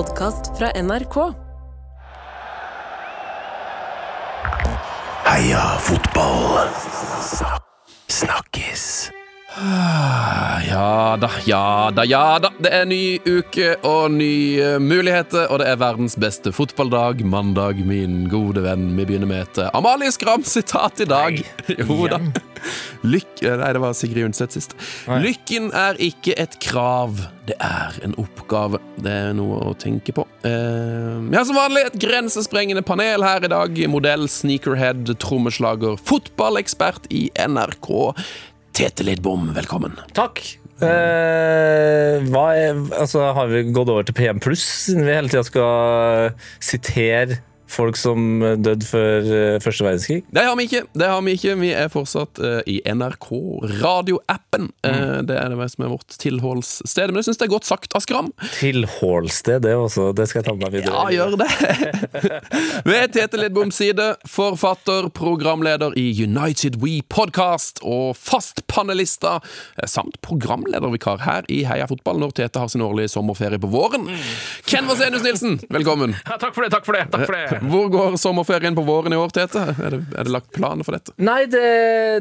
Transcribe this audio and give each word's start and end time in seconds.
podkast 0.00 0.56
fra 0.58 0.70
NRK. 0.82 1.16
Heia 5.24 5.64
fotball. 5.84 6.68
Snakkes. 8.08 8.69
Ja 9.60 11.16
da, 11.20 11.28
ja 11.44 11.90
da, 11.92 12.04
ja 12.08 12.38
da. 12.40 12.48
Det 12.62 12.70
er 12.72 12.86
ny 12.88 13.18
uke 13.26 13.74
og 13.84 14.12
nye 14.14 14.78
muligheter, 14.80 15.50
og 15.52 15.60
det 15.60 15.66
er 15.68 15.80
verdens 15.80 16.16
beste 16.20 16.52
fotballdag. 16.54 17.20
Mandag, 17.28 17.82
min 17.84 18.22
gode 18.32 18.62
venn. 18.64 18.86
Vi 18.96 19.04
begynner 19.08 19.28
med 19.28 19.42
et 19.44 19.60
Amalie 19.76 20.12
Skram-sitat 20.14 21.04
i 21.04 21.08
dag. 21.10 21.42
Jo 21.80 22.06
da. 22.10 22.20
Lykke 23.04 23.54
Nei, 23.60 23.70
det 23.72 23.80
var 23.80 23.94
Sigrid 23.96 24.26
Undset 24.30 24.52
sist. 24.56 24.74
Lykken 25.08 25.70
er 25.76 25.96
ikke 26.04 26.34
et 26.40 26.58
krav, 26.60 27.20
det 27.48 27.56
er 27.64 27.96
en 28.04 28.12
oppgave. 28.20 28.80
Det 29.00 29.12
er 29.12 29.32
noe 29.36 29.60
å 29.70 29.72
tenke 29.80 30.12
på. 30.16 30.24
Eh, 30.44 31.16
Vi 31.30 31.36
har 31.36 31.46
som 31.48 31.56
vanlig 31.56 31.86
et 31.88 31.96
grensesprengende 32.00 32.84
panel 32.86 33.24
her 33.24 33.44
i 33.44 33.52
dag. 33.52 33.80
Modell, 33.92 34.28
sneakerhead, 34.28 35.08
trommeslager, 35.24 35.96
fotballekspert 36.08 37.08
i 37.16 37.26
NRK. 37.48 37.90
Tete 38.76 39.04
Lidbom, 39.06 39.50
velkommen. 39.56 39.96
Takk. 40.16 40.40
Eh, 40.80 42.16
hva 42.32 42.44
er, 42.56 42.78
altså, 42.96 43.26
har 43.36 43.50
vi 43.50 43.66
gått 43.68 43.90
over 43.92 44.06
til 44.06 44.16
PM 44.16 44.40
pluss, 44.40 44.64
siden 44.86 45.04
vi 45.04 45.12
hele 45.12 45.28
tida 45.32 45.44
skal 45.44 46.36
sitere 46.64 47.42
folk 47.70 47.98
som 47.98 48.42
døde 48.60 48.86
før 48.86 49.26
eh, 49.36 49.58
første 49.62 49.84
verdenskrig? 49.86 50.20
Det 50.30 50.44
har 50.46 50.56
vi 50.58 50.66
ikke. 50.68 50.82
det 50.98 51.08
har 51.10 51.22
Vi 51.24 51.34
ikke 51.38 51.56
Vi 51.60 51.70
er 51.76 51.90
fortsatt 51.92 52.40
eh, 52.42 52.60
i 52.66 52.80
NRK 52.86 53.28
radioappen. 53.80 54.70
Uh, 54.86 55.20
det 55.26 55.36
er 55.36 55.52
det 55.52 55.68
som 55.72 55.84
er 55.84 55.92
vårt 55.92 56.16
tilholdssted. 56.20 57.12
Men 57.12 57.20
jeg 57.20 57.30
syns 57.30 57.40
det 57.40 57.46
er 57.46 57.52
godt 57.54 57.68
sagt 57.68 57.96
Askram. 57.96 58.30
Tilholdssted, 58.58 59.62
det 59.66 59.74
også. 59.76 60.10
Det 60.16 60.26
skal 60.30 60.40
jeg 60.40 60.48
ta 60.48 60.54
med 60.56 60.66
meg 60.66 60.76
videre. 60.78 60.94
Ja, 60.94 61.04
gjør 61.14 61.36
det. 61.40 61.50
Ved 62.90 63.14
Tete 63.14 63.40
Lidboms 63.40 63.78
side, 63.80 64.08
forfatter, 64.28 65.10
programleder 65.14 65.94
i 65.98 66.08
United 66.24 66.80
We 66.82 67.00
Podcast 67.08 67.82
og 67.86 68.16
fast 68.18 68.64
panelista, 68.70 69.38
eh, 69.76 69.88
samt 69.90 70.20
programledervikar 70.26 71.24
her 71.26 71.48
i 71.52 71.62
Heia 71.68 71.88
Fotball 71.90 72.20
når 72.22 72.36
Tete 72.40 72.62
har 72.62 72.72
sin 72.72 72.84
årlige 72.84 73.12
sommerferie 73.14 73.60
på 73.60 73.70
våren. 73.70 74.08
Ken 74.68 74.88
Vasenius 74.90 75.24
Nilsen, 75.26 75.60
velkommen. 75.70 76.16
Ja, 76.26 76.40
takk 76.40 76.56
for 76.56 76.66
det, 76.66 76.72
takk 76.74 76.88
for 76.88 76.98
det. 76.98 77.06
takk 77.12 77.26
for 77.28 77.38
det 77.38 77.59
Hvor 77.60 77.90
går 77.92 78.16
sommerferien 78.20 78.76
på 78.76 78.84
våren 78.86 79.14
i 79.14 79.18
år, 79.20 79.32
Tete? 79.34 79.62
Er 79.76 79.96
det, 79.96 80.00
er 80.16 80.28
det 80.28 80.34
lagt 80.34 80.52
planer 80.56 80.86
for 80.86 80.96
dette? 80.96 81.14
Nei, 81.20 81.44
det, 81.50 81.64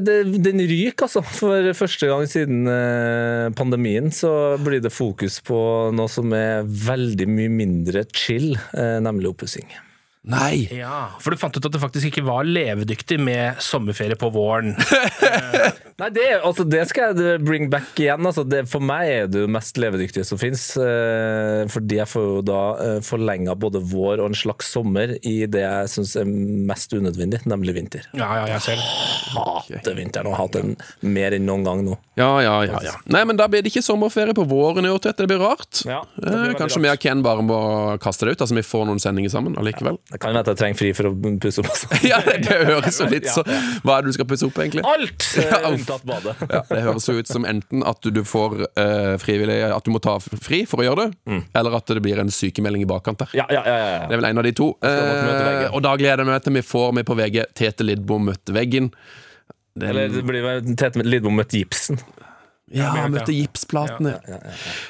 det, 0.06 0.18
den 0.44 0.64
ryker, 0.70 1.08
altså. 1.08 1.24
For 1.24 1.72
første 1.78 2.10
gang 2.10 2.26
siden 2.30 2.70
eh, 2.70 3.50
pandemien 3.58 4.12
så 4.14 4.32
blir 4.64 4.84
det 4.84 4.94
fokus 4.94 5.40
på 5.46 5.60
noe 5.96 6.12
som 6.12 6.34
er 6.36 6.66
veldig 6.68 7.30
mye 7.30 7.54
mindre 7.54 8.06
chill, 8.16 8.54
eh, 8.74 8.98
nemlig 9.04 9.34
oppussing. 9.34 9.70
Nei. 10.28 10.68
Ja, 10.76 11.16
For 11.24 11.32
du 11.32 11.40
fant 11.40 11.56
ut 11.56 11.64
at 11.64 11.72
det 11.72 11.80
faktisk 11.80 12.10
ikke 12.10 12.26
var 12.28 12.44
levedyktig 12.44 13.16
med 13.24 13.62
sommerferie 13.64 14.18
på 14.20 14.28
våren. 14.36 14.74
Nei, 16.00 16.10
det, 16.16 16.26
altså, 16.44 16.66
det 16.68 16.82
skal 16.90 17.16
jeg 17.16 17.40
bring 17.44 17.70
back 17.72 17.96
igjen. 18.00 18.28
Altså, 18.28 18.44
det, 18.44 18.66
for 18.72 18.84
meg 18.84 19.08
er 19.08 19.30
det 19.32 19.46
jo 19.46 19.52
mest 19.52 19.80
levedyktige 19.80 20.28
som 20.28 20.40
fins. 20.40 20.66
Eh, 20.80 21.64
fordi 21.72 22.02
jeg 22.02 22.12
får 22.12 22.28
jo 22.28 22.42
da 22.50 22.60
eh, 22.84 23.00
forlenga 23.06 23.56
både 23.60 23.80
vår 23.80 24.20
og 24.20 24.30
en 24.30 24.38
slags 24.38 24.74
sommer 24.76 25.16
i 25.24 25.38
det 25.48 25.64
jeg 25.64 25.94
syns 25.96 26.14
er 26.20 26.28
mest 26.28 26.94
unødvendig, 26.96 27.40
nemlig 27.48 27.78
vinter. 27.80 28.06
Ja, 28.12 28.30
ja, 28.42 28.46
jeg 28.58 28.66
selv. 28.68 28.92
Hater 29.40 29.96
vinteren 29.98 30.28
og 30.28 30.36
har 30.36 30.50
hatt 30.50 30.60
den 30.60 30.76
mer 31.16 31.36
enn 31.38 31.48
noen 31.48 31.64
gang 31.68 31.86
nå. 31.88 31.96
Ja, 32.20 32.32
ja, 32.44 32.58
ja, 32.68 32.84
ja. 32.84 32.96
Nei, 33.08 33.24
men 33.28 33.40
da 33.40 33.48
blir 33.48 33.64
det 33.64 33.72
ikke 33.72 33.86
sommerferie 33.88 34.36
på 34.36 34.44
våren 34.52 34.88
i 34.88 34.92
år, 34.92 35.00
Tete. 35.04 35.24
Det 35.24 35.32
blir 35.32 35.44
rart. 35.48 35.84
Ja, 35.88 36.04
det 36.20 36.28
blir 36.28 36.54
eh, 36.54 36.60
kanskje 36.60 36.82
rart. 36.82 36.88
vi 36.90 36.94
og 36.94 37.04
Ken 37.08 37.24
bare 37.24 37.46
må 37.48 37.60
kaste 38.04 38.28
det 38.28 38.36
ut, 38.36 38.46
altså 38.46 38.60
vi 38.60 38.68
får 38.68 38.88
noen 38.92 39.00
sendinger 39.04 39.32
sammen 39.32 39.56
allikevel. 39.60 40.00
Det 40.10 40.18
kan 40.18 40.34
være 40.34 40.42
at 40.42 40.50
jeg 40.50 40.58
trenger 40.58 40.78
fri 40.80 40.90
for 40.98 41.10
å 41.10 41.14
pusse 41.42 41.62
opp. 41.62 41.70
Ja, 42.10 42.18
det, 42.26 42.40
det 42.48 42.58
høres 42.66 42.98
jo 42.98 43.06
litt 43.12 43.28
så 43.30 43.44
Hva 43.46 44.00
er 44.00 44.06
det 44.06 44.14
du 44.14 44.18
skal 44.18 44.28
pusse 44.30 44.48
opp, 44.48 44.58
egentlig? 44.64 44.82
Alt 44.88 45.28
eh, 45.38 45.54
unntatt 45.70 46.06
badet. 46.10 46.34
Ja, 46.56 46.64
det 46.72 46.82
høres 46.88 47.06
jo 47.10 47.18
ut 47.20 47.30
som 47.30 47.46
enten 47.50 47.86
at 47.86 48.02
du, 48.02 48.22
får 48.26 48.58
uh, 48.66 49.16
frivillig 49.22 49.60
At 49.70 49.86
du 49.86 49.94
må 49.94 50.02
ta 50.04 50.18
fri 50.20 50.64
for 50.70 50.82
å 50.82 50.88
gjøre 50.88 51.06
det, 51.06 51.40
eller 51.60 51.78
at 51.78 51.94
det 51.94 52.02
blir 52.06 52.22
en 52.22 52.32
sykemelding 52.34 52.84
i 52.86 52.90
bakkant 52.90 53.22
der. 53.22 53.36
Ja, 53.38 53.46
ja, 53.54 53.62
ja, 53.68 53.78
ja, 53.78 54.00
Det 54.10 54.18
er 54.18 54.22
vel 54.22 54.30
en 54.32 54.42
av 54.42 54.48
de 54.48 54.54
to. 54.58 54.72
Møte 54.82 55.44
veggen. 55.46 55.72
og 55.76 55.84
da 55.86 55.96
gleder 56.00 56.24
jeg 56.24 56.30
meg 56.30 56.46
til 56.46 56.58
vi 56.58 56.66
får 56.66 56.96
med 56.98 57.08
på 57.08 57.18
VG 57.20 57.42
Tete 57.58 57.86
Lidbom 57.86 58.26
møtte 58.32 58.56
veggen. 58.56 58.90
Den, 59.78 59.92
Eller 59.92 60.10
det 60.12 60.24
blir 60.28 60.46
vel 60.46 60.74
Tete 60.80 61.06
Lidbom 61.06 61.38
møtte 61.40 61.60
gipsen. 61.60 62.02
Ja, 62.72 62.90
Ja, 63.00 63.08
møtte 63.12 63.34
ja. 63.34 63.44
gipsplatene. 63.44 64.14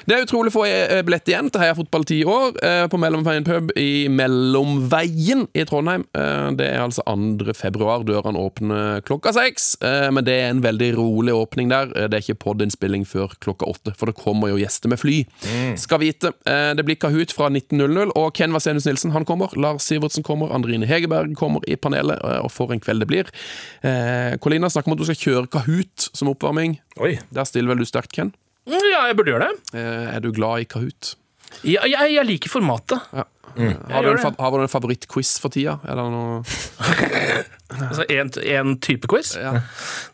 Det 0.06 0.16
er 0.16 0.24
utrolig 0.26 0.52
få 0.54 0.64
eh, 0.66 1.00
billett 1.06 1.28
igjen 1.30 1.50
til 1.52 1.60
Heia 1.62 1.74
Fotball 1.78 2.04
10 2.04 2.24
år 2.28 2.58
eh, 2.64 2.84
på 2.92 2.98
Mellomveien 3.00 3.44
pub 3.46 3.70
i 3.78 4.08
Mellomveien 4.12 5.46
i 5.54 5.64
Trondheim. 5.68 6.04
Eh, 6.16 6.50
Det 6.60 6.66
er 6.66 6.80
altså 6.82 7.02
2. 7.06 7.54
februar. 7.54 8.02
Dørene 8.04 8.38
åpner 8.40 9.00
klokka 9.06 9.32
seks. 9.36 9.76
eh, 9.82 10.10
Men 10.10 10.24
det 10.24 10.34
er 10.40 10.50
en 10.50 10.62
veldig 10.62 10.90
rolig 10.96 11.32
åpning 11.34 11.68
der. 11.70 11.86
Det 12.08 12.14
er 12.14 12.24
ikke 12.24 12.38
podinnspilling 12.44 13.06
før 13.06 13.32
klokka 13.40 13.66
åtte, 13.70 13.94
for 13.96 14.06
det 14.06 14.16
kommer 14.16 14.48
jo 14.50 14.56
gjester 14.60 14.88
med 14.88 14.98
fly. 15.00 15.24
Skal 15.76 15.98
vite. 16.00 16.32
Det 16.44 16.84
blir 16.84 16.96
Kahoot 17.00 17.32
fra 17.32 17.48
19.00, 17.48 18.12
og 18.16 18.32
Ken 18.34 18.52
Vasenus 18.52 18.86
Nilsen 18.86 19.12
han 19.12 19.24
kommer. 19.24 19.48
Lars 19.56 19.82
Sivertsen 19.88 20.22
kommer. 20.26 20.52
Andrine 20.54 20.86
Hegerberg 20.86 21.34
kommer 21.36 21.60
i 21.68 21.76
panelet, 21.76 22.18
og 22.42 22.50
for 22.50 22.72
en 22.72 22.80
kveld 22.80 23.00
det 23.00 23.08
blir. 23.10 23.30
Colina 24.40 24.68
snakker 24.70 24.90
om 24.90 24.96
at 24.98 25.02
du 25.02 25.04
skal 25.10 25.20
kjøre 25.20 25.50
Kahoot 25.52 26.10
som 26.14 26.28
oppvarming. 26.32 26.78
Oi. 26.98 27.18
Der 27.30 27.44
stiller 27.46 27.68
vel 27.74 27.78
du 27.84 27.86
sterkt, 27.88 28.12
Ken? 28.12 28.32
Mm, 28.66 28.74
Ja, 28.90 29.06
jeg 29.08 29.16
burde 29.16 29.30
gjøre 29.32 29.46
det. 29.48 29.78
Eh, 29.78 30.14
Er 30.16 30.20
du 30.20 30.32
glad 30.32 30.60
i 30.60 30.64
Kahoot? 30.64 31.14
Ja, 31.64 31.82
jeg, 31.86 32.12
jeg 32.14 32.26
liker 32.26 32.50
formatet. 32.50 33.00
Har, 33.12 33.26
du 34.02 34.10
en, 34.12 34.18
har 34.38 34.50
du 34.54 34.62
en 34.62 34.68
favorittquiz 34.70 35.38
for 35.42 35.50
tida? 35.50 35.78
Er 35.84 35.98
det 35.98 36.04
noe 36.12 36.42
Altså 37.70 38.04
en, 38.10 38.30
en 38.56 38.74
type 38.82 39.06
quiz. 39.10 39.34
Ja. 39.38 39.52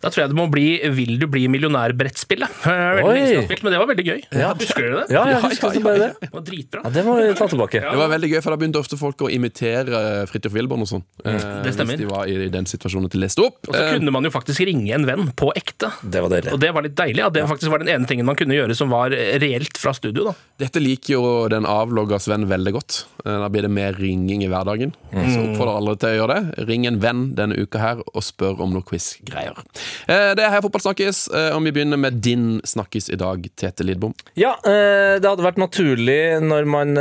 Da 0.02 0.10
tror 0.12 0.24
jeg 0.26 0.32
det 0.32 0.36
må 0.38 0.46
bli 0.52 0.66
Vil 0.96 1.16
du 1.20 1.26
bli 1.30 1.46
millionær-brettspillet. 1.52 2.48
Men 2.66 3.72
det 3.72 3.78
var 3.80 3.88
veldig 3.90 4.04
gøy. 4.06 4.20
Ja. 4.36 4.52
Husker 4.58 4.82
dere 4.86 5.00
det? 5.02 5.14
Ja, 5.16 5.22
jeg 5.30 5.40
husker 5.46 5.66
ja, 5.66 5.70
også 5.72 5.82
bare 5.84 6.00
det. 6.02 6.10
Det 6.20 6.30
var 6.34 6.44
dritbra. 6.50 6.82
Ja, 6.84 6.90
det 6.96 7.04
må 7.06 7.16
vi 7.20 7.26
ta 7.38 7.48
tilbake. 7.50 7.82
Det 7.86 8.00
var 8.00 8.10
veldig 8.12 8.30
gøy, 8.34 8.40
for 8.44 8.54
da 8.54 8.58
begynte 8.60 8.80
ofte 8.82 8.98
folk 9.00 9.24
å 9.26 9.30
imitere 9.32 10.00
eh, 10.00 10.22
Fridtjof 10.30 10.54
Wilborn 10.56 10.84
og 10.86 10.90
sånn. 10.92 11.04
eh, 11.24 11.34
Mm, 11.36 11.62
det 11.66 11.72
stemmer. 11.76 11.96
Hvis 11.98 12.06
de 12.06 12.08
var 12.10 12.30
i 12.32 12.48
den 12.52 12.66
situasjonen 12.68 13.06
at 13.10 13.14
de 13.16 13.20
leste 13.20 13.42
opp. 13.44 13.58
Og 13.68 13.74
så 13.74 13.82
Eh, 13.86 13.92
kunne 13.96 14.12
man 14.14 14.24
jo 14.26 14.30
faktisk 14.34 14.62
ringe 14.66 14.92
en 14.96 15.04
venn 15.06 15.28
på 15.36 15.50
ekte. 15.58 15.90
Det 16.02 16.22
var 16.24 16.32
deilig. 16.32 16.52
Og 16.54 16.60
det 16.62 16.70
var 16.74 16.82
litt 16.86 16.94
deilig. 16.98 17.22
At 17.26 17.34
det 17.36 17.44
faktisk 17.50 17.70
var 17.72 17.82
den 17.84 17.90
ene 17.92 18.08
tingen 18.08 18.26
man 18.26 18.36
kunne 18.38 18.56
gjøre 18.56 18.74
som 18.76 18.90
var 18.92 19.10
reelt 19.12 19.76
fra 19.78 19.92
studio. 19.96 20.24
da 20.30 20.34
Dette 20.64 20.80
liker 20.82 21.12
jo 21.16 21.48
den 21.52 21.66
avlogga 21.68 22.18
Sven 22.22 22.46
veldig 22.48 22.72
godt. 22.78 23.04
Eh, 23.24 23.36
Da 23.46 23.48
blir 23.52 23.62
det 23.66 23.70
mer 23.70 23.92
ringing 24.00 24.42
i 24.42 24.48
hverdagen. 24.50 24.94
Mm. 25.12 25.26
Så 25.34 25.42
oppfordrer 25.44 25.76
alle 25.76 25.96
til 25.96 26.08
å 26.08 26.16
gjøre 26.20 26.34
det. 26.40 26.66
Ring 26.68 26.86
en 26.86 26.98
venn 27.00 27.22
denne 27.46 27.62
uka 27.62 27.80
her 27.80 28.02
og 28.12 28.22
spør 28.26 28.60
om 28.66 28.74
noe 28.74 28.84
quiz-greier. 28.86 29.56
Eh, 30.10 30.34
Det 30.36 30.44
er 30.44 30.50
her 30.52 30.62
fotball 30.64 30.82
snakkes, 30.84 31.22
eh, 31.32 31.50
og 31.56 31.62
vi 31.64 31.72
begynner 31.72 31.98
med 32.00 32.20
din 32.24 32.60
snakkis 32.66 33.08
i 33.14 33.16
dag, 33.20 33.46
Tete 33.56 33.86
Lidbom. 33.86 34.12
Ja, 34.36 34.56
eh, 34.66 35.16
det 35.22 35.28
hadde 35.30 35.46
vært 35.46 35.60
naturlig 35.62 36.40
når 36.42 36.66
man 36.68 36.94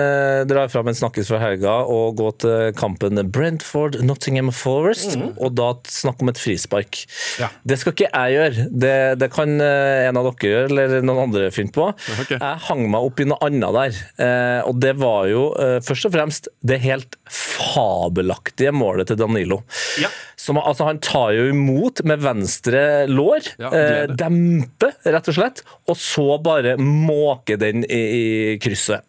drar 0.47 0.69
fram 0.71 0.87
en 0.91 0.97
snakkis 0.97 1.27
fra 1.31 1.39
helga 1.41 1.75
og 1.89 2.15
gå 2.19 2.29
til 2.43 2.71
kampen 2.77 3.19
Brentford-Nottingham 3.31 4.51
Forest, 4.55 5.17
og 5.39 5.55
da 5.57 5.71
snakke 5.89 6.21
om 6.25 6.29
et 6.31 6.39
frispark. 6.41 7.01
Ja. 7.41 7.49
Det 7.65 7.79
skal 7.81 7.95
ikke 7.95 8.09
jeg 8.11 8.35
gjøre. 8.37 8.67
Det, 8.85 8.95
det 9.19 9.31
kan 9.33 9.55
en 9.59 10.19
av 10.19 10.29
dere 10.29 10.51
gjøre, 10.51 10.69
eller 10.69 11.01
noen 11.05 11.23
andre 11.27 11.49
finne 11.55 11.73
på. 11.75 11.89
Okay. 12.21 12.37
Jeg 12.39 12.63
hang 12.69 12.85
meg 12.91 13.07
opp 13.09 13.19
i 13.23 13.27
noe 13.29 13.39
annet 13.47 13.75
der, 13.79 13.99
eh, 14.25 14.61
og 14.67 14.79
det 14.83 14.95
var 15.01 15.27
jo 15.31 15.45
først 15.85 16.07
og 16.09 16.13
fremst 16.15 16.49
det 16.65 16.79
helt 16.83 17.15
fabelaktige 17.31 18.73
målet 18.75 19.09
til 19.09 19.19
Danilo. 19.19 19.61
Ja. 20.01 20.09
Som, 20.45 20.59
altså, 20.61 20.85
han 20.85 20.99
tar 21.01 21.31
jo 21.33 21.47
imot 21.49 22.03
med 22.05 22.21
venstre 22.21 22.81
lår, 23.09 23.47
Ja, 23.61 23.71
eh, 23.73 24.03
demper, 24.13 24.93
rett 25.01 25.29
og 25.31 25.37
slett, 25.39 25.63
og 25.89 25.97
så 25.97 26.35
bare 26.43 26.75
måke 26.77 27.57
den 27.57 27.81
i, 27.87 28.03
i 28.19 28.59
krysset. 28.61 29.01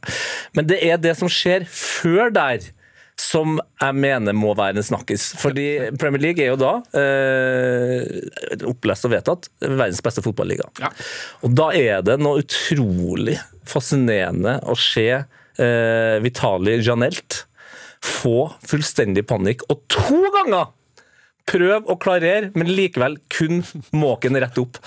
Men 0.57 0.71
det 0.71 0.81
er 0.87 0.97
det 1.03 1.13
som 1.19 1.29
skjer 1.29 1.67
før 1.69 2.33
der, 2.33 2.65
som 3.21 3.57
jeg 3.81 3.97
mener 3.97 4.37
må 4.37 4.53
være 4.57 4.77
en 4.77 4.85
snakkis. 4.85 5.31
Fordi 5.41 5.67
Premier 6.01 6.23
League 6.27 6.45
er 6.45 6.53
jo 6.53 6.59
da, 6.61 6.73
eh, 7.01 8.65
opplest 8.69 9.09
og 9.09 9.13
vedtatt, 9.15 9.49
verdens 9.65 10.05
beste 10.05 10.25
fotballiga. 10.25 10.69
Ja. 10.81 10.93
Og 11.45 11.57
da 11.57 11.71
er 11.77 12.05
det 12.05 12.19
noe 12.21 12.45
utrolig 12.45 13.39
fascinerende 13.69 14.59
å 14.69 14.77
se 14.79 15.09
eh, 15.17 16.17
Vitali 16.25 16.79
Janelt 16.81 17.43
få 18.05 18.51
fullstendig 18.69 19.25
panikk, 19.29 19.65
og 19.73 19.85
to 19.93 20.21
ganger 20.35 20.73
prøve 21.47 21.87
å 21.87 21.95
klarere, 22.03 22.51
men 22.59 22.67
likevel 22.67 23.17
kun 23.31 23.61
måken 23.95 24.35
rett 24.43 24.57
opp. 24.59 24.81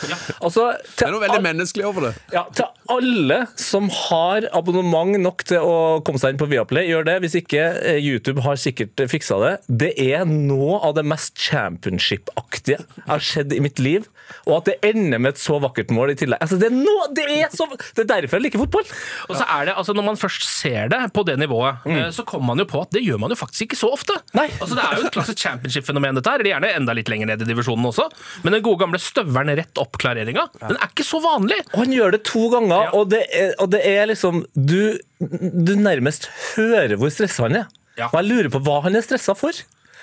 Altså, 0.43 0.73
Det 0.97 1.07
er 1.07 1.13
noe 1.13 1.23
veldig 1.23 1.41
menneskelig 1.45 1.85
over 1.87 2.09
det. 2.09 2.13
ja, 2.35 2.43
til 2.53 2.65
alle 2.89 3.37
som 3.55 3.87
har 3.93 4.47
abonnement 4.51 5.15
nok 5.21 5.45
til 5.47 5.63
å 5.63 5.77
komme 6.03 6.19
seg 6.19 6.33
inn 6.35 6.41
på 6.41 6.49
Viaplay, 6.51 6.89
gjør 6.89 7.05
det. 7.07 7.17
Hvis 7.23 7.37
ikke, 7.39 7.63
eh, 7.83 7.99
YouTube 8.03 8.43
har 8.43 8.59
sikkert 8.59 8.99
fiksa 9.09 9.39
det. 9.39 9.53
Det 9.69 9.93
er 10.11 10.25
noe 10.25 10.79
av 10.83 10.95
det 10.95 11.05
mest 11.07 11.37
championship-aktige 11.37 12.79
jeg 12.79 13.07
har 13.07 13.19
sett 13.23 13.53
i 13.55 13.59
mitt 13.63 13.79
liv. 13.79 14.07
Og 14.47 14.57
at 14.59 14.69
det 14.69 14.77
ender 14.91 15.21
med 15.21 15.35
et 15.35 15.41
så 15.41 15.59
vakkert 15.61 15.91
mål 15.95 16.13
i 16.13 16.17
tillegg. 16.19 16.41
Altså, 16.43 16.59
det, 16.61 16.69
er 16.69 16.75
no, 16.75 16.95
det, 17.15 17.25
er 17.39 17.53
så, 17.53 17.67
det 17.97 18.05
er 18.05 18.09
derfor 18.13 18.39
jeg 18.39 18.47
liker 18.47 18.63
fotball! 18.63 18.87
Og 19.29 19.37
så 19.37 19.45
er 19.45 19.69
det, 19.69 19.75
altså 19.79 19.95
Når 19.97 20.07
man 20.09 20.19
først 20.19 20.45
ser 20.47 20.89
det 20.91 21.01
på 21.15 21.23
det 21.27 21.37
nivået, 21.41 21.85
mm. 21.85 21.99
så 22.15 22.25
kommer 22.27 22.51
man 22.53 22.63
jo 22.63 22.67
på 22.69 22.83
at 22.85 22.93
det 22.95 23.03
gjør 23.05 23.21
man 23.21 23.33
jo 23.33 23.39
faktisk 23.39 23.67
ikke 23.69 23.79
så 23.79 23.91
ofte. 23.95 24.17
Nei. 24.37 24.47
Altså 24.59 24.77
Det 24.77 24.85
er 24.85 24.99
jo 24.99 25.07
et 25.07 25.15
klassisk 25.15 25.41
championship-fenomen, 25.45 26.19
dette 26.19 26.33
her. 26.33 26.43
Eller 26.43 26.53
gjerne 26.55 26.73
enda 26.81 26.95
litt 26.97 27.11
lenger 27.11 27.31
ned 27.31 27.45
i 27.45 27.49
divisjonen 27.49 27.89
også. 27.89 28.07
Men 28.45 28.57
den 28.57 28.65
gode 28.65 28.83
gamle 28.83 29.01
støvelen 29.01 29.55
rett 29.59 29.81
opp-klareringa, 29.81 30.47
den 30.61 30.77
er 30.77 30.91
ikke 30.91 31.07
så 31.07 31.21
vanlig. 31.23 31.59
Og 31.73 31.83
han 31.83 31.95
gjør 31.95 32.15
det 32.17 32.23
to 32.29 32.45
ganger, 32.53 32.87
Ja. 32.89 32.93
og, 32.95 33.09
det 33.11 33.23
er, 33.35 33.53
og 33.59 33.71
det 33.73 33.81
er 33.85 34.07
liksom 34.09 34.43
du, 34.55 34.97
du 35.19 35.73
nærmest 35.79 36.29
hører 36.53 36.95
hvor 36.99 37.11
stressa 37.13 37.47
han 37.47 37.63
er. 37.63 37.67
Ja. 37.99 38.07
Og 38.11 38.21
jeg 38.21 38.29
lurer 38.29 38.53
på 38.53 38.61
hva 38.63 38.79
han 38.85 38.95
er 38.95 39.03
stressa 39.03 39.35
for. 39.37 39.55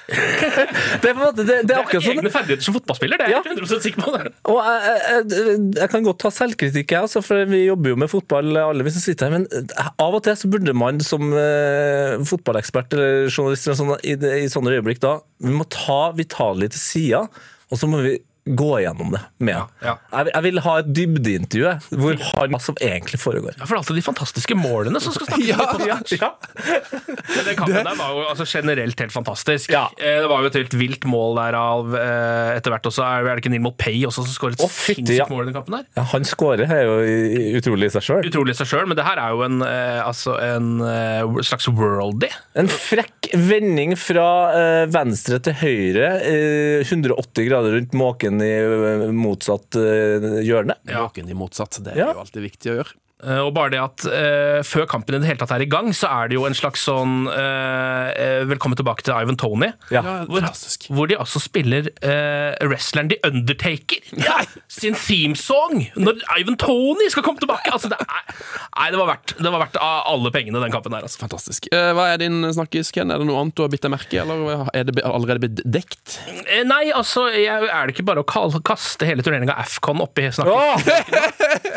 Det, 0.07 1.03
er 1.03 1.03
på 1.03 1.11
en 1.11 1.19
måte, 1.19 1.45
det, 1.47 1.57
det 1.67 1.75
er 1.75 1.81
akkurat 1.83 2.05
sånn 2.05 2.21
Egne 2.21 2.31
ferdigheter 2.31 2.67
som 2.69 2.77
fotballspiller, 2.77 3.19
det 3.19 3.27
er 3.27 3.33
Ja. 3.35 3.41
jeg 3.43 3.57
100 3.57 3.81
sikker 3.83 4.05
på. 4.05 4.13
Og 4.53 4.61
jeg, 4.63 5.01
jeg, 5.33 5.57
jeg 5.81 5.91
kan 5.93 6.07
godt 6.07 6.21
ta 6.23 6.31
selvkritikk, 6.35 6.95
jeg, 6.95 7.09
altså, 7.09 7.23
for 7.27 7.43
vi 7.51 7.65
jobber 7.65 7.91
jo 7.95 7.99
med 8.05 8.13
fotball, 8.13 8.53
alle 8.63 8.87
vi 8.87 8.95
som 8.95 9.03
sitter 9.03 9.27
her. 9.31 9.35
Men 9.41 9.49
eh, 9.51 9.91
av 10.07 10.15
og 10.19 10.23
til 10.27 10.39
så 10.39 10.51
burde 10.53 10.77
man 10.79 11.03
som 11.05 11.35
eh, 11.35 12.15
fotballekspert 12.31 12.95
eller 12.97 13.27
journalist 13.33 13.67
eller 13.67 13.81
sånn, 13.83 13.93
i, 14.07 14.15
i 14.45 14.49
sånne 14.53 14.77
øyeblikk 14.79 15.03
da, 15.03 15.17
vi 15.43 15.53
må 15.59 15.67
ta 15.73 16.01
Vitali 16.17 16.71
til 16.73 16.83
sida, 16.83 17.25
og 17.67 17.81
så 17.81 17.91
må 17.91 18.05
vi 18.07 18.17
gå 18.47 18.69
igjennom 18.81 19.11
det 19.17 19.21
med 19.43 19.57
ham. 19.59 19.71
Ja, 19.83 19.95
Jeg, 20.13 20.31
jeg 20.35 20.45
vil 20.47 20.61
ha 20.63 20.75
et 20.81 20.91
dybdeintervju 20.95 21.73
hvor 21.99 22.21
han 22.31 22.53
hva 22.55 22.61
som 22.63 22.77
egentlig 22.83 23.19
foregår. 23.21 23.57
Ja, 23.57 23.65
For 23.67 23.75
det 23.75 23.79
er 23.79 23.83
alltid 23.83 23.99
de 23.99 24.05
fantastiske 24.07 24.57
målene 24.59 25.01
som 25.03 25.15
skal 25.17 25.31
snakkes 25.33 25.77
om. 25.77 25.87
Ja, 25.87 25.97
ja. 26.21 26.31
Men 27.35 27.45
Den 27.49 27.59
kampen 27.59 27.89
der 27.89 27.99
var 27.99 28.13
jo 28.15 28.25
altså, 28.31 28.47
generelt 28.49 29.01
helt 29.03 29.15
fantastisk. 29.15 29.73
Ja. 29.75 29.87
Eh, 29.99 30.21
Det 30.23 30.31
var 30.31 30.45
jo 30.45 30.51
et 30.53 30.59
helt 30.61 30.77
vilt 30.79 31.05
mål 31.09 31.37
der 31.41 31.59
av 31.59 31.97
eh, 31.99 32.53
etter 32.57 32.75
hvert 32.75 32.87
også. 32.91 33.05
Er 33.07 33.27
det 33.29 33.43
ikke 33.45 33.53
Nilmo 33.55 33.73
Pay 33.77 34.05
også 34.09 34.25
som 34.27 34.35
skåret 34.35 34.61
et 34.61 34.73
sinnssykt 34.77 35.19
ja. 35.19 35.27
mål 35.31 35.47
i 35.47 35.51
den 35.51 35.57
kampen 35.59 35.79
der? 35.79 35.87
Ja, 35.99 36.07
han 36.15 36.27
skårer 36.29 36.71
er 36.71 36.85
jo 36.87 37.59
utrolig 37.59 37.91
i 37.91 37.95
seg 37.97 38.07
sjøl. 38.07 38.31
Utrolig 38.31 38.55
i 38.55 38.61
seg 38.61 38.71
sjøl, 38.71 38.87
men 38.91 38.99
det 38.99 39.07
her 39.07 39.21
er 39.23 39.35
jo 39.35 39.43
en, 39.47 39.59
eh, 39.67 40.01
altså 40.07 40.37
en 40.43 40.71
eh, 40.87 41.43
slags 41.47 41.69
worldie. 41.73 42.31
En 42.59 42.71
frekk 42.71 43.31
vending 43.37 43.97
fra 43.99 44.29
eh, 44.55 44.85
venstre 44.95 45.41
til 45.43 45.59
høyre, 45.63 46.11
eh, 46.23 46.87
180 46.87 47.49
grader 47.51 47.77
rundt 47.79 47.97
måken 47.99 48.36
i 48.45 49.11
motsatt 49.17 49.79
eh, 49.81 50.29
hjørne. 50.47 50.79
Ja. 50.89 51.07
Måken 51.07 51.29
i 51.31 51.37
motsatt. 51.37 51.81
Det 51.85 51.97
er 51.97 52.13
jo 52.15 52.23
alltid 52.25 52.47
viktig 52.49 52.73
å 52.73 52.79
gjøre. 52.81 52.97
Eh, 53.25 53.39
Og 53.41 53.55
bare 53.57 53.73
det 53.73 53.79
at 53.81 54.03
uh, 54.13 54.61
før 54.67 54.85
kampen 54.91 55.17
i 55.17 55.21
det 55.23 55.29
hele 55.31 55.41
tatt 55.41 55.55
er 55.57 55.63
i 55.65 55.69
gang, 55.73 55.89
så 55.97 56.09
er 56.13 56.29
det 56.29 56.37
jo 56.37 56.45
en 56.45 56.57
slags 56.57 56.83
sånn 56.85 57.25
eh, 57.33 58.09
eh, 58.13 58.43
Velkommen 58.51 58.77
tilbake 58.77 59.07
til 59.07 59.17
Ivan 59.17 59.39
Tony. 59.41 59.71
Ja. 59.89 60.03
Ja, 60.05 60.17
Hvor, 60.29 60.45
hvor 60.93 61.09
de 61.09 61.17
altså 61.17 61.41
spiller 61.41 61.89
uh, 62.05 62.53
wrestleren 62.69 63.09
The 63.09 63.17
Undertaker 63.25 64.05
sin 64.77 64.97
themesong 65.01 65.87
når 65.97 66.21
Ivan 66.37 66.59
Tony 66.61 67.09
skal 67.13 67.25
komme 67.25 67.41
tilbake! 67.41 67.73
Altså, 67.73 67.89
det 67.93 67.97
er, 68.05 68.05
nei, 68.77 68.91
det 68.93 69.01
var 69.01 69.09
verdt 69.15 69.35
det 69.41 69.53
var 69.55 69.63
verdt 69.65 69.79
av 69.81 70.05
alle 70.13 70.31
pengene, 70.35 70.61
den 70.63 70.75
kampen 70.75 70.93
der. 70.95 71.07
Altså. 71.09 71.21
Fantastisk. 71.23 71.71
Eh, 71.73 71.91
Hva 71.97 72.11
er 72.13 72.21
din 72.21 72.45
snakkis, 72.53 72.93
Ken? 72.95 73.11
Er 73.15 73.23
det 73.23 73.29
noe 73.31 73.41
annet 73.41 73.57
du 73.57 73.65
har 73.65 73.73
bitt 73.73 73.85
deg 73.87 73.95
merke 73.95 74.13
i, 74.19 74.21
eller 74.21 74.69
er 74.77 74.87
det 74.91 75.01
allerede 75.07 75.41
blitt 75.47 75.65
dekt? 75.65 76.19
Nei, 76.69 76.85
altså, 76.93 77.27
jeg, 77.33 77.65
er 77.73 77.89
det 77.89 77.97
ikke 77.97 78.07
bare 78.13 78.23
å 78.25 78.61
kaste 78.61 79.09
hele 79.09 79.25
turneringa 79.25 79.57
Afcon 79.65 80.05
oppi 80.05 80.29
snakket? 80.37 80.93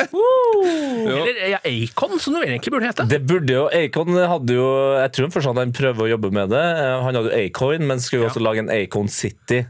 Eller 1.29 1.38
ja, 1.39 1.59
Acon, 1.63 2.19
som 2.19 2.35
det 2.35 2.43
egentlig 2.47 2.73
burde 2.73 2.87
hete. 2.89 3.05
Det 3.09 3.19
burde 3.27 3.53
jo, 3.55 3.65
Acon 3.73 4.11
hadde 4.17 4.55
jo 4.57 4.67
Jeg 4.99 5.11
tror 5.15 5.31
fortsatt 5.33 5.59
han 5.61 5.71
prøver 5.75 6.05
å 6.05 6.09
jobbe 6.11 6.31
med 6.35 6.51
det. 6.53 6.61
Eh, 6.61 6.95
Han 7.05 7.15
hadde 7.15 7.31
jo 7.31 7.39
Acoin, 7.45 7.85
men 7.87 8.01
skulle 8.03 8.25
jo 8.25 8.29
også 8.29 8.43
lage 8.43 8.63
en 8.65 8.71
Acon 8.73 9.07
City. 9.11 9.61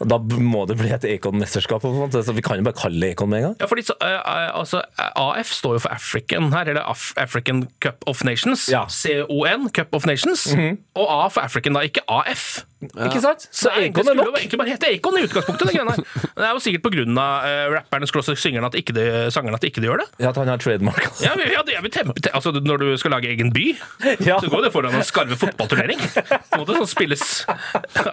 Da 0.00 0.18
må 0.38 0.64
det 0.70 0.78
bli 0.80 0.92
et 0.94 1.04
Acon-mesterskap, 1.16 1.82
så 1.84 2.34
vi 2.36 2.44
kan 2.46 2.60
jo 2.60 2.66
bare 2.68 2.78
kalle 2.78 3.00
det 3.02 3.12
Acon 3.16 3.30
med 3.32 3.42
en 3.42 3.46
gang. 3.50 3.56
Ja, 3.60 3.68
fordi 3.70 3.86
så, 3.90 3.96
eh, 4.00 4.16
eh, 4.16 4.50
altså, 4.54 4.82
AF 5.16 5.52
står 5.56 5.78
jo 5.78 5.84
for 5.86 5.94
African 5.96 6.52
her, 6.54 6.68
eller 6.74 6.86
Af 6.90 7.12
African 7.16 7.66
Cup 7.80 8.04
of 8.06 8.24
Nations. 8.24 8.68
Ja. 8.70 8.86
CON, 8.88 9.68
Cup 9.74 9.94
of 9.94 10.06
Nations. 10.06 10.46
Og 10.94 11.06
A 11.10 11.28
for 11.28 11.40
African, 11.42 11.74
da, 11.74 11.80
ikke 11.86 12.04
AF. 12.08 12.64
Ikke 12.80 13.20
sant? 13.20 13.44
Så 13.52 13.68
Nei, 13.74 13.90
det 13.92 14.00
er 14.08 14.16
nok. 14.16 14.30
Det 14.32 14.40
egentlig 14.44 14.58
bare 14.62 14.72
hete 14.72 14.88
Acon 14.94 15.18
i 15.20 15.24
utgangspunktet. 15.26 15.68
Det, 15.68 15.74
greiene 15.76 15.92
her. 15.92 16.04
Men 16.24 16.36
det 16.40 16.46
er 16.48 16.54
jo 16.56 16.62
sikkert 16.64 16.86
pga. 16.86 17.04
Uh, 17.10 17.64
rapperen 17.74 18.08
skråstrek 18.08 18.40
syngeren 18.40 18.68
at 18.70 18.76
ikke 18.78 18.94
de, 18.96 19.04
sangeren 19.34 19.58
at 19.58 19.66
ikke 19.68 19.82
de 19.84 19.90
gjør 19.90 20.00
det. 20.00 20.06
Ja, 20.22 20.30
at 20.32 20.40
han 20.40 20.48
har 20.48 20.60
trademark. 20.62 21.10
Ja, 21.20 21.34
men- 21.36 21.52
ja, 21.52 21.60
det 21.66 21.76
er 21.76 21.84
vel 21.84 21.92
temp 21.92 22.16
te 22.22 22.32
altså, 22.36 22.52
Når 22.56 22.80
du 22.80 22.86
skal 23.00 23.12
lage 23.16 23.28
egen 23.32 23.52
by, 23.52 23.66
Ja. 24.28 24.38
så 24.40 24.48
går 24.52 24.64
det 24.66 24.72
foran 24.72 24.96
en 24.96 25.04
skarve 25.06 25.36
fotballturnering. 25.40 26.00
På 26.00 26.56
en 26.56 26.62
måte 26.64 26.78
Som 26.80 26.88
spilles 26.90 27.24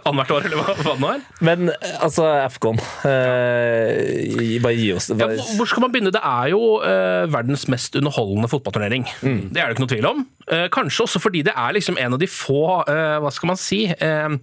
annethvert 0.03 0.35
år, 0.37 0.47
eller 0.49 0.59
hva, 0.61 0.75
hva 0.83 0.93
det 0.97 1.01
nå 1.03 1.11
er. 1.13 1.23
Men 1.47 1.71
eh, 1.73 1.95
altså, 2.03 2.27
Afcon 2.43 2.79
uh, 2.79 4.61
Bare 4.63 4.75
gi 4.77 4.89
oss 4.95 5.09
det. 5.11 5.19
Ja, 5.21 5.29
hvor 5.57 5.69
skal 5.69 5.85
man 5.85 5.93
begynne? 5.95 6.11
Det 6.15 6.23
er 6.23 6.51
jo 6.53 6.61
uh, 6.83 7.23
verdens 7.31 7.67
mest 7.71 7.95
underholdende 7.99 8.49
fotballturnering. 8.51 9.07
Mm. 9.23 9.41
Det 9.53 9.61
er 9.63 9.69
det 9.71 9.77
ikke 9.77 9.85
noe 9.85 9.93
tvil 9.95 10.09
om. 10.11 10.25
Eh, 10.47 10.67
kanskje 10.71 11.03
også 11.03 11.19
fordi 11.19 11.41
det 11.44 11.51
er 11.51 11.73
liksom 11.75 11.97
en 11.99 12.15
av 12.15 12.19
de 12.21 12.27
få, 12.31 12.83
eh, 12.88 13.17
hva 13.19 13.31
skal 13.35 13.49
man 13.49 13.57
si, 13.59 13.81
eh, 13.91 14.35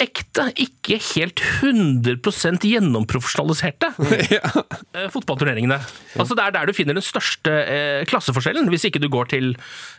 ekte, 0.00 0.46
ikke 0.56 0.96
helt 1.12 1.42
100 1.60 2.64
gjennomprofesjonaliserte 2.64 3.90
eh, 4.96 5.08
fotballturneringene. 5.12 5.76
Altså 6.16 6.34
Det 6.38 6.46
er 6.46 6.54
der 6.56 6.66
du 6.66 6.72
finner 6.72 6.96
den 6.96 7.04
største 7.04 7.52
klasseforskjellen, 8.08 8.70
hvis 8.72 8.88
ikke 8.88 9.02
du 9.02 9.10
går 9.12 9.28
til 9.34 9.52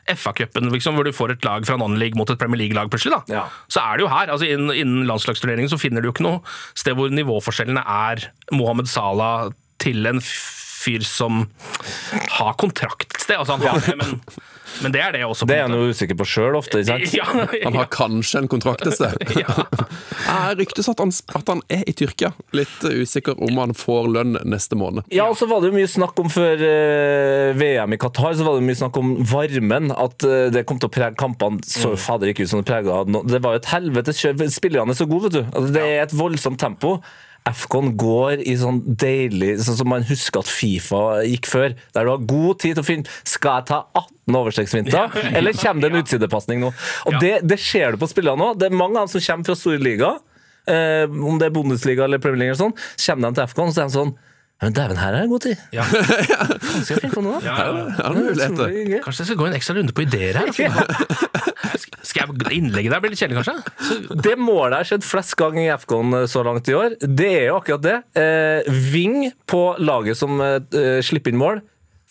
FA-cupen, 0.09 0.71
liksom, 0.73 0.97
hvor 0.97 1.05
du 1.05 1.13
får 1.13 1.35
et 1.37 1.45
lag 1.45 1.65
fra 1.65 1.77
en 1.77 1.85
annen 1.85 2.01
league 2.01 2.17
mot 2.17 2.29
et 2.29 2.39
Premier 2.41 2.65
League-lag 2.65 2.89
plutselig. 2.89 3.13
da. 3.13 3.37
Ja. 3.37 3.45
Så 3.69 3.83
er 3.83 3.97
det 3.97 4.07
jo 4.07 4.11
her, 4.11 4.33
altså 4.33 4.49
innen, 4.49 4.73
innen 4.73 5.07
landslagsturneringen 5.07 5.69
så 5.69 5.79
finner 5.79 6.01
du 6.01 6.09
jo 6.09 6.15
ikke 6.17 6.25
noe 6.25 6.41
sted 6.73 6.97
hvor 6.97 7.13
nivåforskjellene 7.13 7.85
er 7.85 8.27
Mohammed 8.51 8.89
Salah 8.89 9.53
til 9.83 10.05
en 10.09 10.19
fyr 10.83 11.03
som 11.07 11.45
har 12.39 12.57
kontrakt 12.59 13.12
sted. 13.23 13.39
Altså 13.39 13.55
han 13.57 13.63
har 13.65 13.79
det, 13.83 13.95
men, 13.99 14.19
men 14.83 14.93
det 14.95 15.01
er 15.03 15.15
det 15.15 15.21
også. 15.25 15.45
på 15.45 15.51
det 15.51 15.57
er 15.59 15.67
han 15.67 15.75
jo 15.77 15.91
usikker 15.93 16.17
på 16.19 16.27
sjøl 16.27 16.57
ofte. 16.59 16.81
ikke 16.83 16.91
sant? 16.91 17.13
Ja, 17.19 17.27
Han 17.65 17.77
har 17.77 17.89
kanskje 17.93 18.43
en 18.43 18.49
kontrakt 18.51 18.85
et 18.87 18.97
sted. 18.97 19.15
ja. 19.43 19.65
Jeg 20.27 20.57
ryktes 20.63 20.89
at 20.91 21.01
han, 21.03 21.13
at 21.39 21.51
han 21.51 21.63
er 21.73 21.83
i 21.89 21.95
Tyrkia. 21.97 22.33
Litt 22.55 22.85
usikker 22.85 23.39
om 23.43 23.59
han 23.61 23.75
får 23.77 24.09
lønn 24.13 24.37
neste 24.49 24.77
måned. 24.79 25.07
Ja, 25.13 25.27
og 25.31 25.37
så 25.39 25.47
var 25.49 25.63
det 25.63 25.71
jo 25.71 25.77
mye 25.77 25.89
snakk 25.91 26.19
om 26.23 26.31
før 26.33 26.63
eh, 26.67 27.51
VM 27.59 27.95
i 27.95 27.99
Qatar, 28.01 28.37
så 28.39 28.47
var 28.47 28.59
det 28.59 28.67
mye 28.67 28.79
snakk 28.79 28.99
om 29.01 29.15
varmen. 29.33 29.91
At 29.93 30.25
eh, 30.27 30.47
det 30.53 30.65
kom 30.69 30.81
til 30.81 30.89
å 30.91 30.93
prege 30.93 31.17
kampene. 31.19 31.61
Så 31.67 31.93
fader 31.99 32.31
ikke 32.31 32.47
ut 32.47 32.53
som 32.53 32.63
det 32.63 32.69
prega 32.69 33.03
Det 33.07 33.43
var 33.43 33.57
jo 33.57 33.61
et 33.63 33.69
helvetes 33.73 34.21
kjør. 34.23 34.47
Spillerne 34.53 34.95
er 34.95 34.99
så 34.99 35.09
gode, 35.09 35.29
vet 35.29 35.39
du. 35.41 35.43
Altså, 35.51 35.69
det 35.75 35.85
er 35.85 36.01
et 36.07 36.17
voldsomt 36.17 36.59
tempo. 36.61 36.97
Afcon 37.49 37.91
går 37.99 38.39
i 38.47 38.53
sånn 38.59 38.77
deilig 38.99 39.57
Sånn 39.65 39.75
som 39.81 39.89
man 39.91 40.05
husker 40.07 40.43
at 40.43 40.47
Fifa 40.51 41.01
gikk 41.27 41.49
før. 41.51 41.73
Der 41.95 42.07
du 42.07 42.11
har 42.13 42.27
god 42.29 42.61
tid 42.63 42.77
til 42.77 42.83
å 42.83 42.87
finne 42.87 43.17
Skal 43.27 43.59
jeg 43.59 43.67
ta 43.71 43.79
18 43.99 44.37
overstegsfinter, 44.39 45.17
eller 45.37 45.57
kommer 45.59 45.83
det 45.83 45.89
en 45.91 45.99
utsidepasning 45.99 46.61
nå? 46.63 46.69
Og 47.09 47.17
det, 47.19 47.33
det 47.43 47.57
ser 47.59 47.91
du 47.91 47.99
på 47.99 48.07
spillene 48.07 48.39
nå. 48.39 48.53
Det 48.55 48.69
er 48.69 48.77
mange 48.77 48.95
av 48.95 49.09
dem 49.09 49.11
som 49.11 49.25
kommer 49.25 49.49
fra 49.49 49.57
store 49.59 49.83
liga. 49.83 50.13
Eh, 50.71 51.03
om 51.11 51.35
det 51.41 51.49
er 51.49 51.55
Bundesliga 51.57 52.05
eller 52.05 52.21
Premier 52.23 52.45
League, 52.45 52.53
eller 52.55 52.61
sånn, 52.69 52.77
kommer 53.03 53.33
de 53.33 53.35
til 53.35 53.43
Afcon 53.43 53.73
så 53.75 53.83
er 53.83 53.89
de 53.89 53.97
sånn 53.97 54.13
Men 54.63 54.75
dæven, 54.77 54.99
her 55.01 55.17
er 55.17 55.25
det 55.25 55.31
god 55.33 55.43
tid. 55.43 55.63
Ja. 55.75 55.83
Faen, 55.91 56.85
skal 56.85 56.93
jeg 56.95 57.01
finne 57.03 57.17
på 57.17 57.23
noe? 57.25 57.41
Ja, 57.43 57.57
ja. 57.59 57.65
Ja, 57.67 57.97
det 57.99 58.05
er 58.07 58.19
muligheter. 58.21 59.01
Kanskje 59.03 59.25
jeg 59.25 59.31
skal 59.33 59.41
gå 59.41 59.49
en 59.49 59.57
ekstra 59.57 59.75
runde 59.75 59.95
på 59.97 60.05
ideer 60.05 60.39
her? 60.39 61.49
Skal 62.13 62.29
jeg 62.29 62.59
Innlegget 62.59 62.93
der 62.93 63.01
blir 63.01 63.13
litt 63.13 63.21
kjedelig, 63.23 63.41
kanskje? 63.41 64.13
Det 64.21 64.35
målet 64.37 64.75
jeg 64.75 64.83
har 64.83 64.89
sett 64.91 65.07
flest 65.07 65.33
ganger 65.39 65.63
i 65.63 65.71
FK-en 65.73 66.27
så 66.29 66.43
langt 66.45 66.69
i 66.69 66.75
år, 66.77 66.93
det 67.01 67.29
er 67.39 67.47
jo 67.47 67.55
akkurat 67.57 67.81
det. 67.81 67.95
Eh, 68.21 68.73
Ving 68.93 69.31
på 69.49 69.63
laget 69.81 70.19
som 70.19 70.37
eh, 70.45 70.99
slipper 71.01 71.33
inn 71.33 71.41
mål. 71.41 71.63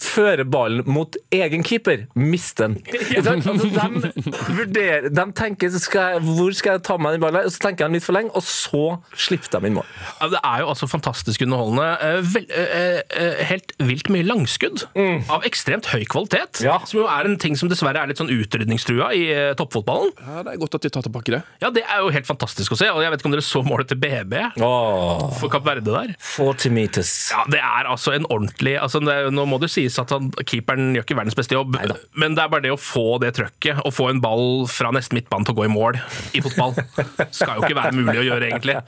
Fører 0.03 0.43
ballen 0.51 0.83
mot 0.91 1.15
egen 1.33 1.63
keeper, 1.63 2.07
mister 2.19 2.69
den. 2.73 2.79
Altså, 3.23 3.37
de, 3.39 4.11
vurderer, 4.57 5.09
de 5.15 5.25
tenker 5.37 5.71
skal 5.79 6.17
jeg, 6.17 6.23
hvor 6.37 6.55
skal 6.57 6.77
jeg 6.77 6.83
ta 6.89 6.97
med 7.01 7.15
den 7.17 7.23
ballen, 7.23 7.45
og 7.47 7.53
så 7.55 7.61
tenker 7.69 7.87
de 7.91 7.99
litt 7.99 8.05
for 8.07 8.17
lenge, 8.17 8.33
og 8.35 8.43
så 8.47 8.81
slipper 9.15 9.53
de 9.63 9.69
inn 9.71 9.77
mål. 9.77 9.87
Ja, 10.21 10.29
Det 10.33 10.41
er 10.43 10.63
jo 10.65 10.71
altså 10.73 10.89
fantastisk 10.91 11.45
underholdende. 11.47 11.87
Eh, 12.03 12.19
Vel, 12.33 12.47
eh, 12.57 13.01
eh, 13.23 13.43
helt 13.53 13.75
vilt 13.83 14.11
mye 14.13 14.27
langskudd 14.27 14.85
av 15.31 15.47
ekstremt 15.49 15.87
høy 15.93 16.03
kvalitet. 16.11 16.63
Ja. 16.65 16.79
Som 16.89 17.03
jo 17.03 17.07
er 17.11 17.29
en 17.31 17.39
ting 17.43 17.55
som 17.59 17.71
dessverre 17.71 18.03
er 18.03 18.11
litt 18.11 18.21
sånn 18.21 18.33
utrydningstrua 18.33 19.13
i 19.15 19.23
toppfotballen. 19.59 20.13
Ja, 20.19 20.43
Det 20.43 20.55
er 20.57 20.61
godt 20.65 20.75
at 20.81 20.87
de 20.89 20.93
tar 20.97 21.07
tilbake 21.07 21.37
det. 21.37 21.43
Ja, 21.63 21.71
Det 21.71 21.85
er 21.87 22.03
jo 22.03 22.11
helt 22.11 22.27
fantastisk 22.27 22.73
å 22.75 22.79
se. 22.81 22.91
og 22.91 23.03
Jeg 23.05 23.11
vet 23.15 23.21
ikke 23.23 23.31
om 23.31 23.37
dere 23.37 23.47
så 23.47 23.63
målet 23.67 23.89
til 23.93 24.01
BB 24.03 24.35
Åh, 24.61 25.31
for 25.39 25.49
Kapp 25.53 25.65
Verde 25.69 25.87
der. 25.93 26.15
40 26.19 26.71
meters. 26.75 27.31
Ja, 27.31 27.45
Det 27.49 27.61
er 27.63 27.87
altså 27.93 28.13
en 28.17 28.27
ordentlig 28.27 28.79
altså 28.81 29.01
det, 29.05 29.33
Nå 29.33 29.47
må 29.47 29.61
det 29.61 29.71
sies 29.71 29.92
at 30.01 30.13
han, 30.15 30.31
keeperen 30.49 30.93
gjør 30.97 31.05
ikke 31.07 31.17
verdens 31.19 31.37
beste 31.39 31.57
jobb, 31.57 31.75
Neida. 31.77 31.97
men 32.19 32.37
det 32.37 32.45
er 32.45 32.53
bare 32.53 32.65
det 32.65 32.73
å 32.75 32.79
få 32.81 33.19
det 33.23 33.33
trøkket, 33.37 33.83
å 33.87 33.93
få 33.95 34.09
en 34.13 34.23
ball 34.23 34.65
fra 34.71 34.93
nesten 34.95 35.19
midtbanen 35.19 35.49
til 35.49 35.55
å 35.57 35.59
gå 35.61 35.67
i 35.69 35.73
mål 35.73 35.99
i 36.39 36.43
fotball, 36.45 36.77
skal 37.35 37.59
jo 37.59 37.67
ikke 37.67 37.79
være 37.79 37.95
mulig 37.99 38.19
å 38.23 38.27
gjøre, 38.27 38.51
egentlig. 38.53 38.79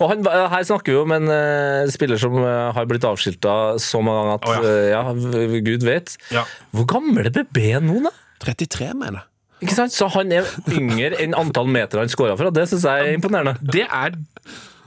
Og 0.00 0.12
han, 0.12 0.28
her 0.54 0.66
snakker 0.68 0.94
vi 0.94 1.00
om 1.00 1.16
en 1.16 1.32
eh, 1.34 1.90
spiller 1.92 2.20
som 2.20 2.36
eh, 2.42 2.70
har 2.76 2.88
blitt 2.90 3.06
avskilta 3.08 3.56
så 3.82 4.02
mange 4.04 4.20
ganger 4.20 4.38
at 4.38 4.48
Å, 4.50 4.70
eh, 4.70 4.88
ja, 4.92 5.60
Gud 5.70 5.86
vet. 5.86 6.14
Ja. 6.34 6.46
Hvor 6.76 6.88
gammel 6.90 7.30
er 7.30 7.34
BB 7.34 7.66
nå, 7.84 8.00
da? 8.06 8.14
33, 8.44 8.92
mener 8.94 9.20
jeg. 9.20 9.26
Ikke 9.60 9.76
sant? 9.76 9.92
Så 9.92 10.08
han 10.14 10.32
er 10.32 10.48
yngre 10.72 11.18
enn 11.20 11.36
antall 11.36 11.68
meter 11.68 12.00
han 12.00 12.12
scora 12.12 12.36
fra. 12.40 12.52
Det 12.54 12.64
syns 12.70 12.86
jeg 12.88 13.10
er 13.10 13.18
imponerende. 13.18 13.58
Det 13.60 13.84
er 13.84 14.16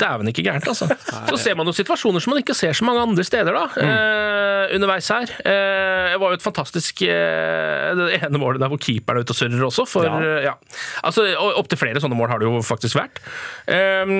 dæven 0.01 0.27
ikke 0.31 0.43
gærent, 0.45 0.67
altså. 0.67 0.87
Så 1.29 1.37
ser 1.41 1.55
man 1.59 1.67
jo 1.69 1.73
situasjoner 1.75 2.23
som 2.23 2.33
man 2.33 2.41
ikke 2.43 2.55
ser 2.57 2.73
så 2.73 2.85
mange 2.87 3.01
andre 3.05 3.23
steder, 3.27 3.53
da. 3.53 3.65
Eh, 3.83 4.75
underveis 4.77 5.07
her. 5.11 5.27
Eh, 5.43 6.13
det 6.13 6.19
var 6.21 6.33
jo 6.33 6.37
et 6.39 6.43
fantastisk 6.45 7.01
eh, 7.07 7.93
Det 7.99 8.19
ene 8.23 8.39
målet 8.41 8.61
der 8.63 8.71
hvor 8.71 8.79
keeperen 8.81 9.19
er 9.19 9.25
ute 9.27 9.33
og 9.35 9.39
surrer 9.39 9.65
også, 9.67 9.85
for 9.89 10.07
Ja. 10.07 10.15
eh, 10.23 10.43
ja. 10.49 10.53
Altså, 11.03 11.25
Opptil 11.59 11.77
flere 11.81 12.01
sånne 12.03 12.17
mål 12.17 12.29
har 12.31 12.39
det 12.41 12.47
jo 12.49 12.61
faktisk 12.65 12.97
vært. 12.99 13.19
Eh, 13.67 14.13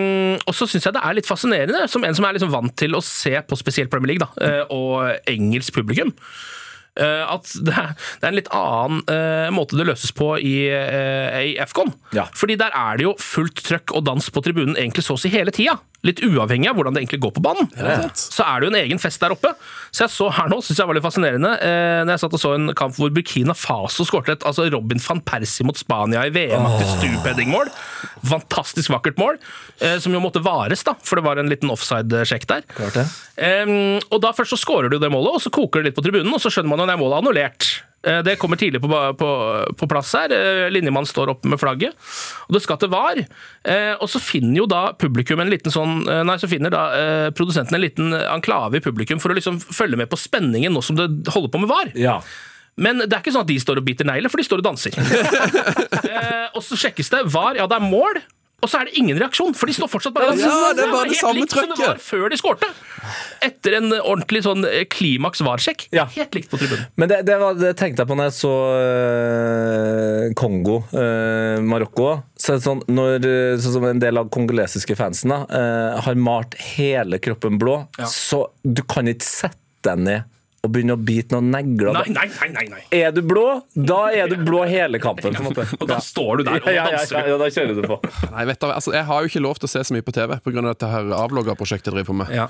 og 0.44 0.53
så 0.58 0.68
syns 0.70 0.86
jeg 0.89 0.94
det 0.98 1.03
er 1.03 1.18
litt 1.20 1.30
fascinerende, 1.30 1.86
som 1.92 2.03
en 2.03 2.15
som 2.18 2.25
er 2.27 2.38
liksom 2.39 2.51
vant 2.53 2.75
til 2.80 2.96
å 2.98 3.01
se 3.03 3.36
på 3.48 3.58
spesielt 3.60 3.89
Premier 3.94 4.13
League, 4.15 4.24
da, 4.25 4.46
eh, 4.46 4.63
og 4.74 5.08
engelsk 5.30 5.74
publikum. 5.77 6.12
Eh, 7.00 7.23
at 7.25 7.50
det 7.65 7.73
er, 7.73 7.93
det 8.19 8.27
er 8.27 8.31
en 8.31 8.39
litt 8.39 8.51
annen 8.53 9.01
uh, 9.09 9.50
måte 9.55 9.79
det 9.79 9.88
løses 9.88 10.13
på 10.15 10.33
i, 10.39 10.55
uh, 10.69 11.39
i 11.43 11.55
FCON. 11.69 11.93
Ja. 12.17 12.27
Fordi 12.38 12.57
der 12.59 12.75
er 12.77 13.00
det 13.00 13.07
jo 13.07 13.15
fullt 13.21 13.63
trøkk 13.65 13.95
og 13.97 14.05
dans 14.09 14.29
på 14.33 14.43
tribunen 14.45 14.77
egentlig 14.77 15.05
så 15.07 15.17
å 15.17 15.21
si 15.21 15.31
hele 15.33 15.53
tida. 15.55 15.79
Litt 16.03 16.19
uavhengig 16.19 16.67
av 16.67 16.75
hvordan 16.75 16.95
det 16.98 17.03
egentlig 17.05 17.22
går 17.24 17.31
på 17.38 17.43
banen. 17.45 17.69
Så 18.12 18.43
er 18.43 18.60
det 18.60 18.67
jo 18.67 18.72
en 18.74 18.79
egen 18.81 19.00
fest 19.00 19.22
der 19.24 19.31
oppe. 19.31 19.53
Så 19.88 20.03
jeg 20.03 20.12
så 20.12 20.27
her 20.36 20.50
nå, 20.51 20.57
syns 20.65 20.81
jeg 20.81 20.89
var 20.89 20.98
litt 20.98 21.05
fascinerende, 21.05 21.53
eh, 21.63 22.01
når 22.03 22.12
jeg 22.17 22.24
satt 22.25 22.36
og 22.36 22.41
så 22.41 22.51
en 22.57 22.74
kamp 22.75 22.98
hvor 23.00 23.13
Burkina 23.15 23.55
Faso 23.55 24.03
skåret 24.07 24.33
et 24.33 24.43
altså 24.50 24.65
Robin 24.74 25.00
van 25.05 25.22
Persie 25.24 25.63
mot 25.67 25.79
Spania 25.79 26.25
i 26.27 26.33
VM-aktig 26.36 26.89
stupheadingmål. 26.98 27.72
Fantastisk 28.33 28.91
vakkert 28.91 29.22
mål, 29.22 29.39
eh, 29.79 29.95
som 30.03 30.12
jo 30.12 30.19
måtte 30.24 30.43
vares, 30.43 30.83
da, 30.83 30.98
for 31.07 31.22
det 31.22 31.27
var 31.29 31.39
en 31.39 31.51
liten 31.51 31.72
offside-sjekk 31.72 32.50
der. 32.51 32.67
Klart 32.75 33.00
det. 33.00 33.07
Eh, 33.39 33.74
og 34.10 34.19
da 34.25 34.36
først 34.36 34.57
så 34.57 34.60
skårer 34.60 34.91
du 34.91 35.00
det 35.00 35.12
målet, 35.13 35.39
og 35.39 35.45
så 35.45 35.53
koker 35.53 35.79
det 35.79 35.91
litt 35.93 36.00
på 36.01 36.03
tribunen, 36.03 36.36
og 36.36 36.43
så 36.43 36.51
skjønner 36.51 36.74
man 36.74 36.83
jo 36.83 36.89
at 36.89 36.91
det 36.91 37.00
er 37.00 37.03
målet 37.05 37.24
annullert. 37.24 37.72
Eh, 38.05 38.22
Det 38.25 38.36
kommer 38.41 38.60
tidlig 38.60 38.81
på, 38.83 38.89
på, 39.19 39.29
på 39.79 39.88
plass 39.89 40.13
her. 40.17 40.29
Linjemannen 40.29 40.74
Linjemann 40.75 41.07
står 41.10 41.31
oppe 41.33 41.48
med 41.51 41.60
flagget, 41.62 41.95
og 42.48 42.55
det 42.57 42.63
skal 42.65 42.79
til 42.81 42.91
VAR. 42.93 43.22
Eh, 43.63 43.93
Og 44.00 44.10
så 44.12 44.22
finner 44.24 44.63
jo 44.63 44.65
da 44.69 44.86
publikum 45.00 45.39
en 45.43 45.51
liten 45.51 45.72
sånn 45.74 46.03
eh, 46.07 46.24
Nei, 46.27 46.38
så 46.41 46.50
finner 46.51 46.74
da 46.74 46.83
eh, 46.98 47.27
produsenten 47.36 47.77
en 47.79 47.83
liten 47.86 48.13
anklave 48.13 48.79
i 48.79 48.83
publikum 48.83 49.22
for 49.24 49.31
å 49.31 49.38
liksom 49.38 49.60
følge 49.63 50.00
med 50.00 50.12
på 50.12 50.19
spenningen 50.19 50.74
nå 50.75 50.83
som 50.83 51.00
det 51.00 51.07
holder 51.31 51.53
på 51.53 51.63
med 51.63 51.72
VAR. 51.72 51.93
Ja. 52.00 52.19
Men 52.75 53.03
det 53.03 53.12
er 53.13 53.22
ikke 53.22 53.33
sånn 53.36 53.45
at 53.45 53.51
de 53.51 53.60
står 53.62 53.79
og 53.81 53.86
biter 53.86 54.07
negler, 54.07 54.31
for 54.33 54.41
de 54.41 54.48
står 54.48 54.63
og 54.63 54.65
danser. 54.72 54.95
eh, 56.10 56.48
og 56.55 56.63
så 56.65 56.77
sjekkes 56.79 57.12
det. 57.13 57.25
VAR, 57.33 57.60
ja 57.60 57.67
det 57.69 57.77
er 57.77 57.86
mål. 57.86 58.19
Og 58.63 58.70
så 58.72 58.79
er 58.79 58.88
det 58.88 58.93
ingen 59.00 59.20
reaksjon, 59.20 59.53
for 59.60 59.67
de 59.67 59.75
står 59.75 59.89
fortsatt 59.91 60.15
bare. 60.15 60.32
Ja, 60.39 60.72
det 60.72 60.86
er 60.86 60.91
bare 60.93 61.10
det 61.12 61.17
samme 61.20 61.41
likt 61.41 61.51
som 61.51 61.67
det 61.67 61.75
trøkket. 61.75 61.89
var 61.89 62.00
før 62.05 62.32
de 62.32 62.39
skårte. 62.39 62.70
Etter 63.43 63.75
en 63.82 63.89
ordentlig 63.98 64.43
sånn 64.46 64.63
eh, 64.70 64.86
klimaks 64.88 65.43
VAR-sjekk. 65.43 65.89
Ja. 65.96 66.05
Helt 66.15 66.38
likt 66.38 66.48
på 66.51 66.60
tribunen. 66.62 66.88
Men 66.96 67.12
det, 67.12 67.20
det, 67.27 67.36
var, 67.41 67.58
det 67.60 67.74
tenkte 67.79 68.05
jeg 68.05 68.12
på 68.13 68.17
når 68.20 68.29
jeg 68.29 68.38
så 68.39 68.53
uh, 68.79 70.34
Kongo, 70.39 70.79
uh, 70.96 71.60
Marokko. 71.67 72.13
Så 72.39 72.55
sånn, 72.63 72.84
når 72.88 73.27
sånn 73.63 73.75
som 73.77 73.89
en 73.91 74.01
del 74.03 74.20
av 74.22 74.32
kongolesiske 74.34 74.96
fansen 75.00 75.36
da, 75.36 75.41
uh, 75.51 76.01
har 76.08 76.20
malt 76.20 76.55
hele 76.75 77.20
kroppen 77.24 77.60
blå, 77.62 77.82
Ja. 78.00 78.08
så 78.10 78.46
du 78.63 78.84
kan 78.88 79.12
ikke 79.12 79.27
sette 79.27 79.60
deg 79.84 80.00
ned 80.00 80.29
og 80.63 80.72
begynne 80.72 80.96
å 80.96 81.00
bite 81.03 81.36
noen 81.36 81.50
negler. 81.51 81.91
Nei, 81.91 82.12
nei, 82.15 82.27
nei. 82.32 82.48
nei, 82.53 82.63
nei. 82.72 82.82
Er 82.96 83.12
du 83.12 83.20
blå, 83.27 83.43
da 83.75 84.05
er 84.15 84.29
du 84.32 84.38
blå 84.48 84.62
hele 84.63 85.00
kampen. 85.03 85.36
på 85.36 85.41
en 85.41 85.48
måte. 85.50 85.65
Og 85.82 85.89
da 85.89 85.98
står 86.00 86.39
du 86.39 86.43
der 86.48 86.63
og 86.63 86.70
ja, 86.72 86.86
ja, 86.86 86.86
ja, 86.88 87.00
danser. 87.01 87.17
ja, 87.20 87.34
ja, 87.34 87.39
da 87.41 87.50
kjører 87.51 87.75
du 87.75 87.88
på. 87.89 87.98
Nei, 88.32 88.46
vet 88.48 88.62
du, 88.62 88.67
altså, 88.72 88.93
Jeg 88.96 89.03
har 89.10 89.25
jo 89.25 89.32
ikke 89.32 89.41
lov 89.43 89.60
til 89.60 89.67
å 89.67 89.72
se 89.74 89.82
så 89.84 89.96
mye 89.96 90.05
på 90.08 90.13
TV 90.15 90.38
pga. 90.46 90.63
dette 90.70 90.91
her 90.93 91.10
avloggerprosjektet 91.17 91.89
jeg 91.91 91.98
driver 91.98 92.08
på 92.13 92.15
med. 92.22 92.32
Ja. 92.32 92.46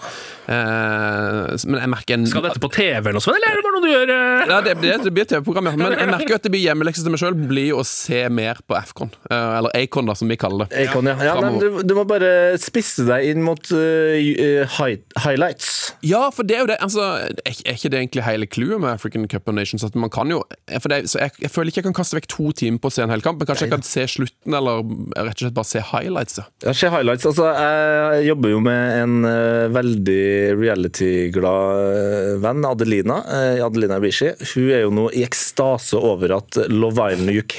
Eh, 0.45 1.55
men 1.65 1.79
jeg 1.81 1.91
merker 1.95 2.19
en 2.19 2.27
Skal 2.29 2.45
dette 2.45 2.61
på 2.61 2.69
TV 2.75 2.99
eller 3.01 3.17
noe 3.17 3.25
sånt, 3.25 3.39
eller 3.39 3.49
er 3.49 3.57
det 3.57 3.65
bare 3.65 3.79
noe 3.79 3.87
du 3.87 3.89
gjør? 3.89 4.13
eh? 4.13 4.45
ja, 4.53 4.59
det, 4.67 4.75
det, 4.83 4.93
det 5.07 5.15
blir 5.17 5.27
TV-program, 5.33 5.71
ja. 5.71 5.73
Men 5.81 5.97
jeg 5.97 6.11
merker 6.13 6.35
jo 6.35 6.37
at 6.37 6.45
det 6.45 6.53
blir 6.53 6.63
hjemmelekse 6.67 7.07
til 7.07 7.15
meg 7.15 7.23
sjøl 7.23 7.39
blir 7.49 7.81
å 7.81 7.87
se 7.87 8.21
mer 8.29 8.61
på 8.69 8.77
Afcon. 8.77 9.09
Eh, 9.25 9.49
eller 9.57 9.73
Acon, 9.81 10.13
da, 10.13 10.17
som 10.21 10.29
vi 10.29 10.37
kaller 10.37 10.69
det. 10.69 10.85
Acon, 10.85 11.09
ja. 11.09 11.17
ja 11.31 11.33
men 11.41 11.57
du, 11.57 11.81
du 11.81 11.97
må 11.97 12.05
bare 12.13 12.53
spisse 12.61 13.09
deg 13.09 13.31
inn 13.33 13.41
mot 13.41 13.73
eh, 13.73 14.61
high, 14.77 15.01
highlights. 15.25 15.95
Ja, 16.05 16.27
for 16.35 16.45
det 16.45 16.59
er 16.59 16.65
jo 16.67 16.71
det. 16.75 16.77
Altså, 16.83 17.09
er, 17.41 17.57
er 17.65 17.81
ikke 17.81 17.95
det 17.95 18.02
egentlig 18.03 18.23
hele 18.27 18.45
clouet 18.47 18.79
med 18.83 18.91
African 18.93 19.27
Cup 19.31 19.47
of 19.49 19.55
Nations? 19.57 19.83
At 19.87 19.95
man 19.95 20.11
kan 20.13 20.29
jo 20.29 20.43
for 20.79 20.89
det, 20.91 21.01
så 21.11 21.19
jeg, 21.23 21.31
jeg 21.45 21.51
føler 21.51 21.71
ikke 21.71 21.81
jeg 21.81 21.87
kan 21.89 21.95
kaste 21.97 22.15
vekk 22.19 22.27
to 22.31 22.51
timer 22.59 22.79
på 22.83 22.91
å 22.91 22.93
se 22.95 23.03
en 23.05 23.11
hel 23.13 23.21
kamp, 23.25 23.39
men 23.41 23.47
kanskje 23.49 23.67
jeg 23.67 23.73
kan 23.73 23.83
se 23.87 24.05
slutten, 24.11 24.53
eller 24.59 24.83
rett 25.17 25.37
og 25.37 25.43
slett 25.45 25.55
bare 25.57 25.69
se 25.71 25.81
highlights. 25.93 26.39
Ja. 26.63 26.73
Se 26.75 26.89
highlights. 26.93 27.25
Altså, 27.29 27.49
jeg 27.55 28.27
jobber 28.29 28.53
jo 28.53 28.59
med 28.63 28.97
en 29.03 29.15
eh, 29.29 29.67
veldig 29.73 30.21
reality-glad 30.61 31.79
eh, 31.93 32.31
venn, 32.43 32.65
Adelina. 32.67 33.17
eh, 33.27 33.63
Adelina 33.65 33.99
Bishi. 34.03 34.31
Hun 34.53 34.69
er 34.73 34.83
jo 34.85 34.91
nå 34.93 35.07
i 35.15 35.23
ekstase 35.25 35.97
over 35.99 36.35
at 36.37 36.57
Love 36.71 37.09
Island 37.13 37.31
UK 37.43 37.57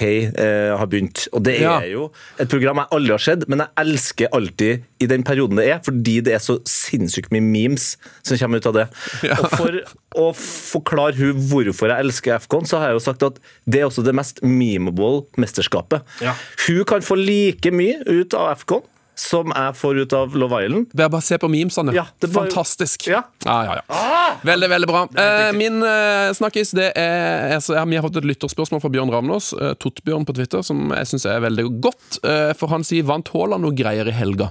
har 0.78 0.86
begynt. 0.90 1.26
Og 1.32 1.42
det 1.46 1.56
er 1.60 1.64
Ja. 1.64 1.78
jo 1.86 2.10
et 2.38 2.48
program 2.50 2.76
jeg 2.82 2.92
aldri 2.92 3.10
har 3.16 3.18
sett, 3.24 3.48
men 3.48 3.58
jeg 3.64 3.68
elsker 3.84 4.28
alltid 4.32 4.82
i 5.04 5.10
den 5.10 5.24
perioden 5.26 5.60
det 5.60 5.68
er, 5.70 5.82
fordi 5.84 6.18
det 6.24 6.36
er 6.36 6.42
så 6.42 6.58
sinnssykt 6.68 7.32
mye 7.34 7.44
memes 7.44 7.94
som 8.24 8.38
kommer 8.40 8.62
ut 8.62 8.70
av 8.70 8.78
det. 8.78 8.86
Og 9.36 9.46
for 9.52 9.78
å 10.24 10.30
forklare 10.38 11.18
hun 11.18 11.44
hvorfor 11.50 11.92
jeg 11.92 12.06
elsker 12.06 12.42
FKON, 12.46 12.68
så 12.68 12.80
har 12.80 12.92
jeg 12.92 13.00
jo 13.00 13.04
sagt 13.08 13.26
at 13.26 13.38
det 13.66 13.82
er 13.82 13.88
også 13.88 14.04
det 14.06 14.14
mest 14.16 14.42
memeable 14.44 15.24
mesterskapet. 15.40 16.04
Ja. 16.24 16.36
Hun 16.66 16.82
kan 16.88 17.04
få 17.04 17.18
like 17.20 17.72
mye 17.74 18.02
ut 18.08 18.36
av 18.38 18.54
FKON 18.62 18.84
som 19.18 19.52
jeg 19.54 19.74
får 19.78 20.00
ut 20.02 20.14
av 20.16 20.34
Love 20.36 20.60
Island. 20.64 20.90
Bare, 20.92 21.10
bare 21.12 21.24
se 21.24 21.38
på 21.38 21.48
memesene. 21.50 21.94
Ja, 21.94 22.06
var 22.20 22.32
Fantastisk. 22.44 23.06
Ja. 23.10 23.22
Ja, 23.46 23.58
ja, 23.68 23.76
ja. 23.78 24.14
Veldig, 24.42 24.68
veldig 24.70 24.88
bra. 24.90 25.04
Eh, 25.22 25.50
min 25.56 25.82
eh, 25.86 26.32
snakkis, 26.34 26.74
det 26.76 26.90
er 26.98 27.54
altså, 27.54 27.76
jeg 27.78 27.92
Vi 27.92 27.98
har 28.00 28.06
fått 28.06 28.18
et 28.18 28.28
lytterspørsmål 28.28 28.82
fra 28.82 28.90
Bjørn 28.90 29.12
Ravnås, 29.14 29.52
eh, 29.54 29.76
Tottbjørn 29.78 30.26
på 30.26 30.34
Twitter, 30.36 30.64
som 30.66 30.90
jeg 30.96 31.12
syns 31.12 31.28
er 31.30 31.44
veldig 31.46 31.68
godt. 31.84 32.18
Eh, 32.26 32.50
for 32.58 32.74
han 32.74 32.86
sier 32.86 33.06
'vant 33.06 33.30
Haaland 33.34 33.62
noe 33.66 33.76
greier 33.76 34.08
i 34.10 34.14
helga'? 34.14 34.50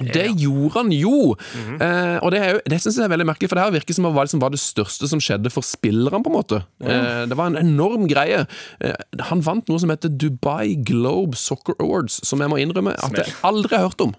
Og 0.00 0.08
Det 0.14 0.26
gjorde 0.40 0.72
han 0.78 0.92
jo! 0.96 1.34
eh, 1.80 2.16
og 2.22 2.30
Det, 2.32 2.40
er 2.40 2.50
jo, 2.56 2.60
det 2.70 2.80
synes 2.80 2.96
jeg 2.96 3.04
er 3.04 3.12
veldig 3.12 3.26
merkelig, 3.28 3.48
for 3.50 3.58
det 3.60 3.64
her 3.66 3.74
virker 3.76 3.96
som 3.96 4.06
det 4.08 4.12
var, 4.16 4.24
liksom, 4.28 4.40
var 4.42 4.54
det 4.54 4.60
største 4.62 5.08
som 5.10 5.20
skjedde 5.20 5.52
for 5.52 5.66
spillerne. 5.66 6.22
på 6.24 6.30
en 6.32 6.36
måte 6.38 6.60
eh, 6.80 7.24
Det 7.28 7.36
var 7.36 7.50
en 7.52 7.58
enorm 7.60 8.06
greie. 8.10 8.44
Eh, 8.80 8.94
han 9.28 9.42
vant 9.44 9.68
noe 9.68 9.82
som 9.82 9.92
heter 9.92 10.08
Dubai 10.12 10.74
Globe 10.88 11.36
Soccer 11.36 11.76
Awards, 11.78 12.20
som 12.26 12.40
jeg 12.40 12.48
må 12.52 12.60
innrømme 12.62 12.94
at 12.96 13.18
jeg 13.20 13.34
aldri 13.44 13.76
har 13.76 13.88
hørt 13.90 14.00
om. 14.00 14.14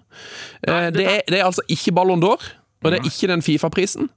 Eh, 0.66 0.90
det, 0.94 1.06
er, 1.06 1.24
det 1.28 1.40
er 1.40 1.48
altså 1.48 1.64
ikke 1.68 1.92
Ballon 1.96 2.22
d'Or, 2.22 2.38
og 2.84 2.92
det 2.92 3.00
er 3.00 3.08
ikke 3.08 3.30
den 3.32 3.42
Fifa-prisen. 3.42 4.10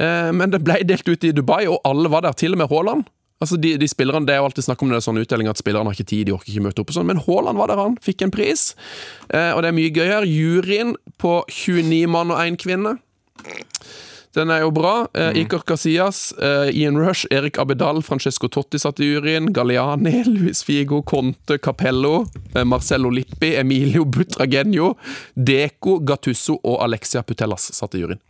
Eh, 0.00 0.30
men 0.36 0.50
det 0.52 0.62
ble 0.64 0.80
delt 0.88 1.08
ut 1.08 1.24
i 1.24 1.32
Dubai, 1.36 1.64
og 1.70 1.80
alle 1.88 2.10
var 2.12 2.24
der, 2.26 2.32
til 2.38 2.52
og 2.56 2.60
med 2.62 2.70
Haaland. 2.72 3.04
Altså 3.40 3.56
de, 3.56 3.74
de 3.80 3.88
spillerne, 3.88 4.26
Det 4.28 4.34
er 4.34 4.42
jo 4.42 4.48
alltid 4.50 4.66
snakk 4.66 4.82
om 4.84 4.90
det 4.92 5.00
sånn 5.04 5.16
utdeling 5.22 5.48
at 5.48 5.60
spillerne 5.60 5.88
har 5.88 5.96
ikke 5.96 6.10
tid, 6.12 6.26
de 6.28 6.34
orker 6.36 6.52
ikke 6.52 6.66
møte 6.66 6.82
opp 6.82 6.92
og 6.92 6.98
sånn, 6.98 7.08
men 7.08 7.22
Haaland 7.24 7.56
var 7.60 7.72
der, 7.72 7.80
han. 7.80 7.96
Fikk 8.04 8.26
en 8.26 8.34
pris. 8.34 8.74
Eh, 9.32 9.52
og 9.54 9.62
det 9.64 9.70
er 9.70 9.78
mye 9.78 9.94
gøyere. 9.96 10.28
Juryen 10.28 10.94
på 11.20 11.38
29 11.48 12.04
mann 12.12 12.34
og 12.34 12.42
1 12.42 12.60
kvinne. 12.60 12.98
Den 14.36 14.52
er 14.54 14.60
jo 14.62 14.68
bra. 14.70 14.92
Eh, 15.16 15.40
Iker 15.40 15.64
Casillas, 15.66 16.20
eh, 16.38 16.68
Ian 16.78 17.00
Rush, 17.00 17.24
Erik 17.34 17.58
Abidal, 17.58 17.98
Francesco 18.06 18.46
Totti 18.52 18.78
satt 18.78 19.00
i 19.02 19.08
juryen. 19.08 19.48
Galeani, 19.56 20.20
Luis 20.36 20.60
Figo, 20.62 21.00
Conte, 21.02 21.58
Capello, 21.58 22.26
eh, 22.54 22.62
Marcello 22.62 23.10
Lippi, 23.10 23.56
Emilio 23.58 24.04
Butragenio, 24.04 24.92
Deco, 25.34 25.98
Gattusso 25.98 26.60
og 26.62 26.78
Alexia 26.84 27.24
Putellas 27.26 27.72
satt 27.74 27.96
i 27.98 28.04
juryen. 28.04 28.20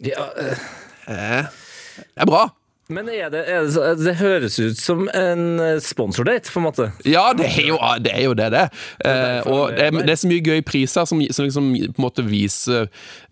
Ja, 0.00 0.30
eh, 0.38 1.50
Det 1.94 2.22
er 2.22 2.26
bra! 2.30 2.46
Men 2.92 3.08
er 3.08 3.30
det, 3.32 3.40
er 3.48 3.64
det, 3.64 3.92
det 4.04 4.12
høres 4.18 4.58
ut 4.60 4.76
som 4.76 5.06
en 5.16 5.44
eh, 5.62 5.78
sponsordate, 5.80 6.52
på 6.52 6.60
en 6.60 6.66
måte. 6.66 6.88
Ja, 7.08 7.30
det 7.36 7.46
er 7.48 7.70
jo 7.70 7.78
det, 8.04 8.12
er 8.12 8.26
jo 8.26 8.34
det. 8.36 8.50
det. 8.52 8.64
Eh, 9.08 9.40
og 9.48 9.72
det 9.72 9.86
er, 9.86 9.96
det 10.04 10.12
er 10.12 10.20
så 10.20 10.28
mye 10.28 10.44
gøy 10.44 10.60
priser 10.68 11.08
som, 11.08 11.22
som 11.32 11.48
liksom 11.48 11.70
på 11.72 11.96
en 11.96 12.04
måte 12.04 12.26
viser 12.28 12.90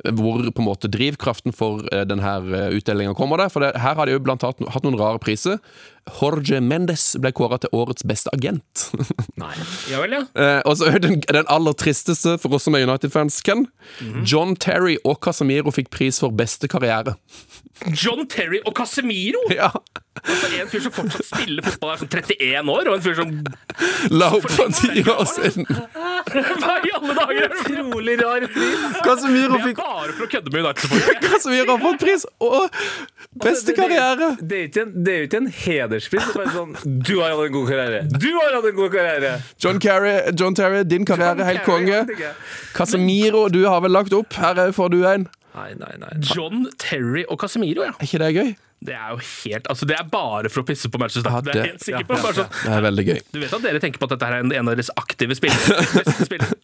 hvor 0.08 0.40
på 0.48 0.64
en 0.64 0.68
måte 0.70 0.88
drivkraften 0.92 1.52
for 1.56 1.84
eh, 1.92 2.06
denne 2.08 2.32
utdelinga 2.72 3.12
kommer. 3.18 3.44
Der. 3.44 3.52
For 3.52 3.68
her 3.68 3.98
har 4.00 4.08
de 4.08 4.16
jo 4.16 4.24
blant 4.24 4.46
annet 4.48 4.72
hatt 4.72 4.88
noen 4.88 4.96
rare 5.00 5.20
priser. 5.20 5.60
Jorge 6.10 6.58
Mendes 6.64 7.04
ble 7.22 7.30
kåra 7.36 7.58
til 7.62 7.70
årets 7.76 8.02
beste 8.08 8.30
agent. 8.34 8.88
Nei, 9.42 9.52
Ja 9.90 10.00
vel, 10.02 10.16
ja. 10.18 10.22
Eh, 10.34 10.60
og 10.66 10.76
så 10.80 10.90
den, 10.98 11.20
den 11.22 11.48
aller 11.52 11.76
tristeste 11.78 12.36
for 12.42 12.58
oss 12.58 12.66
som 12.66 12.74
er 12.78 12.86
United-fans, 12.88 13.40
Ken. 13.46 13.66
John 14.26 14.56
Terry 14.58 14.96
og 15.04 15.20
Casemiro 15.24 15.72
fikk 15.74 15.92
pris 15.94 16.18
for 16.22 16.34
beste 16.34 16.70
karriere. 16.70 17.14
John 17.94 18.26
Terry 18.30 18.62
og 18.66 18.74
Casemiro! 18.78 19.42
Ja, 19.52 19.70
Altså 20.22 20.48
En 20.60 20.68
fyr 20.68 20.82
som 20.84 20.92
fortsatt 20.92 21.24
spiller 21.24 21.64
fotball, 21.64 21.94
er 21.94 22.00
sånn 22.02 22.10
31 22.12 22.68
år, 22.70 22.88
og 22.90 22.96
en 22.98 23.04
fyr 23.04 23.14
som 23.16 23.30
La 24.12 24.28
opp 24.36 24.44
for 24.52 24.68
ti 24.76 25.00
år 25.08 25.22
siden. 25.30 25.64
Hva 25.72 26.74
i 26.84 26.92
alle 26.98 27.14
dager 27.16 27.46
er? 27.46 27.54
Utrolig 27.62 28.16
rar 28.20 28.44
pris. 28.52 28.82
Casemiro 29.06 29.56
Det 29.56 29.60
er 29.62 29.64
fikk 29.70 29.80
bare 29.80 30.12
for 30.12 30.26
å 30.26 30.30
kødde 30.34 30.52
med 30.52 30.66
United. 30.68 31.24
Casemiro 31.24 31.74
har 31.76 31.82
fått 31.86 32.00
pris! 32.04 32.26
Og 32.44 32.78
beste 33.46 33.74
karriere! 33.78 34.28
Det 34.38 34.58
er 34.58 34.62
jo 34.66 34.70
ikke 34.70 34.84
en, 34.84 34.92
er 35.08 35.26
ikke 35.26 35.40
en 35.42 35.50
hederspris. 35.62 36.26
Det 36.28 36.34
er 36.34 36.40
bare 36.42 36.54
sånn 36.58 37.00
Du 37.08 37.14
har 37.22 37.32
hatt 37.32 37.46
en 37.48 37.56
god 37.56 37.70
karriere! 37.72 38.02
Du 38.12 38.28
har 38.36 38.56
hatt 38.58 38.68
en 38.72 38.78
god 38.78 38.92
karriere! 38.94 39.32
John, 39.64 39.80
Carrey, 39.82 40.18
John 40.38 40.58
Terry, 40.58 40.82
din 40.92 41.08
karriere, 41.08 41.46
helt 41.48 41.64
konge. 41.66 42.04
Casemiro, 42.76 43.46
du 43.52 43.64
har 43.66 43.80
vel 43.84 43.96
lagt 43.96 44.12
opp. 44.16 44.36
Her 44.38 44.60
er- 44.68 44.76
får 44.76 44.92
du 44.92 45.00
en. 45.08 45.26
Nei, 45.56 45.72
nei, 45.76 45.94
nei. 46.00 46.12
John 46.20 46.68
Terry 46.80 47.24
og 47.28 47.40
Casemiro, 47.42 47.84
ja. 47.88 47.96
Er 47.98 48.06
ikke 48.06 48.20
det 48.22 48.30
gøy? 48.36 48.52
Det 48.82 48.94
er 48.96 49.12
jo 49.14 49.18
helt 49.22 49.68
Altså, 49.70 49.86
det 49.86 49.94
er 49.94 50.06
bare 50.10 50.50
for 50.50 50.64
å 50.64 50.66
pisse 50.66 50.88
på 50.90 50.98
Manchester 50.98 51.30
Ja, 51.30 51.40
det, 51.44 51.52
Det 51.54 51.60
er 51.60 51.68
helt 51.70 51.84
sikker 51.84 52.06
på. 52.08 52.16
Ja, 52.18 52.32
ja, 52.42 52.46
Det 52.50 52.72
er 52.76 52.84
veldig 52.88 53.04
gøy. 53.06 53.20
Du 53.34 53.38
vet 53.42 53.52
at 53.58 53.66
dere 53.66 53.82
tenker 53.84 54.02
på 54.02 54.08
at 54.08 54.14
dette 54.16 54.30
her 54.30 54.38
er 54.40 54.46
en, 54.46 54.54
en 54.58 54.70
av 54.72 54.74
deres 54.74 54.90
aktive 54.98 55.36
spillere. 55.38 55.84
spillere. 56.28 56.58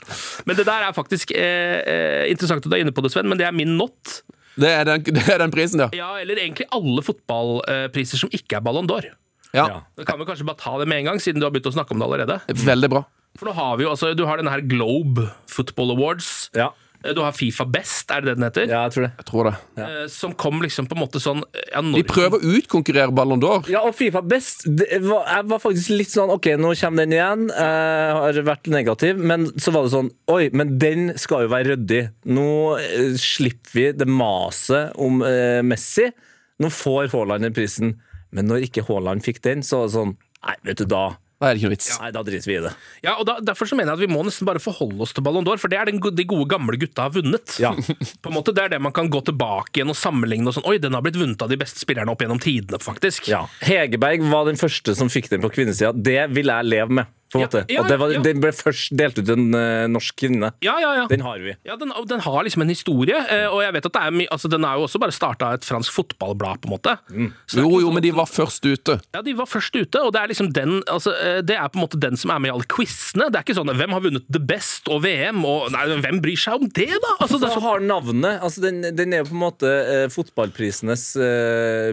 Men 0.49 0.59
det 0.59 0.67
der 0.67 0.89
er 0.89 0.97
faktisk 0.97 1.31
eh, 1.37 1.79
eh, 1.83 2.25
interessant 2.33 2.65
at 2.65 2.71
du 2.71 2.75
er 2.75 2.83
inne 2.83 2.95
på 2.97 3.05
det, 3.07 3.13
Sven, 3.15 3.29
men 3.31 3.39
det 3.39 3.47
er 3.47 3.55
min 3.55 3.77
not. 3.79 4.19
Det 4.59 4.73
er 4.75 4.89
den, 4.89 5.05
det 5.15 5.23
er 5.31 5.39
den 5.45 5.55
prisen, 5.55 5.85
ja. 5.85 5.89
Ja, 5.95 6.11
eller 6.19 6.41
egentlig 6.43 6.67
alle 6.75 7.05
fotballpriser 7.07 8.19
som 8.25 8.33
ikke 8.35 8.59
er 8.59 8.65
Ballon 8.67 8.89
d'Or. 8.91 9.07
ja. 9.07 9.15
Ja. 9.55 9.79
Da 9.97 10.05
kan 10.05 10.19
vi 10.21 10.27
kanskje 10.29 10.45
bare 10.45 10.61
ta 10.61 10.75
det 10.81 10.89
med 10.91 11.01
en 11.05 11.13
gang, 11.13 11.23
siden 11.23 11.41
du 11.41 11.47
har 11.47 11.55
begynt 11.55 11.71
å 11.71 11.73
snakke 11.73 11.95
om 11.95 12.03
det 12.03 12.09
allerede. 12.11 12.41
Veldig 12.67 12.91
bra. 12.93 13.05
For 13.39 13.49
nå 13.49 13.55
har 13.57 13.79
vi 13.79 13.87
jo, 13.87 13.93
altså, 13.95 14.11
Du 14.19 14.25
har 14.27 14.41
denne 14.41 14.51
her 14.53 14.61
Globe 14.67 15.29
Football 15.49 15.95
Awards. 15.95 16.49
Ja. 16.57 16.73
Eh, 17.05 17.13
Du 17.15 17.21
har 17.23 17.33
Fifa 17.33 17.65
Best, 17.65 18.11
er 18.11 18.21
det 18.23 18.33
det 18.33 18.35
den 18.39 18.47
heter? 18.49 18.67
ja, 18.71 18.83
jeg 18.89 18.93
tror 18.95 19.05
det. 19.07 19.11
Jeg 19.19 19.27
tror 19.31 19.45
det. 19.49 19.55
Ja. 19.79 19.89
Som 20.11 20.33
kom 20.35 20.63
liksom 20.63 20.89
på 20.91 20.97
en 20.97 21.03
måte 21.05 21.21
sånn 21.23 21.43
ja, 21.73 21.83
De 21.83 22.03
prøver 22.07 22.39
å 22.43 22.55
utkonkurrere 22.59 23.15
Ballon 23.15 23.41
d'Or. 23.43 23.69
Ja, 23.71 23.85
og 23.87 23.95
Fifa 23.99 24.23
best. 24.23 24.67
Det 24.67 25.01
var, 25.07 25.27
jeg 25.31 25.47
var 25.53 25.63
faktisk 25.63 25.93
litt 25.95 26.11
sånn 26.15 26.33
OK, 26.35 26.51
nå 26.59 26.73
kommer 26.81 27.05
den 27.07 27.15
igjen. 27.17 27.47
Jeg 27.55 28.17
har 28.19 28.41
vært 28.49 28.67
negativ. 28.73 29.19
Men 29.19 29.47
så 29.61 29.75
var 29.75 29.87
det 29.87 29.95
sånn 29.95 30.11
Oi, 30.35 30.49
men 30.53 30.77
den 30.79 31.13
skal 31.19 31.47
jo 31.47 31.53
være 31.55 31.75
ryddig. 31.77 32.03
Nå 32.35 32.49
eh, 32.83 33.15
slipper 33.21 33.75
vi 33.79 33.87
det 34.03 34.09
maset 34.11 34.93
om 34.99 35.23
eh, 35.27 35.63
Messi. 35.63 36.11
Nå 36.59 36.71
får 36.75 37.13
Haaland 37.15 37.47
den 37.47 37.55
prisen. 37.55 37.95
Men 38.35 38.51
når 38.51 38.67
ikke 38.67 38.83
Haaland 38.89 39.23
fikk 39.25 39.39
den, 39.47 39.63
så 39.65 39.85
var 39.85 39.89
det 39.89 39.95
sånn 40.01 40.17
Nei, 40.39 40.55
vet 40.69 40.79
du, 40.79 40.85
da 40.87 41.07
Da 41.39 41.47
er 41.47 41.55
det 41.55 41.61
ikke 41.61 41.69
noe 41.69 41.77
vits. 41.77 41.89
Nei, 42.03 42.09
da 42.15 42.23
driter 42.27 42.51
vi 42.51 42.55
i 42.57 42.63
det. 42.65 42.71
Ja, 43.05 43.13
og 43.15 43.27
da, 43.29 43.37
Derfor 43.47 43.69
så 43.71 43.77
mener 43.79 43.93
jeg 43.93 44.01
at 44.01 44.03
vi 44.09 44.11
må 44.11 44.25
nesten 44.27 44.47
bare 44.49 44.59
forholde 44.63 44.99
oss 45.05 45.13
til 45.15 45.23
Ballon 45.23 45.47
d'Or, 45.47 45.61
for 45.63 45.71
det 45.71 45.79
er 45.79 45.87
den, 45.87 46.01
de 46.03 46.25
gode 46.27 46.49
gamle 46.51 46.75
gutta 46.83 47.05
har 47.07 47.15
vunnet. 47.15 47.55
Ja. 47.63 47.71
På 48.25 48.33
en 48.33 48.35
måte, 48.35 48.55
Det 48.57 48.65
er 48.65 48.73
det 48.75 48.81
man 48.83 48.95
kan 48.97 49.11
gå 49.13 49.21
tilbake 49.29 49.79
igjen 49.79 49.95
og 49.95 49.99
sammenligne. 49.99 50.51
og 50.51 50.57
sånn, 50.59 50.67
Oi, 50.67 50.81
den 50.83 50.99
har 50.99 51.05
blitt 51.07 51.21
vunnet 51.21 51.45
av 51.47 51.53
de 51.53 51.61
beste 51.61 51.79
spillerne 51.85 52.11
opp 52.11 52.25
gjennom 52.27 52.43
tidene, 52.43 52.83
faktisk. 52.83 53.31
Ja. 53.31 53.45
Hegerberg 53.63 54.27
var 54.33 54.51
den 54.51 54.59
første 54.59 54.97
som 54.99 55.13
fikk 55.13 55.31
den 55.31 55.45
på 55.45 55.53
kvinnesida. 55.55 55.95
Det 55.95 56.25
vil 56.35 56.51
jeg 56.51 56.67
leve 56.73 56.99
med. 57.03 57.15
På 57.33 57.39
en 57.39 57.43
Ja, 57.43 57.47
måte. 57.49 57.65
ja, 57.69 57.81
og 57.83 57.89
det 57.89 57.99
var, 58.01 58.13
ja. 58.15 58.21
Den 58.25 58.41
ble 58.41 58.51
først 58.57 58.95
delt 58.97 59.19
ut 59.19 59.27
til 59.29 59.35
en 59.37 59.55
uh, 59.55 59.87
norsk 59.93 60.17
kvinne. 60.17 60.53
ja, 60.65 60.79
ja. 60.81 60.95
ja. 61.03 61.07
Den 61.11 61.21
har 61.27 61.39
vi. 61.39 61.55
Ja, 61.69 61.77
den, 61.77 61.93
den 62.09 62.21
har 62.25 62.43
liksom 62.45 62.63
en 62.65 62.69
historie, 62.73 63.17
Uh, 63.29 63.49
og 63.53 63.61
jeg 63.63 63.73
vet 63.75 63.87
at 63.87 63.93
det 63.93 64.03
er 64.07 64.11
my 64.15 64.27
altså, 64.33 64.49
den 64.49 64.65
er 64.65 64.79
jo 64.79 64.87
også 64.87 64.99
bare 65.03 65.13
starta 65.13 65.47
av 65.51 65.59
et 65.59 65.65
fransk 65.69 65.93
fotballblad. 65.93 66.61
på 66.63 66.69
en 66.69 66.73
måte. 66.77 66.95
Mm. 67.13 67.33
Så 67.47 67.59
Jo, 67.61 67.69
jo, 67.69 67.89
sånn- 67.89 67.95
men 67.99 68.03
de 68.03 68.11
var 68.17 68.27
først 68.27 68.65
ute. 68.65 69.01
Ja, 69.15 69.21
De 69.23 69.35
var 69.37 69.47
først 69.47 69.77
ute, 69.77 70.01
og 70.01 70.13
det 70.15 70.21
er 70.23 70.29
liksom 70.33 70.53
den 70.53 70.83
altså, 70.89 71.13
eh, 71.21 71.41
Det 71.43 71.57
er 71.57 71.69
på 71.69 71.77
en 71.79 71.85
måte 71.85 72.01
den 72.01 72.17
som 72.17 72.31
er 72.31 72.39
med 72.41 72.49
i 72.51 72.55
alle 72.55 72.65
quizene. 72.69 73.29
Det 73.31 73.37
er 73.41 73.45
ikke 73.45 73.59
sånn 73.59 73.73
hvem 73.77 73.93
har 73.93 74.01
vunnet 74.01 74.25
The 74.33 74.41
Best 74.41 74.89
og 74.89 75.03
VM, 75.05 75.45
og 75.45 75.71
nei, 75.73 75.85
hvem 76.01 76.21
bryr 76.25 76.37
seg 76.41 76.55
om 76.63 76.69
det, 76.69 76.89
da? 76.89 77.13
Altså, 77.21 77.39
det 77.41 77.51
Så 77.53 77.61
har 77.61 77.81
navnet 77.81 78.41
altså 78.41 78.61
den, 78.65 78.81
den 78.97 79.13
er 79.13 79.19
jo 79.25 79.29
på 79.31 79.37
en 79.37 79.45
måte 79.45 79.69
uh, 79.69 80.09
fotballprisenes 80.09 81.05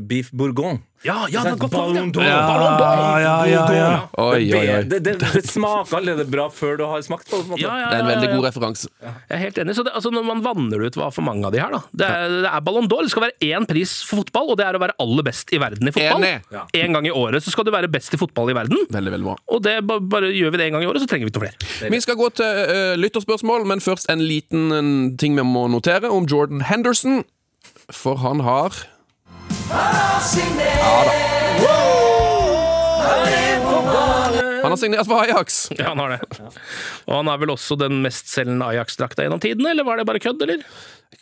beef 0.08 0.32
bourgogne. 0.32 0.80
Ja, 1.06 1.18
ja, 1.32 1.44
det 1.46 1.52
er 1.54 1.60
godt 1.62 1.74
Ballon 1.76 2.12
d'Or. 2.14 2.26
ja. 2.26 2.40
Ballon 2.50 2.80
d'Or. 2.82 4.06
Oi, 4.26 4.42
oi, 4.50 4.62
oi. 4.62 4.82
Det, 4.90 5.00
det, 5.06 5.16
det 5.22 5.44
smaker 5.48 6.00
allerede 6.00 6.26
bra 6.30 6.48
før 6.54 6.80
du 6.80 6.86
har 6.90 7.04
smakt 7.06 7.30
på 7.30 7.40
det. 7.40 7.46
på 7.46 7.46
en 7.46 7.54
måte. 7.54 7.62
Ja, 7.64 7.76
ja, 7.84 7.90
Det 7.92 7.98
er 7.98 8.04
en 8.04 8.12
veldig 8.12 8.32
god 8.34 8.48
referanse. 8.50 8.90
Jeg 9.06 9.36
er 9.38 9.44
helt 9.44 9.60
enig. 9.62 9.76
Så 9.78 9.86
det, 9.86 9.94
altså, 9.98 10.12
når 10.14 10.26
man 10.28 10.44
vanner 10.46 10.86
ut 10.88 11.00
hva 11.00 11.12
for 11.14 11.28
mange 11.28 11.46
av 11.48 11.54
de 11.56 11.62
her, 11.62 11.76
da. 11.76 11.82
Det 12.02 12.10
er, 12.10 12.36
det 12.46 12.52
er 12.52 12.66
Ballon 12.66 12.90
d'Or. 12.92 13.06
Det 13.06 13.14
skal 13.14 13.28
være 13.28 13.52
én 13.52 13.68
pris 13.70 13.96
for 14.10 14.24
fotball, 14.24 14.54
og 14.54 14.60
det 14.62 14.68
er 14.68 14.80
å 14.80 14.82
være 14.86 14.98
aller 15.06 15.28
best 15.30 15.54
i 15.56 15.62
verden 15.62 15.92
i 15.92 15.96
fotball. 15.96 16.26
Enig. 16.26 16.34
Ja. 16.56 16.66
En 16.82 16.98
gang 17.00 17.10
i 17.10 17.14
året 17.14 17.46
så 17.46 17.54
skal 17.54 17.68
du 17.68 17.74
være 17.76 17.92
best 17.92 18.18
i 18.18 18.22
fotball 18.22 18.54
i 18.54 18.58
verden. 18.58 18.82
Veldig, 18.90 19.14
veldig 19.18 19.30
bra. 19.30 19.38
Og 19.54 19.64
det 19.66 19.78
bare 19.86 20.32
gjør 20.34 20.56
vi 20.56 20.62
det 20.64 20.70
en 20.70 20.80
gang 20.80 20.88
i 20.88 20.90
året, 20.90 21.04
så 21.04 21.10
trenger 21.12 21.30
vi 21.30 21.34
ikke 21.34 21.44
noe 21.44 21.52
flere. 21.52 21.92
Vi 21.96 22.02
skal 22.04 22.20
gå 22.20 22.32
til 22.40 22.64
uh, 22.72 22.96
lytterspørsmål, 23.00 23.68
men 23.70 23.84
først 23.84 24.10
en 24.14 24.26
liten 24.26 24.68
en 24.76 24.92
ting 25.22 25.38
vi 25.38 25.46
må 25.46 25.68
notere 25.72 26.10
om 26.12 26.28
Jordan 26.30 26.66
Henderson. 26.66 27.24
For 27.94 28.18
han 28.24 28.42
har 28.46 28.74
Han 34.66 34.72
har 34.72 34.78
signert 34.78 35.08
for 35.08 35.22
Ajax. 35.22 35.68
Ja, 35.80 35.90
han 35.90 36.00
har 36.00 36.10
det. 36.16 36.20
Og 37.06 37.14
han 37.20 37.28
er 37.30 37.38
vel 37.42 37.54
også 37.54 37.78
den 37.80 38.02
mestselgende 38.06 38.66
Ajax-drakta 38.74 39.26
gjennom 39.26 39.42
tidene, 39.44 39.72
eller 39.76 39.86
var 39.88 40.00
det 40.02 40.08
bare 40.10 40.22
kødd, 40.24 40.42
eller? 40.46 40.64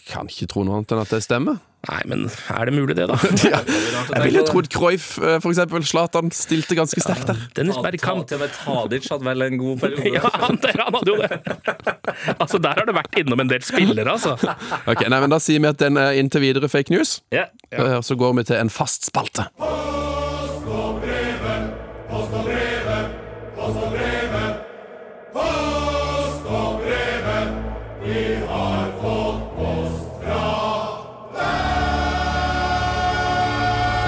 Kan 0.09 0.29
ikke 0.31 0.50
tro 0.51 0.63
noe 0.65 0.79
annet 0.79 0.93
enn 0.95 1.03
at 1.03 1.13
det 1.13 1.21
stemmer. 1.25 1.62
Nei, 1.83 2.00
men 2.07 2.21
er 2.31 2.69
det 2.69 2.73
mulig, 2.77 2.95
det, 2.95 3.09
da? 3.12 3.17
Jeg 4.13 4.21
ville 4.23 4.43
trodd 4.47 4.69
Cruyff, 4.71 5.17
eh, 5.19 5.35
for 5.43 5.51
eksempel, 5.51 5.83
Zlatan, 5.83 6.31
stilte 6.31 6.77
ganske 6.79 7.03
sterkt 7.03 7.27
der. 7.27 7.41
Dennis 7.57 7.75
Bergkamp. 7.83 8.23
Til 8.29 8.39
og 8.39 8.45
med 8.45 8.53
Tadic 8.55 9.09
hadde 9.12 9.27
vel 9.27 9.43
en 9.50 9.59
god 9.59 9.81
periode. 9.81 10.13
Ja, 10.15 10.31
han, 10.45 10.59
han 10.63 10.95
hadde 10.95 11.12
jo 11.12 11.17
det. 11.19 12.37
Altså, 12.37 12.61
Der 12.63 12.79
har 12.79 12.87
det 12.87 12.96
vært 12.96 13.20
innom 13.20 13.44
en 13.44 13.51
del 13.51 13.68
spillere, 13.68 14.15
altså. 14.15 14.37
Ok, 14.87 15.03
nei, 15.11 15.20
men 15.25 15.35
Da 15.35 15.41
sier 15.44 15.59
vi 15.59 15.72
at 15.74 15.81
den 15.83 16.00
er 16.00 16.15
inntil 16.22 16.46
videre 16.46 16.72
fake 16.72 16.94
news. 16.96 17.18
Yeah, 17.35 17.51
yeah. 17.74 18.00
Så 18.00 18.15
går 18.15 18.39
vi 18.39 18.48
til 18.53 18.63
en 18.63 18.72
fast 18.72 19.11
spalte. 19.11 19.50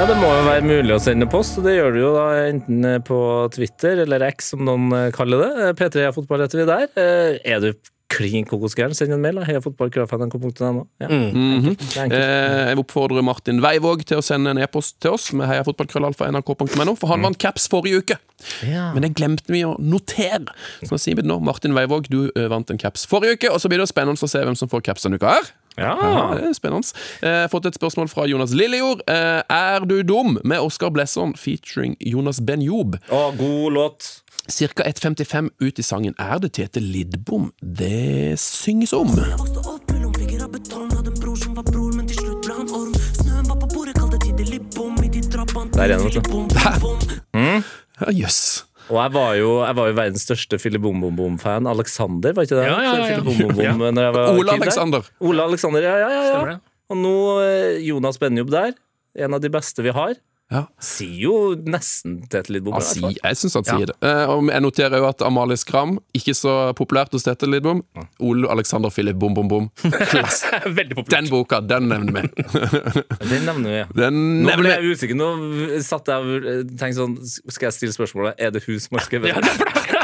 Ja, 0.05 0.11
Det 0.13 0.21
må 0.21 0.27
jo 0.29 0.41
være 0.45 0.61
mulig 0.61 0.93
å 0.93 0.99
sende 1.01 1.25
post, 1.25 1.55
og 1.57 1.63
det 1.65 1.71
gjør 1.79 1.95
du 1.95 1.97
jo 1.97 2.09
da 2.13 2.25
enten 2.45 2.83
på 3.07 3.15
Twitter 3.55 4.03
eller 4.03 4.21
X, 4.27 4.51
som 4.51 4.61
noen 4.61 4.83
eh, 4.93 5.07
kaller 5.15 5.41
det. 5.41 5.47
Eh, 5.63 5.71
P3 5.79 6.11
Fotball 6.13 6.43
heter 6.45 6.61
vi 6.61 6.65
der. 6.69 6.83
Eh, 6.93 7.39
Er 7.55 7.63
du 7.63 7.71
klin 8.13 8.45
kokosgæren, 8.45 8.93
send 8.93 9.15
en 9.15 9.23
mail. 9.23 9.39
da. 9.41 9.47
heiafotballkraften.no. 9.49 10.83
Ja. 11.01 11.09
Mm. 11.09 11.71
enkelt. 11.73 12.13
Eh, 12.13 12.69
Jeg 12.69 12.77
oppfordrer 12.83 13.25
Martin 13.25 13.63
Weivåg 13.65 14.05
til 14.05 14.21
å 14.21 14.27
sende 14.29 14.53
en 14.53 14.61
e-post 14.61 14.99
til 15.01 15.17
oss 15.17 15.31
med 15.33 15.49
heiafotballkrøllalfa.nrk.no, 15.49 16.95
for 17.01 17.09
han 17.09 17.25
vant 17.25 17.41
caps 17.41 17.65
forrige 17.73 18.03
uke. 18.05 18.21
Ja. 18.61 18.91
Men 18.93 19.07
det 19.09 19.15
glemte 19.17 19.49
vi 19.49 19.65
å 19.65 19.73
notere. 19.81 20.53
Så 20.85 20.93
nå 20.93 21.01
sier 21.01 21.17
vi 21.17 21.25
det 21.25 21.33
nå. 21.33 21.41
Martin 21.41 21.73
Weivåg, 21.73 22.11
du 22.13 22.27
eh, 22.29 22.45
vant 22.53 22.69
en 22.69 22.77
caps 22.77 23.09
forrige 23.09 23.39
uke, 23.39 23.49
og 23.57 23.57
så 23.57 23.73
blir 23.73 23.81
det 23.81 23.89
spennende 23.89 24.21
å 24.21 24.29
se 24.29 24.45
hvem 24.45 24.53
som 24.61 24.69
får 24.69 24.85
caps 24.85 25.09
denne 25.09 25.17
uka 25.17 25.33
her. 25.39 25.55
Ja, 25.77 25.95
Ja. 26.01 26.35
det 26.41 26.55
spennende. 26.55 26.87
Eh, 27.21 27.47
fått 27.51 27.65
et 27.65 27.75
spørsmål 27.75 28.07
fra 28.09 28.25
Jonas 28.27 28.53
Lillejord. 28.53 29.01
Eh, 29.07 29.41
er 29.49 29.85
du 29.85 30.01
dum? 30.03 30.39
med 30.43 30.59
Oskar 30.59 30.89
Blesson 30.89 31.33
featuring 31.35 31.95
Jonas 31.99 32.39
Ben-Job. 32.39 32.97
Å, 33.09 33.31
god 33.37 33.73
låt. 33.73 34.21
Cirka 34.47 34.83
1,55 34.83 35.49
ut 35.59 35.79
i 35.79 35.83
sangen 35.83 36.13
er 36.19 36.37
det 36.39 36.51
Tete 36.53 36.79
Lidbom 36.79 37.51
det 37.61 38.37
synges 38.39 38.93
om. 38.93 39.07
Jeg 39.17 39.37
vokste 39.39 39.63
opp 39.65 39.91
mellom 39.91 40.11
vegger 40.13 40.43
av 40.45 40.51
betong 40.53 40.91
Hadde 40.93 41.09
en 41.13 41.19
bror 41.19 41.35
som 41.35 41.55
var 41.57 41.63
bror, 41.63 41.95
men 41.97 42.05
til 42.07 42.17
slutt 42.19 42.45
ble 42.45 42.53
han 42.59 42.69
orm 42.69 42.93
Snøen 43.17 43.47
var 43.49 43.57
på 43.63 43.67
bordet, 43.73 43.95
kalte 43.97 44.19
tid 44.21 44.37
det 44.37 44.45
I 44.53 45.09
de 45.09 45.21
trappene 45.33 45.71
Der 45.73 45.83
er 45.83 45.97
den, 45.97 46.05
vet 46.05 46.29
du. 46.29 47.63
Ja, 47.95 48.11
Jøss. 48.11 48.65
Og 48.85 48.97
jeg 48.99 49.13
var 49.15 49.31
jo, 49.39 49.49
jeg 49.65 49.77
var 49.79 49.89
jo 49.89 49.95
verdens 49.97 50.25
største 50.27 50.59
Fille 50.61 50.79
Bom 50.81 50.99
Bom 51.01 51.15
Bom-fan. 51.17 51.65
Alexander, 51.69 52.35
var 52.37 52.45
ikke 52.45 52.59
det? 52.59 52.67
Ja, 52.69 52.77
ja, 52.83 52.93
ja, 52.99 53.07
ja. 53.15 53.23
Bom 53.25 53.39
Bom 53.41 53.55
Bom, 53.57 53.81
når 53.97 54.07
jeg 54.07 54.15
var 54.17 54.29
Ole 54.35 54.45
kid. 54.51 54.61
Alexander. 54.61 55.09
Ole 55.25 55.47
Alexander, 55.49 55.87
ja, 55.87 55.95
ja, 56.03 56.09
ja, 56.13 56.41
ja. 56.51 56.57
Og 56.93 56.99
nå 57.01 57.15
eh, 57.41 57.79
Jonas 57.87 58.21
Benjob 58.21 58.51
der. 58.53 58.75
En 59.17 59.33
av 59.33 59.41
de 59.41 59.49
beste 59.49 59.81
vi 59.81 59.93
har. 59.95 60.13
Ja. 60.53 60.61
Sier 60.77 61.15
jo 61.23 61.37
nesten 61.65 62.19
Lidbom. 62.53 62.75
I 62.75 62.77
hvert 62.77 62.85
sier, 62.85 63.05
fall. 63.07 63.15
jeg 63.17 63.39
syns 63.39 63.55
han 63.57 63.65
sier 63.65 63.89
det. 63.89 63.95
Eh, 64.05 64.29
og 64.29 64.49
jeg 64.51 64.61
noterer 64.61 65.01
jo 65.01 65.07
at 65.09 65.23
Amalie 65.25 65.57
Skram, 65.57 65.95
ikke 66.15 66.35
så 66.37 66.53
populært 66.77 67.15
hos 67.17 67.25
Tete 67.25 67.49
Lidbom. 67.49 67.81
Ole 68.21 68.49
Alexander 68.53 68.93
Philip 68.93 69.17
Bom 69.17 69.33
Bom 69.33 69.49
Bom. 69.49 69.71
Veldig 69.83 70.99
populært. 70.99 71.15
Den 71.15 71.31
boka, 71.33 71.61
den 71.65 71.89
nevner 71.89 72.21
vi. 72.21 72.45
Den 73.31 73.47
nevner 73.47 73.71
vi. 73.71 73.81
Den 73.97 74.21
Nå 74.45 74.57
ble 74.59 74.75
jeg 74.75 74.93
usikker. 74.93 75.17
Nå 75.17 75.81
satt 75.85 76.13
jeg 76.13 76.37
og 76.37 76.73
tenkte 76.77 76.97
sånn 76.99 77.15
Skal 77.25 77.69
jeg 77.69 77.75
stille 77.75 77.95
spørsmålet 77.95 78.41
Er 78.41 78.53
det 78.53 78.61
hun 78.67 78.79
som 78.81 78.97
har 78.97 79.05
skrevet 79.07 79.31
Ja, 79.33 79.94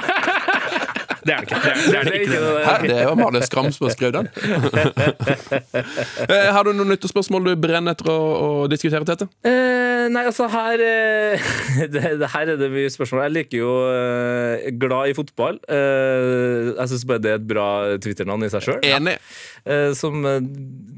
det? 1.26 1.28
det 1.28 1.34
er 1.34 1.38
Det 1.38 1.38
er 1.38 1.42
ikke. 1.42 1.56
Det 1.62 1.72
er, 1.72 1.76
det 1.86 1.98
er 1.98 2.04
det 2.04 2.14
ikke. 2.20 2.32
Det. 2.32 2.66
Hæ, 2.66 2.76
det 2.88 2.98
er 2.98 3.04
jo 3.04 3.12
Amalie 3.16 3.44
Skram 3.46 3.72
som 3.72 3.88
har 3.88 3.94
skrevet 3.96 4.16
den. 4.20 4.28
Eh, 6.32 6.50
Har 6.54 6.64
du 6.66 6.72
noen 6.74 6.92
nyttespørsmål 6.94 7.46
du 7.46 7.52
brenner 7.62 7.96
etter 7.96 8.10
å, 8.12 8.18
å 8.18 8.50
diskutere, 8.72 9.06
Tete? 9.08 9.28
Uh, 9.46 10.08
nei, 10.12 10.24
altså 10.28 10.48
her 10.52 10.82
eh, 10.86 11.52
det, 11.94 12.04
det, 12.22 12.30
Her 12.34 12.54
er 12.54 12.60
det 12.60 12.72
mye 12.74 12.92
spørsmål. 12.94 13.26
Jeg 13.28 13.36
liker 13.38 13.62
jo 13.62 13.72
uh, 13.88 14.70
glad 14.82 15.12
i 15.12 15.18
fotball. 15.18 15.60
Uh, 15.70 16.74
jeg 16.76 16.94
syns 16.94 17.08
bare 17.10 17.24
det 17.24 17.34
er 17.34 17.42
et 17.42 17.48
bra 17.48 17.68
Twitter-navn 18.02 18.48
i 18.48 18.52
seg 18.54 18.66
sjøl. 18.68 18.82
Enig. 18.86 19.18
som 19.98 20.26
eh, 20.26 20.40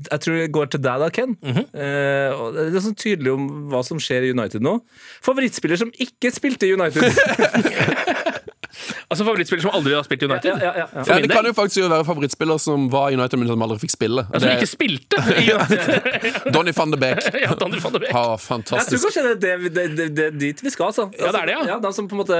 jeg 0.07 0.23
tror 0.23 0.47
går 0.57 0.69
til 0.73 0.81
deg, 0.83 1.03
da, 1.03 1.09
Ken. 1.13 1.35
Eh, 1.43 2.29
og 2.35 2.55
det 2.57 2.77
er 2.79 2.83
sånn 2.85 2.97
tydelig 2.99 3.33
om 3.35 3.47
hva 3.71 3.83
som 3.85 3.99
skjer 4.01 4.27
i 4.27 4.31
United 4.35 4.63
nå. 4.63 4.77
Favorittspiller 5.25 5.79
som 5.79 5.91
ikke 6.03 6.31
spilte 6.33 6.67
i 6.67 6.73
United. 6.75 7.03
Altså 9.07 9.21
Favorittspiller 9.27 9.61
som 9.61 9.75
aldri 9.77 9.93
har 9.93 10.05
spilt 10.07 10.23
i 10.25 10.27
United? 10.27 10.49
ja, 10.49 10.55
ja, 10.65 10.71
ja. 10.81 11.03
Ja, 11.05 11.17
det 11.21 11.29
kan 11.29 11.45
jo 11.45 11.51
faktisk 11.53 11.83
jo 11.83 11.89
være 11.91 12.05
favorittspiller 12.07 12.57
som 12.61 12.87
var 12.89 13.11
i 13.13 13.17
United, 13.19 13.37
men 13.37 13.51
som 13.51 13.61
aldri 13.61 13.77
fikk 13.83 13.93
spille. 13.93 14.23
Ja, 14.25 14.39
som 14.41 14.49
Det 14.49 14.55
ikke 14.57 14.69
spilte 14.71 15.19
i 15.43 15.43
United. 15.53 16.49
Donny 16.55 16.73
van 16.73 16.95
de 16.95 16.99
Beek. 17.03 17.27
ja, 17.43 17.51
Donny 17.59 17.81
van 17.83 17.93
de 17.93 18.01
Beek. 18.01 18.15
Ja, 18.15 18.23
Jeg 18.33 18.65
tror 18.65 19.03
kanskje 19.05 19.25
det 19.27 19.51
er 19.51 19.61
det, 19.61 19.69
det, 19.75 19.85
det, 19.99 20.07
det 20.17 20.29
dit 20.41 20.63
vi 20.65 20.73
skal, 20.73 20.89
altså. 20.89 21.05
Ja, 21.19 21.29
det 21.35 21.43
er 21.43 21.51
det, 21.51 21.59
ja. 21.69 21.77
de 21.85 21.93
som 21.93 22.09
på 22.09 22.17
en 22.17 22.23
måte 22.23 22.39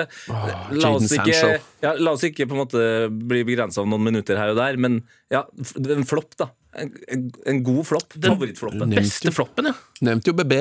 la, 0.73 0.89
oss 0.95 1.13
ikke, 1.13 1.53
ja, 1.85 1.93
la 2.01 2.15
oss 2.17 2.25
ikke 2.25 2.49
på 2.49 2.57
en 2.57 2.63
måte 2.63 2.83
bli 3.13 3.43
begrensa 3.47 3.83
av 3.83 3.91
noen 3.93 4.07
minutter 4.09 4.39
her 4.41 4.55
og 4.55 4.57
der, 4.57 4.79
men 4.81 5.03
ja, 5.33 5.45
en 5.77 6.09
flopp, 6.09 6.33
da. 6.41 6.49
En, 6.73 6.89
en, 7.13 7.27
en 7.45 7.61
god 7.61 7.85
flopp. 7.85 8.17
Favorittfloppen. 8.17 8.97
Beste 8.97 9.29
floppen, 9.35 9.69
ja. 9.69 9.77
Nevnte 10.09 10.33
jo 10.33 10.37
BB. 10.41 10.57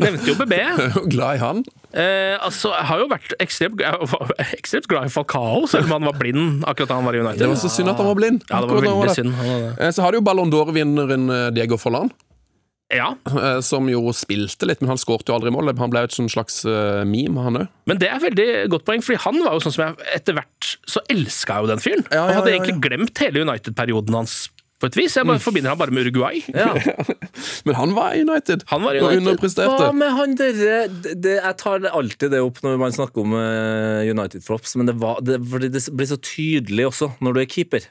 Nevnte 0.00 0.28
jo 0.30 0.34
BB. 0.38 0.56
Glad 1.12 1.36
i 1.36 1.42
han. 1.42 1.62
Eh, 1.90 2.36
altså, 2.38 2.70
jeg 2.76 2.86
har 2.90 3.00
jo 3.02 3.08
vært 3.10 3.34
ekstremt, 3.42 3.80
ekstremt 4.54 4.86
glad 4.90 5.08
i 5.08 5.12
Falcao, 5.12 5.64
selv 5.70 5.88
om 5.90 5.96
han 5.98 6.08
var 6.10 6.18
blind 6.20 6.64
akkurat 6.70 6.92
da 6.92 6.98
han 7.00 7.06
var 7.08 7.18
i 7.18 7.22
United. 7.24 7.42
Det 7.42 7.48
var 7.50 7.58
så 7.58 7.70
synd 7.72 7.90
at 7.92 7.98
han 7.98 8.10
var 8.12 8.18
blind. 8.20 8.44
Ja, 8.50 8.60
det 8.62 8.70
var 8.70 8.84
veldig 8.86 9.14
synd. 9.16 9.34
Var 9.38 9.62
det. 9.64 9.70
Eh, 9.86 9.90
Så 9.96 10.04
har 10.04 10.12
du 10.14 10.20
jo 10.20 10.26
Ballon 10.26 10.52
d'Or-vinneren 10.52 11.26
eh, 11.34 11.46
Diego 11.56 11.78
Forlan, 11.80 12.12
Ja, 12.94 13.12
eh, 13.30 13.58
som 13.62 13.86
jo 13.90 14.00
spilte 14.16 14.66
litt, 14.70 14.80
men 14.82 14.90
han 14.94 14.98
skårte 15.02 15.30
jo 15.30 15.36
aldri 15.38 15.52
mål. 15.54 15.72
Han 15.78 15.90
ble 15.92 16.04
et 16.06 16.14
sånn 16.14 16.30
slags 16.30 16.62
meme, 17.06 17.42
han 17.46 17.60
òg. 17.64 17.68
Men 17.90 18.00
det 18.02 18.08
er 18.10 18.22
veldig 18.22 18.48
godt 18.72 18.86
poeng, 18.88 19.02
fordi 19.06 19.20
han 19.26 19.42
var 19.44 19.58
jo 19.58 19.64
sånn 19.66 19.74
som 19.76 19.84
jeg 19.88 20.10
etter 20.20 20.38
hvert 20.38 20.72
så 20.90 21.02
elska 21.10 21.60
jo 21.62 21.70
den 21.70 21.82
fyren. 21.82 22.06
Ja, 22.10 22.24
ja, 22.24 22.24
ja, 22.32 22.38
hadde 22.40 22.54
egentlig 22.54 22.78
glemt 22.86 23.22
hele 23.22 23.44
United-perioden 23.46 24.18
hans 24.22 24.40
på 24.80 24.88
et 24.88 24.96
vis. 24.96 25.14
Jeg 25.18 25.28
bare 25.28 25.42
forbinder 25.42 25.74
han 25.74 25.78
bare 25.80 25.92
med 25.92 26.06
Uruguay. 26.08 26.40
Ja. 26.56 26.70
Men 27.68 27.76
han 27.76 27.92
var 27.96 28.14
United. 28.16 28.64
Han 28.72 28.82
var 28.86 28.96
og 28.96 29.10
United. 29.10 29.20
underpresterte. 29.20 29.76
Hva 29.76 29.90
med 29.96 30.14
han 30.16 30.34
det, 30.40 30.48
det, 31.20 31.36
Jeg 31.36 31.56
tar 31.60 31.84
alltid 31.90 32.32
det 32.32 32.40
opp 32.44 32.62
når 32.64 32.78
man 32.80 32.96
snakker 32.96 33.22
om 33.26 33.36
eh, 33.36 34.08
United 34.10 34.44
flops, 34.46 34.74
men 34.80 34.88
det, 34.88 34.96
var, 35.02 35.20
det, 35.24 35.36
det 35.72 35.84
blir 35.92 36.08
så 36.10 36.16
tydelig 36.24 36.86
også 36.90 37.10
når 37.20 37.36
du 37.36 37.42
er 37.44 37.48
keeper. 37.52 37.86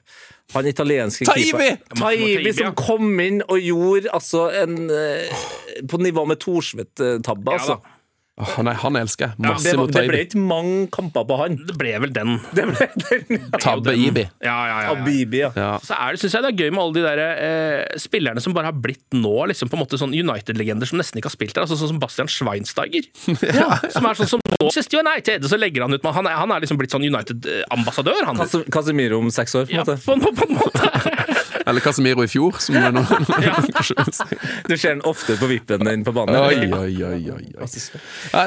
Han 0.56 0.66
italienske 0.66 1.28
Taibi! 1.30 1.52
keeper 1.54 2.00
Taibi 2.00 2.54
som 2.58 2.74
kom 2.78 3.12
inn 3.22 3.44
og 3.46 3.62
gjorde 3.62 4.10
altså 4.18 4.48
en 4.64 4.88
eh, 4.90 5.44
På 5.92 6.00
nivå 6.02 6.24
med 6.26 6.40
Thorsvedt-tabbe, 6.42 7.54
Ja, 7.54 7.60
altså. 7.60 7.78
da. 7.84 7.96
Åh, 8.40 8.54
nei, 8.64 8.72
han 8.80 8.96
elsker 8.96 9.26
jeg. 9.28 9.36
det, 9.44 9.74
mot 9.76 9.92
Taibi. 9.92 10.08
det 10.08 10.12
ble 10.14 10.20
ikke 10.24 10.40
mange 10.40 10.76
kamper 10.96 11.26
på 11.28 11.38
han. 11.42 11.58
Det 11.68 11.74
ble 11.76 11.92
vel 12.06 12.14
den. 12.16 12.38
Det 12.56 12.64
ble 12.70 12.88
den. 13.04 13.42
Tabbe 13.64 13.92
Ibi. 14.00 14.24
Ja, 14.40 14.54
ja, 14.56 14.68
ja, 14.70 14.78
ja. 14.86 14.94
Abibi, 14.96 15.42
ja. 15.42 15.50
Ja. 15.60 15.72
Så 15.84 15.98
er 15.98 16.16
det, 16.16 16.22
synes 16.22 16.38
jeg 16.38 16.46
det 16.46 16.52
er 16.54 16.62
gøy 16.64 16.72
med 16.72 16.84
alle 16.86 16.96
de 16.96 17.04
der, 17.04 17.22
eh, 17.36 17.98
spillerne 18.00 18.40
som 18.44 18.56
bare 18.56 18.72
har 18.72 18.78
blitt 18.80 19.04
nå 19.20 19.34
liksom 19.52 19.68
på 19.72 19.76
en 19.76 19.84
måte 19.84 20.00
sånn 20.00 20.16
United-legender 20.16 20.88
som 20.88 21.02
nesten 21.02 21.20
ikke 21.20 21.28
har 21.32 21.36
spilt 21.36 21.58
der. 21.58 21.66
Altså 21.68 21.76
Sånn 21.82 21.92
som 21.92 22.00
Bastian 22.00 22.32
Schweinsteiger. 22.32 23.10
Som 23.96 24.06
er 24.08 24.16
sånn 24.20 24.32
som 24.38 24.42
nå 24.60 24.70
sist 24.72 24.94
United, 24.96 25.44
så 25.50 25.58
legger 25.60 25.84
han 25.86 25.94
ut 25.96 26.04
Han 26.08 26.28
er, 26.28 26.36
han 26.40 26.52
er 26.56 26.64
liksom 26.64 26.78
blitt 26.80 26.92
sånn 26.96 27.04
United-ambassadør, 27.08 28.24
han. 28.30 28.40
Casemiro 28.72 29.20
om 29.20 29.30
seks 29.34 29.56
år, 29.60 29.68
på 29.68 29.76
en 29.76 29.82
Ja, 29.82 29.84
måte. 29.84 30.00
på, 30.06 30.16
på, 30.24 30.32
på 30.40 30.48
en 30.48 30.58
måte. 30.60 31.36
Eller 31.66 31.84
Casemiro 31.84 32.24
i 32.24 32.30
fjor, 32.32 32.60
som 32.64 32.78
er 32.80 32.94
nå 32.96 33.04
Du 34.70 34.76
ser 34.78 34.96
den 34.96 35.04
ofte 35.08 35.36
på 35.40 35.50
vippen 35.52 35.86
din 35.88 36.06
på 36.08 36.14
banen. 36.16 36.38
Oi, 36.40 36.70
oi, 36.72 36.94
oi, 37.04 37.22
oi, 37.36 37.46
oi. 37.60 37.70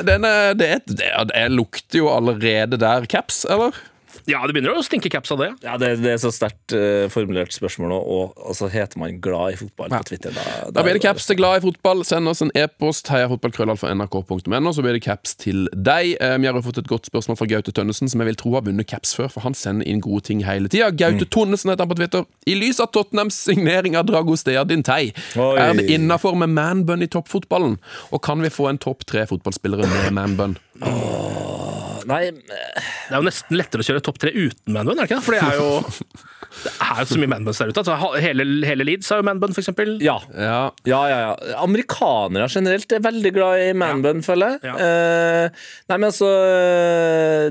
Den 0.07 0.25
det, 0.25 0.68
er, 0.68 0.85
det, 0.87 1.09
er, 1.11 1.27
det 1.31 1.46
lukter 1.53 2.03
jo 2.03 2.12
allerede 2.12 2.81
der 2.81 3.09
caps, 3.11 3.44
eller? 3.51 3.77
Ja, 4.31 4.41
det 4.47 4.55
begynner 4.55 4.77
å 4.79 4.83
stinke 4.87 5.11
caps 5.11 5.33
av 5.35 5.39
det. 5.43 5.49
Ja, 5.65 5.77
det, 5.81 5.89
det 6.03 6.13
er 6.15 6.21
så 6.23 6.31
sterkt 6.35 6.75
uh, 6.77 7.09
formulert 7.13 7.53
spørsmål 7.55 7.89
nå, 7.91 7.99
og 7.99 8.37
altså, 8.49 8.69
heter 8.71 8.99
man 9.03 9.17
glad 9.25 9.55
i 9.55 9.59
fotball 9.61 9.91
Ja. 9.91 9.99
på 10.03 10.09
Twitter, 10.13 10.31
da, 10.37 10.71
Da 10.71 10.83
blir 10.87 10.95
det 10.99 11.03
caps 11.03 11.27
til 11.27 11.37
glad 11.41 11.59
i 11.59 11.65
fotball. 11.67 12.05
Send 12.07 12.29
oss 12.31 12.43
en 12.45 12.53
e-post 12.55 13.09
heiafotballkrøllalfa.nrk.no, 13.13 14.73
så 14.77 14.83
blir 14.85 14.93
det 14.99 15.03
caps 15.05 15.35
til 15.41 15.67
deg. 15.75 16.17
Eh, 16.21 16.37
Vi 16.39 16.47
har 16.47 16.55
jo 16.55 16.63
fått 16.65 16.79
et 16.83 16.89
godt 16.91 17.07
spørsmål 17.11 17.39
fra 17.41 17.47
Gaute 17.51 17.73
Tønnesen, 17.75 18.09
som 18.13 18.21
jeg 18.23 18.31
vil 18.33 18.39
tro 18.41 18.55
har 18.55 18.63
vunnet 18.67 18.87
caps 18.91 19.15
før, 19.19 19.29
for 19.33 19.45
han 19.47 19.55
sender 19.59 19.87
inn 19.89 20.01
gode 20.05 20.25
ting 20.31 20.43
hele 20.47 20.69
tida. 20.73 20.91
Gaute 20.91 21.27
Tonnesen 21.27 21.71
heter 21.73 21.85
han 21.87 21.93
på 21.93 21.99
Twitter. 22.01 22.27
I 22.47 22.55
lys 22.59 22.81
av 22.83 22.91
Tottenhams 22.95 23.39
signering 23.49 23.97
av 23.99 24.07
Dragostea 24.11 24.65
Dintei, 24.69 25.13
Oi. 25.37 25.57
er 25.59 25.75
det 25.79 25.89
innafor 25.91 26.37
med 26.39 26.53
manbun 26.55 27.03
i 27.03 27.11
toppfotballen? 27.11 27.79
Og 28.13 28.23
kan 28.23 28.43
vi 28.43 28.51
få 28.53 28.69
en 28.71 28.79
topp 28.79 29.05
tre 29.07 29.27
fotballspillere 29.31 29.89
med 29.89 30.13
manbun? 30.19 30.59
Nei, 32.11 32.23
Det 32.33 33.12
er 33.12 33.19
jo 33.19 33.27
nesten 33.27 33.59
lettere 33.59 33.85
å 33.85 33.87
kjøre 33.87 34.03
topp 34.05 34.21
tre 34.23 34.33
uten 34.35 34.75
manbun, 34.77 34.99
er 34.99 35.07
det 35.07 35.11
ikke 35.11 35.21
det? 35.21 35.27
For 35.27 35.37
det 35.37 35.43
er 35.47 35.61
jo 35.61 36.23
Det 36.53 36.71
er 36.85 36.99
jo 37.01 37.05
så 37.09 37.17
mye 37.17 37.31
manbuns 37.33 37.57
der 37.62 37.71
ute. 37.73 37.81
Altså, 37.81 37.95
hele, 38.21 38.45
hele 38.69 38.85
Leeds 38.85 39.09
har 39.09 39.23
jo 39.23 39.25
manbun, 39.25 39.55
eksempel. 39.57 39.95
ja. 40.05 40.19
Ja, 40.37 40.59
Ja, 40.85 40.99
ja, 41.09 41.19
ja. 41.23 41.55
Amerikanere 41.62 42.45
generelt 42.53 42.93
er 42.93 43.01
veldig 43.05 43.33
glad 43.33 43.62
i 43.62 43.71
manbun, 43.79 44.21
føler 44.27 44.59
jeg. 44.59 44.69
Ja. 44.69 44.75
Eh, 44.77 45.62
nei, 45.88 45.97
men 45.97 46.11
altså 46.11 46.29
eh, 46.29 47.49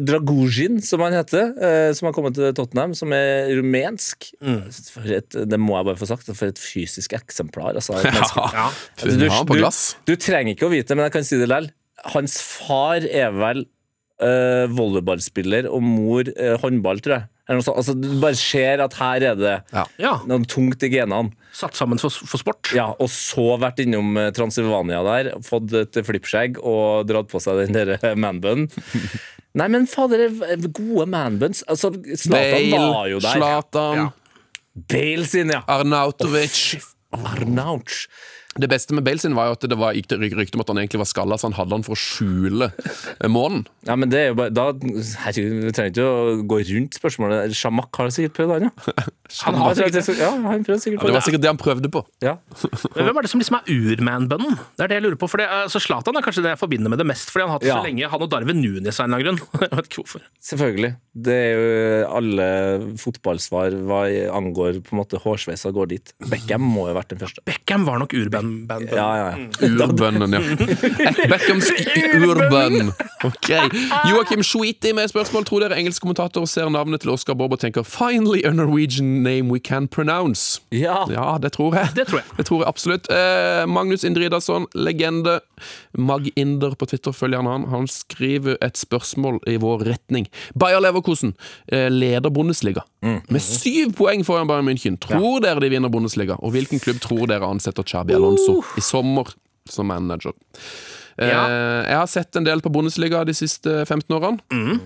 som 0.86 1.02
han 1.06 1.16
heter, 1.18 1.50
eh, 1.58 1.90
som 1.98 2.10
har 2.10 2.16
kommet 2.16 2.38
til 2.38 2.54
Tottenham, 2.58 2.94
som 2.98 3.14
er 3.16 3.50
rumensk. 3.58 4.30
Mm. 4.44 4.62
For 4.94 5.16
et, 5.18 5.40
det 5.50 5.60
må 5.62 5.78
jeg 5.80 5.90
bare 5.90 6.02
få 6.04 6.10
sagt. 6.12 6.30
For 6.38 6.52
et 6.54 6.62
fysisk 6.62 7.16
eksemplar. 7.18 7.74
Altså, 7.82 7.98
et. 7.98 8.10
Ja. 8.52 8.68
Altså, 9.02 9.44
glass. 9.50 9.80
Du, 10.06 10.14
du 10.14 10.20
trenger 10.22 10.54
ikke 10.56 10.68
å 10.68 10.72
vite 10.74 10.92
det, 10.92 10.98
men 11.00 11.08
jeg 11.08 11.14
kan 11.16 11.26
si 11.26 11.38
det 11.40 11.48
likevel. 11.50 11.72
Hans 12.14 12.38
far 12.42 13.04
er 13.06 13.34
vel 13.36 13.66
eh, 14.24 14.66
volleyballspiller, 14.72 15.68
og 15.72 15.84
mor 15.84 16.30
uh, 16.32 16.56
håndball, 16.62 17.02
tror 17.04 17.18
jeg. 17.18 17.28
Eller 17.52 17.60
noe. 17.60 17.76
Altså, 17.82 17.96
du 17.98 18.08
bare 18.22 18.38
ser 18.40 18.84
at 18.86 18.96
her 19.00 19.26
er 19.32 19.36
det 19.40 19.56
Ja. 19.74 19.84
Ja, 20.00 20.14
noe 20.30 20.46
tungt 20.50 20.84
i 20.88 20.92
genene. 20.94 21.34
Satt 21.58 21.76
sammen 21.76 22.00
for, 22.00 22.14
for 22.14 22.40
sport. 22.40 22.72
Ja, 22.78 22.92
og 22.96 23.10
så 23.12 23.58
vært 23.60 23.82
innom 23.84 24.16
eh, 24.20 24.30
Transylvania 24.36 25.02
der, 25.04 25.32
fått 25.44 25.74
et 25.76 26.00
flippskjegg 26.08 26.62
og 26.62 27.10
dratt 27.10 27.28
på 27.32 27.42
seg 27.44 27.66
den 27.66 27.76
der 27.76 27.96
eh, 27.98 28.16
manbunnen. 28.16 28.70
Nei, 29.60 29.68
men 29.68 29.84
fader, 29.92 30.30
gode 30.72 31.10
manbuns. 31.12 31.66
Altså, 31.68 31.92
Zlatan 31.92 32.72
var 32.72 33.10
jo 33.12 33.20
Bale, 33.20 33.26
der. 33.26 33.42
Zlatan, 33.42 34.04
Ja. 34.06 34.10
Bale 34.88 35.26
sin, 35.28 35.52
ja. 35.52 35.60
Arnautovic. 35.68 36.78
Arnauch. 37.12 38.06
Det 38.60 38.68
beste 38.68 38.92
med 38.92 39.06
Bale 39.08 39.22
sin 39.24 39.36
var 39.38 39.48
jo 39.48 39.56
at 39.56 39.64
det 39.72 39.78
var 39.80 39.96
gikk 39.96 40.12
rykte 40.20 40.58
om 40.58 40.64
at 40.66 40.72
han 40.74 40.82
egentlig 40.82 41.00
var 41.00 41.08
skalla, 41.08 41.38
så 41.40 41.48
han 41.48 41.56
hadde 41.56 41.78
han 41.78 41.86
for 41.88 41.96
å 41.96 42.02
skjule 42.02 42.68
eh, 42.74 43.30
månen. 43.32 43.64
Ja, 43.88 43.96
men 43.96 44.12
det 44.12 44.20
er 44.20 44.28
jo 44.34 44.40
bare 44.42 44.52
da, 44.52 44.66
Herregud, 45.24 45.62
vi 45.70 45.72
trenger 45.78 45.94
ikke 45.94 46.08
å 46.10 46.36
gå 46.52 46.60
rundt 46.74 47.00
spørsmålet. 47.00 47.56
Shamak 47.56 47.96
har 47.96 48.12
sikkert 48.12 48.36
prøvd, 48.42 48.58
han, 48.58 48.68
ja. 48.68 49.08
Han 49.46 49.56
har 49.56 49.76
sikkert 49.78 49.94
det. 50.06 50.16
Ja, 50.20 50.30
han 50.32 50.64
prøvde 50.68 50.82
sikkert 50.84 51.00
på 51.02 51.08
det 51.08 51.12
det. 51.12 51.18
var 51.18 51.26
sikkert 51.26 51.42
det 51.46 51.50
han 51.52 51.60
prøvde 51.62 51.90
på. 51.94 52.02
Ja. 52.22 52.34
Men 52.96 53.06
hvem 53.08 53.18
er 53.18 53.22
det 53.28 53.32
som 53.32 53.40
liksom 53.42 53.58
er 53.60 53.72
ur-manbunnen? 53.72 54.58
Det 54.78 54.84
er 54.86 54.92
det 54.92 54.98
jeg 55.00 55.06
lurer 55.08 55.20
på. 55.22 55.30
For 55.32 55.42
det, 55.42 55.48
altså, 55.50 55.80
Zlatan 55.84 56.18
er 56.20 56.26
kanskje 56.26 56.44
det 56.46 56.52
jeg 56.56 56.60
forbinder 56.62 56.90
med 56.94 57.00
det 57.02 57.08
mest, 57.10 57.32
fordi 57.32 57.46
han 57.46 57.50
har 57.54 57.58
hatt 57.60 57.66
det 57.66 57.72
Ja. 57.72 57.80
så 57.80 57.86
lenge. 57.88 58.10
Han 58.12 58.22
og 58.26 58.30
Darwin 58.34 58.62
Nunes 58.62 59.00
av 59.00 59.08
en 59.08 59.14
eller 59.14 59.32
annen 59.32 59.40
grunn. 59.40 59.62
Jeg 59.62 59.78
vet 59.78 59.88
ikke 59.92 60.02
hvorfor. 60.04 60.22
Selvfølgelig. 60.52 60.92
Det 61.28 61.36
er 61.36 61.52
jo 61.56 62.08
alle 62.18 62.48
fotballsvar 63.02 63.74
hva 63.88 64.02
angår 64.38 64.80
på 64.86 64.96
en 64.96 65.00
måte 65.02 65.20
hårsveisa 65.22 65.72
går 65.76 65.90
dit. 65.92 66.14
Beckham 66.32 66.62
må 66.64 66.86
jo 66.88 66.94
ha 66.94 67.00
vært 67.02 67.14
den 67.16 67.20
første. 67.24 67.44
Beckham 67.48 67.86
var 67.88 68.00
nok 68.02 68.14
ur-bønnen 68.16 68.68
Ja, 68.92 69.08
ja, 69.20 69.28
ja. 69.36 69.70
Urbønnen, 69.88 70.36
ja. 70.36 70.42
Beckhams 71.32 71.72
urbønn. 72.22 72.92
Ok. 73.28 73.50
Joakim 74.12 74.44
Schweety 74.46 74.94
med 74.98 75.12
spørsmål. 75.12 75.46
Tror 75.48 75.66
dere 75.66 75.78
engelsk 75.80 76.04
kommentator 76.04 76.46
ser 76.50 76.70
navnet 76.74 77.04
til 77.04 77.12
Oscar 77.14 77.36
Bob 77.40 77.54
og 77.56 77.60
tenker 77.62 77.84
'Finally 77.88 78.44
a 78.48 78.52
Norwegian 78.56 79.21
name 79.24 79.52
we 79.54 79.60
can 79.60 79.88
pronounce'? 79.88 80.60
Ja. 80.70 81.06
Ja, 81.10 81.38
det 81.42 81.52
tror. 81.54 81.72
Det 81.96 82.08
tror 82.08 82.20
jeg. 82.22 82.28
Det 82.38 82.46
tror 82.48 82.60
jeg 82.64 82.68
absolutt. 82.68 83.10
Eh, 83.12 83.66
Magnus 83.68 84.04
Indridason, 84.04 84.68
legende. 84.74 85.40
Mag 85.98 86.30
Inder 86.36 86.76
på 86.76 86.86
Twitter, 86.90 87.12
følger 87.14 87.38
han 87.42 87.48
han. 87.52 87.66
Han 87.72 87.88
skriver 87.88 88.58
et 88.62 88.78
spørsmål 88.78 89.40
i 89.48 89.58
vår 89.62 89.86
retning. 89.92 90.28
Bayer 90.56 90.80
Leverkusen 90.82 91.34
eh, 91.68 91.90
leder 91.92 92.30
Bundesliga. 92.34 92.84
Med 93.02 93.42
syv 93.42 93.94
poeng 93.98 94.24
foran 94.26 94.48
Bayern 94.50 94.66
München. 94.70 94.98
Tror 95.02 95.40
dere 95.44 95.60
de 95.64 95.70
vinner 95.70 95.90
Bundesliga? 95.90 96.36
Og 96.42 96.52
hvilken 96.56 96.80
klubb 96.82 97.00
tror 97.04 97.28
dere 97.28 97.46
ansetter 97.50 97.84
Chabi 97.84 98.14
Alonso 98.18 98.62
i 98.78 98.82
sommer 98.82 99.30
som 99.70 99.88
manager? 99.88 100.34
Eh, 101.18 101.28
Ja. 101.30 101.42
Jeg 101.86 101.98
har 102.00 102.08
sett 102.08 102.36
en 102.40 102.46
del 102.48 102.62
på 102.62 102.70
Bundesliga 102.72 103.24
de 103.28 103.34
siste 103.36 103.84
15 103.86 104.16
årene. 104.16 104.40
Eh, 104.52 104.80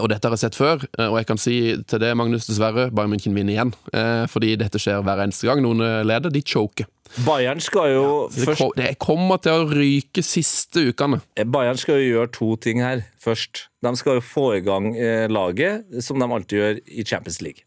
Og 0.00 0.08
dette 0.10 0.26
har 0.26 0.34
jeg 0.34 0.42
sett 0.42 0.56
før, 0.58 0.82
eh, 0.98 1.06
og 1.06 1.16
jeg 1.20 1.26
kan 1.28 1.38
si 1.38 1.56
til 1.86 2.00
det, 2.02 2.08
Magnus, 2.18 2.48
dessverre, 2.48 2.88
Bayern 2.90 3.12
München 3.14 3.36
vinner 3.36 3.54
igjen. 3.54 3.70
Eh, 3.94 4.24
Fordi 4.26 4.56
dette 4.58 4.80
skjer 4.82 5.04
hver 5.06 5.20
eneste 5.22 5.46
gang 5.46 5.62
noen 5.62 5.80
eh, 5.86 6.00
leder. 6.02 6.32
De 6.34 6.42
choker. 6.42 6.88
Bayern 7.22 7.60
skal 7.62 7.92
jo 7.94 8.06
først 8.34 8.58
ko- 8.58 8.72
det 8.74 8.96
kommer 8.98 9.38
til 9.38 9.52
å 9.62 9.68
ryke 9.70 10.24
siste 10.26 10.88
ukene. 10.90 11.20
Bayern 11.46 11.78
skal 11.78 12.00
jo 12.02 12.16
gjøre 12.16 12.32
to 12.34 12.48
ting 12.56 12.80
her 12.82 13.04
først. 13.22 13.68
De 13.86 13.92
skal 13.96 14.18
jo 14.18 14.24
få 14.26 14.48
i 14.56 14.64
gang 14.66 14.90
eh, 14.98 15.28
laget, 15.30 15.86
som 16.02 16.18
de 16.18 16.26
alltid 16.34 16.58
gjør 16.58 16.80
i 16.90 17.04
Champions 17.06 17.38
League. 17.46 17.62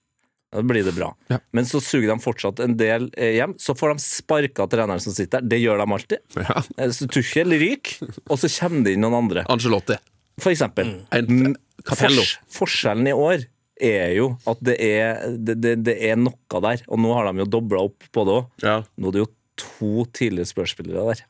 Da 0.52 0.64
blir 0.66 0.84
det 0.84 0.96
bra. 0.98 1.12
Ja. 1.30 1.38
Men 1.54 1.64
så 1.70 1.78
suger 1.80 2.10
de 2.10 2.20
fortsatt 2.20 2.60
en 2.66 2.76
del 2.76 3.08
eh, 3.16 3.36
hjem. 3.38 3.54
Så 3.62 3.76
får 3.78 3.94
de 3.96 4.04
sparka 4.04 4.66
treneren 4.68 5.00
som 5.00 5.14
sitter 5.16 5.40
der. 5.40 5.48
Det 5.56 5.60
gjør 5.62 5.80
de 5.86 5.88
alltid. 5.96 6.24
Ja. 6.42 6.60
Eh, 6.82 6.90
Så 6.92 7.08
Tuchel 7.08 7.54
ryker, 7.64 8.12
og 8.28 8.40
så 8.42 8.50
kommer 8.60 8.84
det 8.90 8.98
inn 8.98 9.06
noen 9.06 9.20
andre. 9.24 9.46
Angelotti. 9.48 9.96
For 10.42 10.52
eksempel. 10.52 10.98
Mm. 11.16 11.56
Fors- 11.96 12.38
forskjellen 12.60 13.08
i 13.10 13.16
år 13.16 13.46
er 13.82 14.12
jo 14.18 14.30
at 14.50 14.60
det 14.66 14.76
er, 14.84 15.22
det, 15.40 15.56
det, 15.64 15.74
det 15.88 15.96
er 16.10 16.18
noe 16.20 16.62
der. 16.66 16.82
Og 16.92 17.00
nå 17.00 17.14
har 17.16 17.30
de 17.32 17.40
jo 17.46 17.50
dobla 17.58 17.86
opp 17.88 18.04
på 18.12 18.26
det 18.28 18.34
òg. 18.42 18.50
Ja. 18.66 18.78
Nå 19.00 19.08
er 19.12 19.16
det 19.16 19.22
jo 19.24 19.30
to 19.60 20.06
tidligere 20.16 20.50
spørsspillere 20.52 21.06
der. 21.14 21.24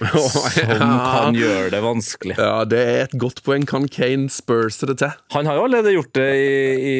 Som 0.00 0.46
kan 0.80 1.36
gjøre 1.36 1.70
det 1.74 1.80
vanskelig. 1.84 2.36
Ja, 2.38 2.64
det 2.68 2.80
er 2.80 3.02
et 3.04 3.16
godt 3.20 3.42
poeng. 3.44 3.66
Kan 3.68 3.86
Kane 3.92 4.30
spurse 4.32 4.88
det 4.88 4.96
til? 5.02 5.12
Han 5.34 5.48
har 5.48 5.58
jo 5.58 5.66
allerede 5.68 5.92
gjort 5.92 6.12
det 6.16 6.28
i, 6.40 6.52
i 6.90 6.96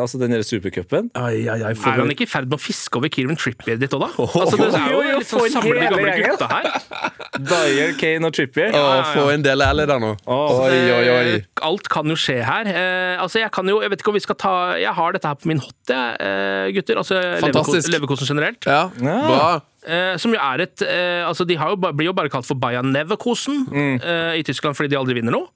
altså 0.00 0.18
den 0.22 0.34
supercupen. 0.42 1.10
Er 1.14 1.74
han 1.84 2.10
ikke 2.10 2.26
i 2.26 2.30
ferd 2.30 2.48
med 2.50 2.58
å 2.58 2.62
fiske 2.62 2.98
over 2.98 3.12
Kieran 3.12 3.38
Trippier 3.38 3.78
ditt 3.80 3.94
òg, 3.94 4.06
da? 4.06 4.10
Altså, 4.44 4.58
det 4.58 4.70
er 4.80 4.94
jo 4.94 5.02
litt 5.20 5.30
sånn 5.30 5.46
samle 5.54 5.76
de 5.78 5.90
gamle 5.92 6.16
gutta 6.20 6.48
her. 6.50 6.70
Dyer, 7.34 7.94
Kane 8.00 8.30
og 8.30 8.36
Trippier. 8.36 8.74
Å, 8.78 8.84
få 9.14 9.28
en 9.34 9.44
del 9.44 9.62
ally 9.64 9.86
der 9.90 10.02
nå. 10.02 10.14
Oi, 10.30 10.80
oi, 10.94 11.04
oi. 11.14 11.36
alt 11.66 11.90
kan 11.92 12.10
jo 12.10 12.18
skje 12.18 12.40
her. 12.46 12.70
Eh, 12.70 13.22
altså, 13.22 13.40
jeg 13.42 13.52
kan 13.54 13.68
jo, 13.70 13.80
jeg 13.84 13.92
vet 13.92 14.02
ikke 14.02 14.14
om 14.14 14.18
vi 14.18 14.24
skal 14.24 14.38
ta 14.40 14.54
Jeg 14.80 14.94
har 14.96 15.14
dette 15.14 15.30
her 15.30 15.38
på 15.38 15.50
min 15.50 15.62
hot, 15.62 15.76
jeg, 15.90 16.18
eh, 16.24 16.72
gutter. 16.76 17.00
Altså 17.02 17.20
Fantastisk. 17.44 17.92
Leverkosen 17.94 18.30
generelt. 18.34 18.66
Ja, 18.68 18.88
bra. 18.98 19.62
Eh, 19.84 20.14
som 20.20 20.32
jo 20.32 20.38
er 20.40 20.62
et 20.64 20.80
eh, 20.86 21.20
Altså, 21.26 21.44
de 21.44 21.58
har 21.60 21.74
jo, 21.74 21.76
blir 21.76 22.08
jo 22.08 22.14
bare 22.16 22.30
kalt 22.32 22.48
for 22.48 22.56
Bayern 22.56 22.88
Neverkosen 22.94 23.66
eh, 24.00 24.38
i 24.40 24.44
Tyskland 24.46 24.78
fordi 24.78 24.94
de 24.94 24.98
aldri 25.00 25.18
vinner 25.18 25.34
noe. 25.34 25.50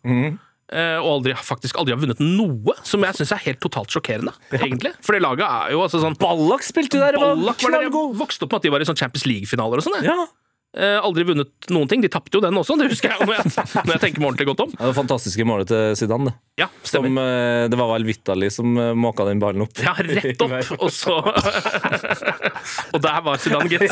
Eh, 0.69 0.99
og 1.01 1.09
aldri, 1.15 1.33
faktisk 1.33 1.79
aldri 1.81 1.95
har 1.95 2.01
vunnet 2.03 2.19
noe, 2.21 2.75
som 2.85 3.01
jeg 3.07 3.17
syns 3.17 3.33
er 3.33 3.41
helt 3.47 3.61
totalt 3.65 3.95
sjokkerende. 3.95 4.35
egentlig 4.59 4.93
For 5.01 5.17
det 5.17 5.23
laget 5.25 5.47
er 5.47 5.73
jo 5.73 5.81
altså 5.87 6.03
sånn 6.03 6.19
Ballak 6.21 6.67
spilte 6.67 7.01
der 7.01 7.17
Ballak 7.17 7.65
var 7.65 7.79
det 7.79 7.87
jeg 7.87 7.95
vokste 8.21 8.45
opp 8.45 8.53
med 8.53 8.61
at 8.61 8.69
de 8.69 8.75
var 8.75 8.85
i 8.85 8.89
sånn 8.91 9.01
Champions 9.01 9.25
League-finaler 9.29 9.81
og 9.81 9.89
sånn. 9.89 10.05
Ja. 10.05 10.19
Eh, 10.77 10.99
aldri 11.01 11.25
vunnet 11.25 11.69
noen 11.73 11.89
ting. 11.89 12.03
De 12.05 12.11
tapte 12.13 12.37
jo 12.37 12.43
den 12.45 12.53
også, 12.61 12.75
det 12.77 12.91
husker 12.91 13.09
jeg 13.15 13.25
når 13.25 13.39
jeg, 13.39 13.53
når 13.89 13.93
jeg 13.95 14.01
tenker 14.03 14.21
meg 14.21 14.29
ordentlig 14.29 14.49
godt 14.51 14.61
om. 14.67 14.75
Ja, 14.77 14.91
det 14.91 14.97
fantastiske 14.99 15.47
målet 15.49 15.71
til 15.71 15.95
Zidane. 15.97 16.29
det. 16.29 16.35
Ja, 16.61 16.67
Som, 16.83 17.07
stemmer. 17.07 17.31
eh, 17.33 17.69
det 17.73 17.79
var 17.81 17.89
vel 17.95 18.05
Vitali 18.05 18.51
som 18.53 18.77
eh, 18.77 18.91
måka 18.99 19.25
den 19.25 19.41
ballen 19.41 19.65
opp. 19.65 19.73
Ja, 19.81 19.95
rett 19.97 20.43
opp, 20.45 20.53
og 20.77 20.93
så 20.93 21.17
Og 22.95 23.01
der 23.01 23.21
var 23.25 23.41
Zidane, 23.41 23.71
gitt. 23.73 23.89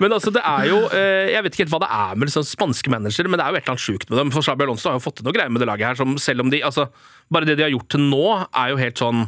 Men 0.00 0.14
altså, 0.14 0.30
det 0.34 0.42
er 0.46 0.68
jo 0.70 0.78
Jeg 0.94 1.44
vet 1.44 1.54
ikke 1.54 1.64
helt 1.64 1.74
hva 1.74 1.82
det 1.84 1.92
er 1.98 2.18
med 2.18 2.30
liksom 2.30 2.46
spanske 2.46 2.92
managere, 2.94 3.30
men 3.30 3.40
det 3.40 3.46
er 3.46 3.54
jo 3.54 3.58
et 3.58 3.64
eller 3.66 3.74
annet 3.74 3.86
sjukt 3.90 4.10
med 4.10 4.20
dem. 4.22 4.32
For 4.34 4.46
Xabi 4.46 4.66
Alonso 4.68 4.90
har 4.92 4.98
jo 5.00 5.04
fått 5.04 5.18
til 5.20 5.26
noe 5.28 5.34
greier 5.36 5.52
med 5.52 5.62
det 5.64 5.68
laget 5.70 5.90
her, 5.90 5.98
som 5.98 6.14
selv 6.22 6.44
om 6.46 6.52
de 6.54 6.62
altså, 6.66 6.86
Bare 7.32 7.48
det 7.48 7.56
de 7.58 7.64
har 7.66 7.72
gjort 7.74 7.90
til 7.94 8.06
nå, 8.06 8.24
er 8.54 8.70
jo 8.74 8.78
helt 8.80 9.00
sånn 9.00 9.26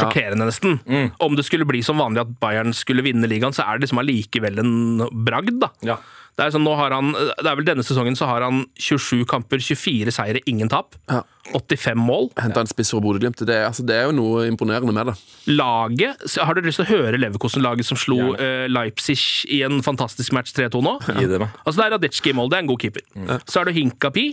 Sjokkerende, 0.00 0.48
nesten. 0.48 0.80
Om 1.22 1.36
det 1.38 1.46
skulle 1.48 1.68
bli 1.68 1.82
som 1.84 2.00
vanlig 2.00 2.24
at 2.24 2.34
Bayern 2.42 2.74
skulle 2.76 3.04
vinne 3.06 3.30
ligaen, 3.30 3.54
så 3.56 3.66
er 3.66 3.78
det 3.78 3.86
liksom 3.86 4.02
allikevel 4.02 4.62
en 4.62 5.06
bragd, 5.26 5.58
da. 5.62 5.72
Ja. 5.86 6.00
Det 6.32 6.46
er, 6.46 6.52
sånn, 6.54 6.64
har 6.64 6.94
han, 6.96 7.10
det 7.12 7.44
er 7.44 7.56
vel 7.58 7.66
Denne 7.66 7.82
sesongen 7.84 8.14
så 8.16 8.24
har 8.24 8.40
han 8.40 8.62
27 8.80 9.26
kamper, 9.28 9.60
24 9.60 10.14
seire, 10.16 10.40
ingen 10.48 10.70
tap. 10.72 10.96
Ja. 11.10 11.20
85 11.52 11.98
mål. 12.00 12.30
Henta 12.40 12.62
en 12.62 12.70
spiss 12.70 12.92
fra 12.94 13.02
Bodø-Glimt. 13.04 13.42
Det, 13.44 13.58
altså, 13.66 13.84
det 13.84 13.98
er 13.98 14.06
jo 14.08 14.14
noe 14.16 14.46
imponerende 14.48 14.94
med 14.96 15.10
det. 15.10 15.14
Laget 15.52 16.24
Har 16.40 16.56
du 16.56 16.62
lyst 16.64 16.80
til 16.80 16.86
å 16.86 16.92
høre 16.94 17.20
Leverkosen-laget 17.20 17.84
som 17.84 18.00
slo 18.00 18.32
uh, 18.38 18.64
Leipzig 18.70 19.18
i 19.52 19.60
en 19.66 19.82
fantastisk 19.84 20.32
match 20.32 20.54
3-2 20.56 20.80
nå? 20.86 20.94
Gi 21.18 21.28
det 21.28 21.42
meg. 21.42 21.52
Altså 21.66 21.82
Det 21.82 21.84
er 21.84 21.94
Radetsjki 21.98 22.32
i 22.32 22.38
mål, 22.38 22.48
det 22.48 22.58
er 22.58 22.64
en 22.64 22.72
god 22.72 22.86
keeper. 22.86 23.04
Så 23.44 23.60
er 23.60 23.68
det 23.68 23.76
Hinkapi, 23.76 24.26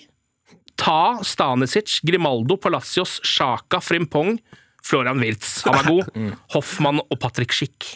Ta, 0.80 1.20
Stanisic, 1.28 2.00
Grimaldo, 2.08 2.56
Palacios, 2.56 3.20
Sjaka, 3.28 3.82
Frimpong, 3.84 4.38
Florian 4.86 5.20
Wirtz. 5.22 5.62
Han 5.68 5.80
er 5.80 5.90
god. 5.90 6.12
Hoffmann 6.56 7.02
og 7.04 7.20
Patrick 7.20 7.54
Schick 7.56 7.90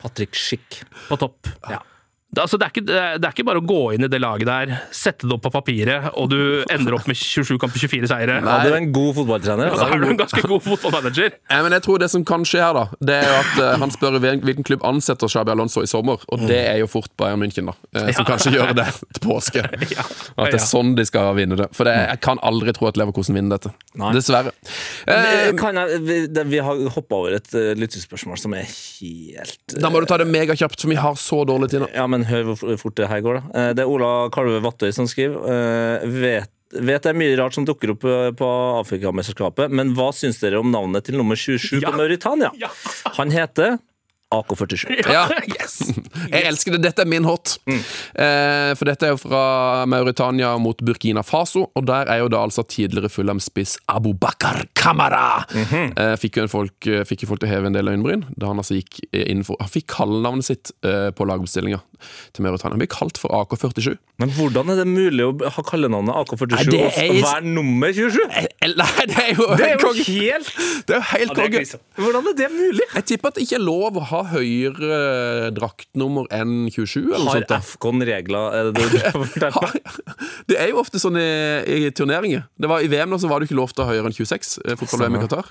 Patrick 0.00 0.34
Schick. 0.38 0.82
på 1.08 1.16
topp. 1.20 1.48
Det, 1.68 1.78
altså, 2.38 2.58
det, 2.60 2.66
er 2.66 2.72
ikke, 2.74 2.84
det 2.86 3.24
er- 3.26 3.32
ikke 3.34 3.46
bare 3.48 3.60
å 3.62 3.66
gå 3.66 3.80
inn 3.94 4.04
i 4.06 4.10
det 4.10 4.20
laget 4.22 4.46
der, 4.46 4.72
sette 4.94 5.26
det 5.26 5.34
opp 5.34 5.42
på 5.46 5.52
papiret, 5.54 6.10
og 6.14 6.30
du 6.30 6.62
ender 6.70 6.94
opp 6.94 7.08
med 7.10 7.18
27 7.18 7.56
kamper, 7.58 7.80
24 7.82 8.10
seire. 8.10 8.36
Ja, 8.40 8.56
du 8.62 8.70
er 8.70 8.76
en 8.78 8.90
god 8.94 9.16
fotballtrener. 9.18 9.72
Og 9.72 9.80
da 9.80 9.88
er 9.90 10.02
du 10.04 10.08
en 10.12 10.20
ganske 10.20 10.42
god 10.46 10.62
fotballmanager. 10.66 11.34
Ja, 11.50 11.62
men 11.66 11.74
jeg 11.74 11.82
tror 11.86 11.98
Det 12.00 12.10
som 12.10 12.24
kan 12.24 12.44
skje 12.48 12.60
her, 12.62 12.76
da 12.76 12.84
Det 13.02 13.16
er 13.18 13.26
jo 13.28 13.34
at 13.40 13.58
uh, 13.58 13.80
han 13.82 13.90
spør 13.92 14.18
hvilken 14.22 14.64
klubb 14.66 14.84
ansetter 14.86 15.28
Xabi 15.28 15.52
Alonso 15.52 15.82
i 15.84 15.90
sommer. 15.90 16.22
Og 16.32 16.46
det 16.48 16.60
er 16.70 16.78
jo 16.80 16.88
fort 16.90 17.10
Bayern 17.20 17.42
München, 17.42 17.68
da. 17.68 17.74
Uh, 17.96 18.12
Som 18.16 18.28
kanskje 18.28 18.54
gjør 18.54 18.72
det 18.78 18.86
til 18.94 19.24
påske. 19.24 19.64
At 20.40 20.54
det 20.54 20.60
er 20.60 20.64
sånn 20.64 20.94
de 20.96 21.04
skal 21.08 21.34
vinne 21.36 21.58
det. 21.58 21.68
For 21.76 21.88
det, 21.88 21.96
jeg 22.12 22.22
kan 22.24 22.40
aldri 22.46 22.72
tro 22.76 22.88
at 22.88 22.98
Leverkosen 23.00 23.36
vinner 23.36 23.58
dette. 23.58 23.74
Nei. 24.00 24.12
Dessverre. 24.16 24.54
Kan 25.60 25.78
jeg, 25.80 26.00
vi, 26.06 26.20
det, 26.30 26.46
vi 26.50 26.62
har 26.64 26.80
hoppa 26.94 27.20
over 27.20 27.36
et 27.40 27.50
uh, 27.56 27.72
lyttespørsmål 27.78 28.40
som 28.40 28.54
er 28.56 28.68
helt 28.70 29.76
da 29.80 29.90
må 29.92 30.00
du 30.02 30.06
ta 30.08 30.18
det 30.20 30.26
megakjapt, 30.30 30.80
for 30.80 30.90
vi 30.90 30.98
har 30.98 31.16
så 31.18 31.42
dårlig 31.48 31.70
tid 31.72 31.84
nå. 31.84 31.88
Ja, 31.94 32.06
men 32.10 32.19
hør 32.28 32.48
hvor 32.54 32.76
fort 32.78 32.94
det 32.96 33.08
her 33.08 33.20
går, 33.24 33.40
da. 33.40 33.42
Eh, 33.68 33.72
Det 33.74 33.84
er 33.84 33.88
Ola 33.90 34.28
Kalve 34.34 34.60
Vattøy 34.64 34.92
som 34.92 35.06
skriver. 35.06 35.36
eh, 35.48 36.06
Vet, 36.08 36.50
vet 36.72 37.02
det 37.02 37.10
er 37.10 37.18
mye 37.18 37.36
rart 37.38 37.54
som 37.54 37.64
dukker 37.66 37.90
opp 37.96 38.04
eh, 38.04 38.30
på 38.38 38.48
Afrikamesterskapet, 38.80 39.70
men 39.70 39.94
hva 39.96 40.10
syns 40.14 40.38
dere 40.42 40.60
om 40.60 40.70
navnet 40.70 41.04
til 41.08 41.16
nummer 41.18 41.34
27 41.36 41.80
Ja. 41.82 41.90
på 41.90 41.96
Mauritania? 41.98 42.50
Ja. 42.58 42.68
Han 43.18 43.30
heter 43.30 43.78
AK47. 44.34 45.00
Ja. 45.10 45.24
Yes. 45.48 45.80
Jeg 46.32 46.44
elsker 46.46 46.76
det. 46.76 46.82
Dette 46.84 47.02
er 47.04 47.08
min 47.10 47.26
hot. 47.26 47.56
Eh, 47.66 48.72
for 48.78 48.86
dette 48.88 49.08
er 49.08 49.14
jo 49.14 49.20
fra 49.22 49.42
Mauritania 49.90 50.52
mot 50.62 50.78
Burkina 50.86 51.24
Faso, 51.26 51.66
og 51.74 51.86
der 51.88 52.10
er 52.12 52.22
jo 52.22 52.28
da 52.32 52.42
altså 52.46 52.62
tidligere 52.68 53.10
Fulham-spiss 53.10 53.76
Abu 53.90 54.12
Bakar 54.14 54.62
Kamara. 54.78 55.42
eh, 55.50 56.14
fikk, 56.20 56.38
jo 56.40 56.46
folk, 56.52 56.86
eh, 56.86 57.02
fikk 57.08 57.26
folk 57.30 57.42
til 57.42 57.50
å 57.50 57.52
heve 57.54 57.70
en 57.70 57.76
del 57.76 57.90
øyenbryn 57.90 58.24
da 58.38 58.50
han 58.52 58.60
altså 58.62 58.76
gikk 58.78 59.00
innenfor 59.10 59.58
Han 59.60 59.70
fikk 59.72 59.88
kallenavnet 59.90 60.46
sitt 60.46 60.70
eh, 60.86 61.10
på 61.16 61.26
lagoppstillinga 61.28 61.80
til 62.36 62.46
Mauritania. 62.46 62.76
Han 62.76 62.82
ble 62.82 62.90
kalt 62.90 63.18
for 63.20 63.34
AK47. 63.34 63.96
Men 64.22 64.32
hvordan 64.36 64.70
er 64.72 64.80
det 64.82 64.86
mulig 64.88 65.26
å 65.26 65.32
ha 65.56 65.64
kallenavnet 65.66 66.14
AK47 66.22 66.54
Nei, 66.54 66.64
det 66.70 67.08
og 67.10 67.20
være 67.26 67.52
nummer 67.56 67.92
27? 67.96 68.20
Eh, 68.30 68.48
Nei, 68.76 69.06
det 69.10 69.18
er 69.24 69.32
jo 69.34 69.48
Det 69.56 69.66
er 69.66 69.74
helt 69.74 69.84
jo 69.84 69.92
helt 70.06 70.50
Det 70.86 70.96
er 70.96 71.00
jo 71.00 71.06
helt 71.14 71.34
konge. 71.38 71.64
Hvordan 72.00 72.30
er 72.32 72.38
det 72.38 72.50
mulig? 72.54 72.86
Jeg 72.94 73.08
tipper 73.12 73.32
at 73.32 73.38
det 73.40 73.46
ikke 73.48 73.58
er 73.58 73.64
lov 73.66 73.98
å 74.00 74.04
ha 74.12 74.19
høyere 74.28 75.50
draktnummer 75.56 76.28
enn 76.34 76.68
27. 76.70 77.08
eller 77.08 77.26
Har 77.26 77.40
sånt, 77.40 77.54
Afcon 77.56 78.04
regler 78.06 78.56
Er 78.58 78.70
det 78.74 78.86
det? 78.92 79.50
Det 80.50 80.58
er 80.58 80.70
jo 80.72 80.80
ofte 80.82 81.00
sånn 81.02 81.18
i, 81.20 81.30
i 81.86 81.90
turneringer. 81.94 82.46
Det 82.58 82.68
var 82.70 82.84
I 82.84 82.90
VM 82.90 83.12
nå 83.12 83.18
så 83.22 83.30
var 83.30 83.40
det 83.40 83.48
ikke 83.48 83.58
lov 83.60 83.74
til 83.74 83.84
å 83.84 83.88
ha 83.88 83.94
høyere 83.94 84.10
enn 84.10 84.16
26. 84.16 84.56
eh, 84.64 84.78
Fotball-VM 84.80 85.18
i 85.18 85.24
Qatar. 85.24 85.50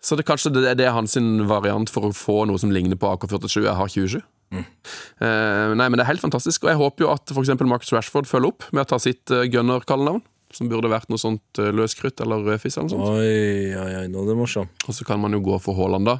Så 0.00 0.16
det, 0.16 0.24
kanskje 0.28 0.52
det, 0.54 0.62
det 0.80 0.86
er 0.88 0.94
hans 0.96 1.16
variant 1.50 1.90
for 1.92 2.08
å 2.08 2.12
få 2.16 2.44
noe 2.48 2.60
som 2.60 2.72
ligner 2.72 2.96
på 3.00 3.10
AK47. 3.10 3.64
Jeg 3.66 3.76
har 3.76 3.90
27. 3.92 4.20
Eh, 4.50 5.74
nei, 5.76 5.86
men 5.86 5.98
Det 5.98 6.04
er 6.04 6.10
helt 6.14 6.24
fantastisk, 6.24 6.64
og 6.64 6.72
jeg 6.72 6.80
håper 6.80 7.04
jo 7.04 7.10
at 7.12 7.32
f.eks. 7.34 7.52
Marcus 7.68 7.92
Rashford 7.94 8.28
følger 8.30 8.54
opp 8.54 8.66
med 8.72 8.86
å 8.86 8.90
ta 8.94 9.00
sitt 9.02 9.30
uh, 9.34 9.44
gunner-kallenavn. 9.50 10.22
Som 10.50 10.66
burde 10.66 10.90
vært 10.90 11.06
noe 11.12 11.20
sånt 11.20 11.60
uh, 11.62 11.68
løskrutt 11.70 12.18
eller 12.24 12.42
rødfis 12.42 12.74
eller 12.80 12.88
noe 12.88 12.96
sånt. 12.96 13.20
Oi, 13.20 13.76
oi, 13.76 13.92
oi, 14.00 14.06
nå 14.10 14.24
er 14.24 14.32
det 14.32 14.38
morsomt. 14.40 14.88
Og 14.88 14.96
så 14.96 15.06
kan 15.06 15.20
man 15.22 15.36
jo 15.36 15.42
gå 15.46 15.60
for 15.62 15.78
Haaland, 15.78 16.08
da. 16.10 16.16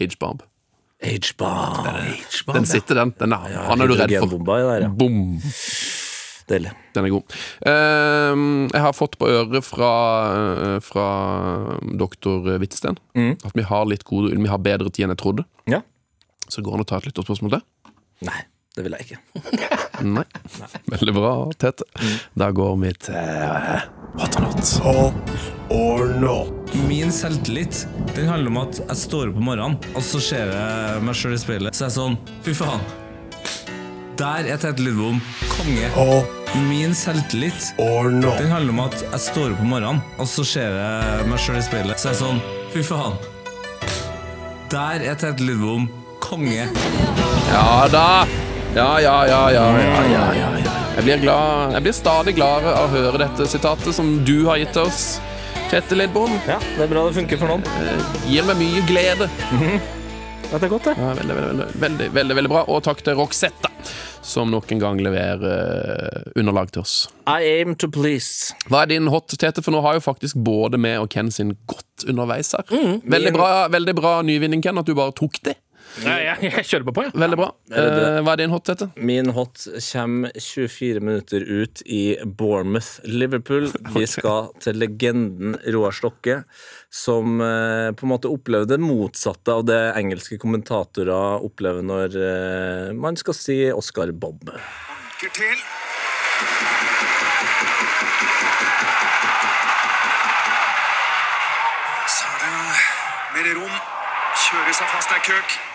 H-Barb. 0.00 0.46
H-bar. 1.04 2.54
Den 2.54 2.66
sitter, 2.66 3.02
den. 3.02 3.12
den 3.18 3.36
er, 3.36 3.58
han 3.68 3.84
er 3.84 3.90
du 3.90 3.96
redd 3.98 4.16
for. 4.22 4.38
Der, 4.48 4.86
ja. 4.86 4.88
Bom! 4.88 5.36
Deilig. 6.48 6.74
Den 6.92 7.06
er 7.06 7.12
god. 7.14 7.36
Ehm, 7.70 8.48
jeg 8.68 8.82
har 8.84 8.92
fått 8.92 9.16
på 9.20 9.28
øret 9.32 9.64
fra, 9.64 9.92
eh, 10.36 10.80
fra 10.84 11.06
doktor 12.00 12.50
Hvitsten 12.60 12.98
at 13.16 13.56
vi 13.56 13.64
har 13.64 13.86
litt 13.88 14.04
gode 14.04 14.36
Vi 14.36 14.50
har 14.52 14.60
bedre 14.60 14.90
tid 14.90 15.06
enn 15.06 15.14
jeg 15.14 15.22
trodde. 15.22 15.46
Ja? 15.70 15.80
Så 16.48 16.60
det 16.60 16.66
går 16.66 16.76
an 16.76 16.84
å 16.84 16.88
ta 16.88 17.00
et 17.00 17.08
lytterspørsmål 17.08 17.56
til. 17.56 17.64
Nei, 18.28 18.44
det 18.74 18.82
vil 18.86 18.96
jeg 18.98 19.06
ikke. 19.06 19.18
Nei. 20.16 20.24
Veldig 20.90 21.14
bra, 21.14 21.32
Tete. 21.62 21.86
Da 22.38 22.48
går 22.54 22.74
vi 22.82 22.90
til 23.06 23.14
eh, 23.18 23.84
Hot 24.18 24.36
or 24.38 24.44
not. 24.46 24.72
Hot 24.82 25.70
or 25.74 26.10
not? 26.22 26.74
Min 26.88 27.12
selvtillit 27.14 27.84
den 28.16 28.28
handler 28.30 28.50
om 28.50 28.58
at 28.64 28.80
jeg 28.82 28.98
står 29.04 29.30
opp 29.30 29.38
om 29.40 29.46
morgenen, 29.48 29.78
og 29.94 30.02
så 30.06 30.20
ser 30.22 30.50
jeg 30.54 31.02
meg 31.06 31.16
sjøl 31.18 31.34
i 31.36 31.40
speilet. 31.42 31.74
Så 31.78 31.86
er 31.86 31.90
jeg 31.92 31.96
sånn 32.00 32.18
Fy 32.46 32.54
faen. 32.58 32.82
Der 34.18 34.46
er 34.46 34.58
Tete 34.62 34.82
Lidbom 34.82 35.18
konge. 35.56 35.88
Hot 35.96 36.40
Min 36.68 36.92
selvtillit 36.94 37.72
or 37.82 38.12
not? 38.14 38.36
den 38.38 38.52
handler 38.54 38.70
om 38.76 38.82
at 38.84 39.00
jeg 39.02 39.22
står 39.24 39.54
opp 39.56 39.62
om 39.64 39.72
morgenen, 39.74 40.02
og 40.22 40.28
så 40.30 40.44
ser 40.46 40.76
jeg 40.78 41.26
meg 41.30 41.42
sjøl 41.42 41.58
i 41.58 41.64
speilet. 41.66 41.98
Så 41.98 42.10
er 42.12 42.14
jeg 42.14 42.22
sånn 42.22 42.42
Fy 42.74 42.82
faen. 42.86 43.18
Der 44.74 45.02
er 45.06 45.18
Tete 45.18 45.42
Lidbom 45.46 45.88
konge. 46.22 46.68
Ja 47.50 47.66
da! 47.90 48.06
Ja, 48.74 49.00
ja, 49.00 49.26
ja, 49.26 49.50
ja, 49.52 49.64
ja, 49.78 50.22
ja. 50.34 50.72
Jeg 50.96 51.04
blir 51.06 51.20
glad 51.22 51.74
Jeg 51.76 51.84
blir 51.84 51.94
stadig 51.94 52.32
gladere 52.34 52.72
av 52.74 52.88
å 52.88 52.90
høre 52.90 53.20
dette 53.22 53.46
sitatet 53.46 53.94
som 53.94 54.08
du 54.26 54.48
har 54.48 54.58
gitt 54.58 54.74
oss. 54.82 55.20
Tete 55.70 55.94
Lidbom 55.94 56.32
Ja, 56.48 56.56
det 56.58 56.82
er 56.82 56.90
bra 56.90 57.04
det 57.06 57.14
funker 57.14 57.38
for 57.38 57.52
noen. 57.52 57.62
gir 58.26 58.42
meg 58.48 58.58
mye 58.58 58.82
glede. 58.88 59.28
Ja, 60.50 60.58
det 60.58 60.66
er 60.66 60.72
godt, 60.72 60.88
det. 60.90 60.94
Ja, 60.98 61.12
veldig, 61.20 61.36
veldig, 61.38 61.68
veldig, 61.84 62.08
veldig, 62.18 62.36
veldig, 62.40 62.50
bra. 62.52 62.64
Og 62.70 62.82
takk 62.86 63.00
til 63.06 63.16
Roxette, 63.18 63.70
som 64.26 64.50
nok 64.52 64.70
en 64.74 64.82
gang 64.82 65.00
leverer 65.02 65.46
eh, 65.54 66.28
underlag 66.42 66.74
til 66.74 66.82
oss. 66.82 66.96
I 67.30 67.46
aim 67.56 67.74
to 67.78 67.88
please. 67.90 68.54
Hva 68.68 68.84
er 68.84 68.92
din 68.92 69.06
hot, 69.10 69.34
Tete? 69.38 69.62
For 69.64 69.74
nå 69.74 69.80
har 69.86 69.98
jo 69.98 70.04
faktisk 70.04 70.38
både 70.46 70.78
meg 70.82 70.98
og 71.02 71.08
Ken 71.14 71.30
sin 71.34 71.54
godt 71.70 72.06
underveis 72.10 72.50
her. 72.58 72.66
veldig, 73.06 73.32
bra, 73.34 73.50
veldig 73.72 73.96
bra 73.98 74.18
nyvinning, 74.26 74.62
Ken, 74.66 74.78
at 74.82 74.86
du 74.90 74.94
bare 74.98 75.14
tok 75.16 75.40
det. 75.46 75.56
Nei, 76.02 76.16
jeg, 76.24 76.48
jeg 76.50 76.64
kjører 76.66 76.86
på 76.88 76.92
på, 76.96 77.02
jeg. 77.06 77.14
Veldig 77.22 77.36
bra. 77.38 77.46
Eh, 77.70 78.18
hva 78.26 78.32
er 78.34 78.40
din 78.40 78.50
hot, 78.50 78.64
Tete? 78.66 78.88
Min 78.98 79.30
hot 79.36 79.62
kommer 79.86 80.32
24 80.34 81.02
minutter 81.04 81.44
ut 81.46 81.82
i 81.86 82.16
Bournemouth, 82.24 82.98
Liverpool. 83.06 83.68
Vi 83.94 84.06
skal 84.10 84.50
til 84.64 84.80
legenden 84.82 85.54
Roar 85.70 85.94
Stokke, 85.94 86.40
som 86.90 87.38
eh, 87.44 87.92
på 87.94 88.08
en 88.08 88.12
måte 88.14 88.32
opplever 88.32 88.66
det 88.72 88.80
motsatte 88.82 89.54
av 89.54 89.62
det 89.70 89.80
engelske 89.94 90.38
kommentatorer 90.42 91.44
opplever 91.46 91.86
når 91.86 92.18
eh, 92.18 92.90
man 92.98 93.14
skal 93.20 93.38
si 93.38 93.60
Oscar 93.70 94.10
Bob. 94.10 94.42
Banker 94.50 95.30
til. 95.38 95.62
Så 102.10 102.26
er 102.34 102.42
det 102.42 102.50
mer 103.36 103.54
rom. 103.60 103.78
Kjøre 104.34 104.74
seg 104.74 104.90
fast 104.90 105.14
der, 105.14 105.22
køk. 105.30 105.73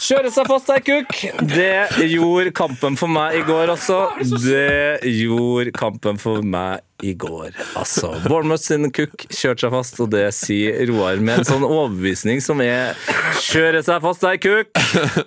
Kjøre 0.00 0.30
seg 0.32 0.46
fast 0.48 0.70
ei 0.72 0.80
kukk! 0.80 1.16
Det 1.44 2.06
gjorde 2.08 2.52
kampen 2.56 2.96
for 2.96 3.12
meg 3.12 3.36
i 3.36 3.42
går 3.44 3.74
også. 3.74 3.98
Det 4.40 5.04
gjorde 5.04 5.74
kampen 5.76 6.16
for 6.20 6.40
meg 6.40 6.80
i 7.06 7.14
går. 7.14 7.54
Altså, 7.78 8.12
Bournemouth 8.26 8.62
sin 8.64 8.90
kukk 8.94 9.26
kjørte 9.28 9.66
seg 9.66 9.74
fast, 9.74 10.00
og 10.02 10.10
det 10.14 10.26
sier 10.36 10.80
Roar 10.90 11.20
med 11.22 11.42
en 11.42 11.48
sånn 11.48 11.66
overbevisning 11.66 12.40
som 12.44 12.60
er 12.64 12.96
Kjøre 13.40 13.82
seg 13.86 14.02
fast 14.04 14.24
der, 14.24 14.38
kukk! 14.40 14.70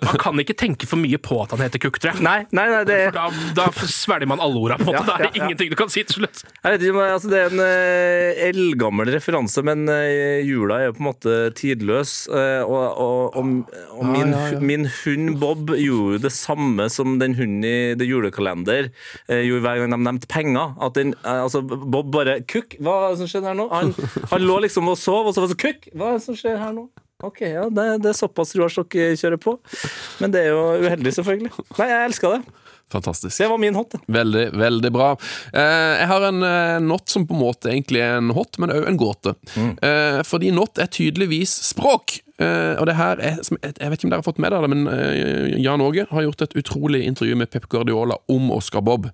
Man 0.04 0.18
kan 0.20 0.40
ikke 0.42 0.56
tenke 0.58 0.88
for 0.88 1.00
mye 1.00 1.18
på 1.22 1.38
at 1.42 1.54
han 1.54 1.62
heter 1.64 1.80
Kukk, 1.82 1.98
tror 2.00 2.14
jeg. 2.14 2.24
Nei, 2.24 2.44
nei, 2.54 2.66
nei, 2.70 2.82
det 2.88 2.98
da, 3.16 3.26
da 3.56 3.66
svelger 3.74 4.28
man 4.30 4.42
alle 4.44 4.60
orda, 4.60 4.78
på 4.80 4.90
en 4.90 4.98
måte. 4.98 5.00
Ja, 5.00 5.04
Da 5.08 5.16
er 5.16 5.26
det 5.26 5.30
ja, 5.30 5.40
ja. 5.40 5.48
ingenting 5.48 5.72
du 5.72 5.76
kan 5.78 5.92
si 5.92 6.04
til 6.06 6.20
slutt. 6.20 6.42
Jeg 6.44 6.74
vet 6.74 6.84
ikke, 6.84 6.96
men 6.96 7.14
altså, 7.14 7.30
Det 7.32 7.40
er 7.40 7.52
en 7.52 7.62
uh, 7.64 8.42
eldgammel 8.48 9.12
referanse, 9.14 9.64
men 9.66 9.84
uh, 9.90 10.40
jula 10.44 10.80
er 10.80 10.88
jo 10.88 10.96
på 10.98 11.04
en 11.04 11.08
måte 11.08 11.36
tidløs. 11.58 12.14
Uh, 12.30 12.62
og 12.64 12.82
og, 13.04 13.36
og, 13.38 13.74
og 13.96 14.06
min, 14.12 14.34
min 14.62 14.86
hund 15.00 15.38
Bob 15.40 15.72
gjorde 15.78 16.20
det 16.26 16.32
samme 16.34 16.86
som 16.92 17.18
den 17.20 17.34
hunden 17.38 17.64
i 17.64 17.94
The 17.98 18.06
Julekalender 18.06 18.90
gjorde 19.28 19.62
hver 19.64 19.80
gang 19.80 19.94
de 19.94 19.98
nevnte 20.04 20.28
penger. 20.30 20.74
At 20.84 20.98
den, 20.98 21.14
altså, 21.24 21.63
Bob 21.68 22.10
bare 22.14 22.38
Kukk, 22.50 22.76
hva 22.80 22.94
er 23.08 23.14
det 23.14 23.22
som 23.22 23.30
skjer 23.30 23.46
her 23.48 23.56
nå? 23.58 23.68
Han, 23.72 23.94
han 24.30 24.44
lå 24.44 24.58
liksom 24.66 24.88
og 24.92 24.98
sov, 25.00 25.26
og 25.30 25.34
så 25.36 25.44
var 25.44 25.52
det 25.54 25.60
Kukk, 25.62 25.88
hva 25.94 26.12
er 26.12 26.18
det 26.20 26.26
som 26.26 26.36
skjer 26.38 26.58
her 26.60 26.72
nå? 26.76 26.88
Ok, 27.24 27.40
ja, 27.46 27.68
det, 27.72 27.84
det 28.04 28.10
er 28.10 28.16
såpass 28.18 28.52
Roar 28.58 28.68
kjører 28.74 29.38
på. 29.40 29.54
Men 30.20 30.32
det 30.34 30.42
er 30.44 30.50
jo 30.52 30.64
uheldig, 30.84 31.12
selvfølgelig. 31.16 31.52
Nei, 31.78 31.86
jeg 31.88 32.08
elska 32.10 32.32
det. 32.34 32.42
Fantastisk. 32.92 33.38
Det 33.40 33.46
var 33.48 33.58
min 33.62 33.74
hot. 33.78 33.94
Veldig, 34.12 34.42
veldig 34.60 34.90
bra. 34.92 35.06
Eh, 35.56 35.94
jeg 36.02 36.08
har 36.10 36.26
en 36.28 36.42
eh, 36.44 36.74
not 36.84 37.08
som 37.08 37.24
på 37.26 37.32
en 37.32 37.40
måte 37.40 37.70
egentlig 37.72 38.02
er 38.04 38.18
en 38.18 38.28
hot, 38.36 38.58
men 38.60 38.74
òg 38.74 38.84
en 38.90 38.98
gåte. 39.00 39.32
Eh, 39.56 40.20
fordi 40.28 40.50
not 40.52 40.76
er 40.84 40.90
tydeligvis 40.92 41.54
språk. 41.70 42.18
Eh, 42.36 42.74
og 42.76 42.84
det 42.90 42.98
her 42.98 43.22
er, 43.24 43.40
som- 43.46 43.56
Jeg 43.62 43.78
vet 43.78 43.96
ikke 44.02 44.10
om 44.10 44.12
dere 44.12 44.20
har 44.20 44.28
fått 44.28 44.42
med 44.42 44.52
dere 44.52 44.68
det, 44.68 44.74
men 44.74 44.86
eh, 44.92 45.56
Jan 45.64 45.80
Åge 45.86 46.04
har 46.10 46.26
gjort 46.28 46.44
et 46.44 46.58
utrolig 46.60 47.06
intervju 47.08 47.38
med 47.40 47.50
Pep 47.54 47.70
Guardiola 47.72 48.20
om 48.28 48.50
Oscar 48.52 48.84
Bob. 48.84 49.08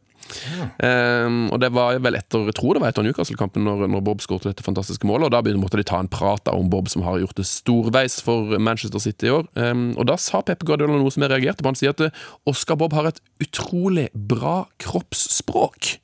Eh, 0.80 1.28
og 1.50 1.58
det 1.62 1.70
var 1.74 1.98
vel 2.02 2.16
etter 2.18 2.46
jeg 2.50 2.56
tror 2.58 2.74
det 2.76 2.82
var 2.82 2.92
etter 2.92 3.04
Newcastle-kampen, 3.06 3.64
når, 3.66 3.86
når 3.90 4.04
Bob 4.06 4.22
skåret 4.24 4.46
dette 4.48 4.64
fantastiske 4.66 5.06
målet. 5.08 5.28
Og 5.28 5.34
Da 5.34 5.42
begynte- 5.42 5.62
måtte 5.62 5.80
de 5.80 5.86
ta 5.86 5.98
en 6.00 6.08
prat 6.08 6.48
om 6.52 6.70
Bob, 6.70 6.88
som 6.88 7.02
har 7.06 7.18
gjort 7.20 7.36
det 7.36 7.46
storveis 7.46 8.20
for 8.22 8.58
Manchester 8.58 8.98
City 9.02 9.26
i 9.26 9.34
år. 9.34 9.46
Um, 9.56 9.94
og 9.98 10.06
Da 10.06 10.16
sa 10.16 10.40
Pep 10.42 10.64
Guardiola 10.64 10.98
noe 10.98 11.10
som 11.10 11.22
jeg 11.24 11.30
reagerte 11.32 11.62
på. 11.62 11.70
Han 11.72 11.78
sier 11.78 11.90
at 11.94 12.00
eh, 12.00 12.10
Oscar 12.46 12.76
Bob 12.80 12.92
har 12.96 13.06
et 13.10 13.20
utrolig 13.42 14.08
bra 14.14 14.66
kroppsspråk. 14.78 15.96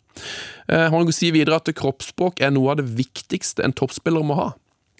Uh, 0.70 0.88
Han 0.90 1.12
sier 1.12 1.32
videre 1.36 1.56
at 1.60 1.68
kroppsspråk 1.76 2.40
er 2.40 2.50
noe 2.50 2.72
av 2.72 2.80
det 2.80 2.88
viktigste 2.96 3.62
en 3.64 3.72
toppspiller 3.76 4.24
må 4.26 4.34
ha. 4.38 4.48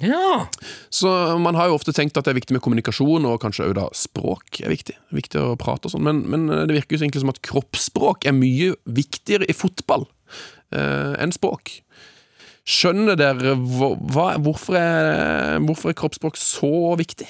Ja. 0.05 0.47
Så 0.93 1.09
man 1.41 1.57
har 1.57 1.71
jo 1.71 1.77
ofte 1.79 1.95
tenkt 1.97 2.19
at 2.19 2.27
det 2.27 2.35
er 2.35 2.39
viktig 2.41 2.57
med 2.57 2.63
kommunikasjon, 2.65 3.25
og 3.29 3.39
kanskje 3.41 3.71
òg 3.71 3.77
da 3.79 3.87
språk 3.97 4.61
er 4.61 4.73
viktig. 4.75 4.97
Viktig 5.17 5.41
å 5.41 5.55
prate 5.61 5.89
og 5.89 5.95
sånn, 5.95 6.05
men, 6.05 6.21
men 6.29 6.45
det 6.69 6.77
virker 6.77 6.97
jo 6.97 7.01
så 7.01 7.07
egentlig 7.09 7.25
som 7.25 7.33
at 7.33 7.41
kroppsspråk 7.47 8.29
er 8.29 8.37
mye 8.37 8.75
viktigere 8.85 9.49
i 9.49 9.57
fotball 9.57 10.05
eh, 10.77 11.17
enn 11.23 11.33
språk. 11.33 11.79
Skjønner 12.67 13.15
dere 13.19 13.55
hva, 13.57 14.33
hvorfor, 14.43 14.77
er, 14.77 15.59
hvorfor 15.65 15.93
er 15.93 15.99
kroppsspråk 16.01 16.39
så 16.41 16.73
viktig? 16.99 17.29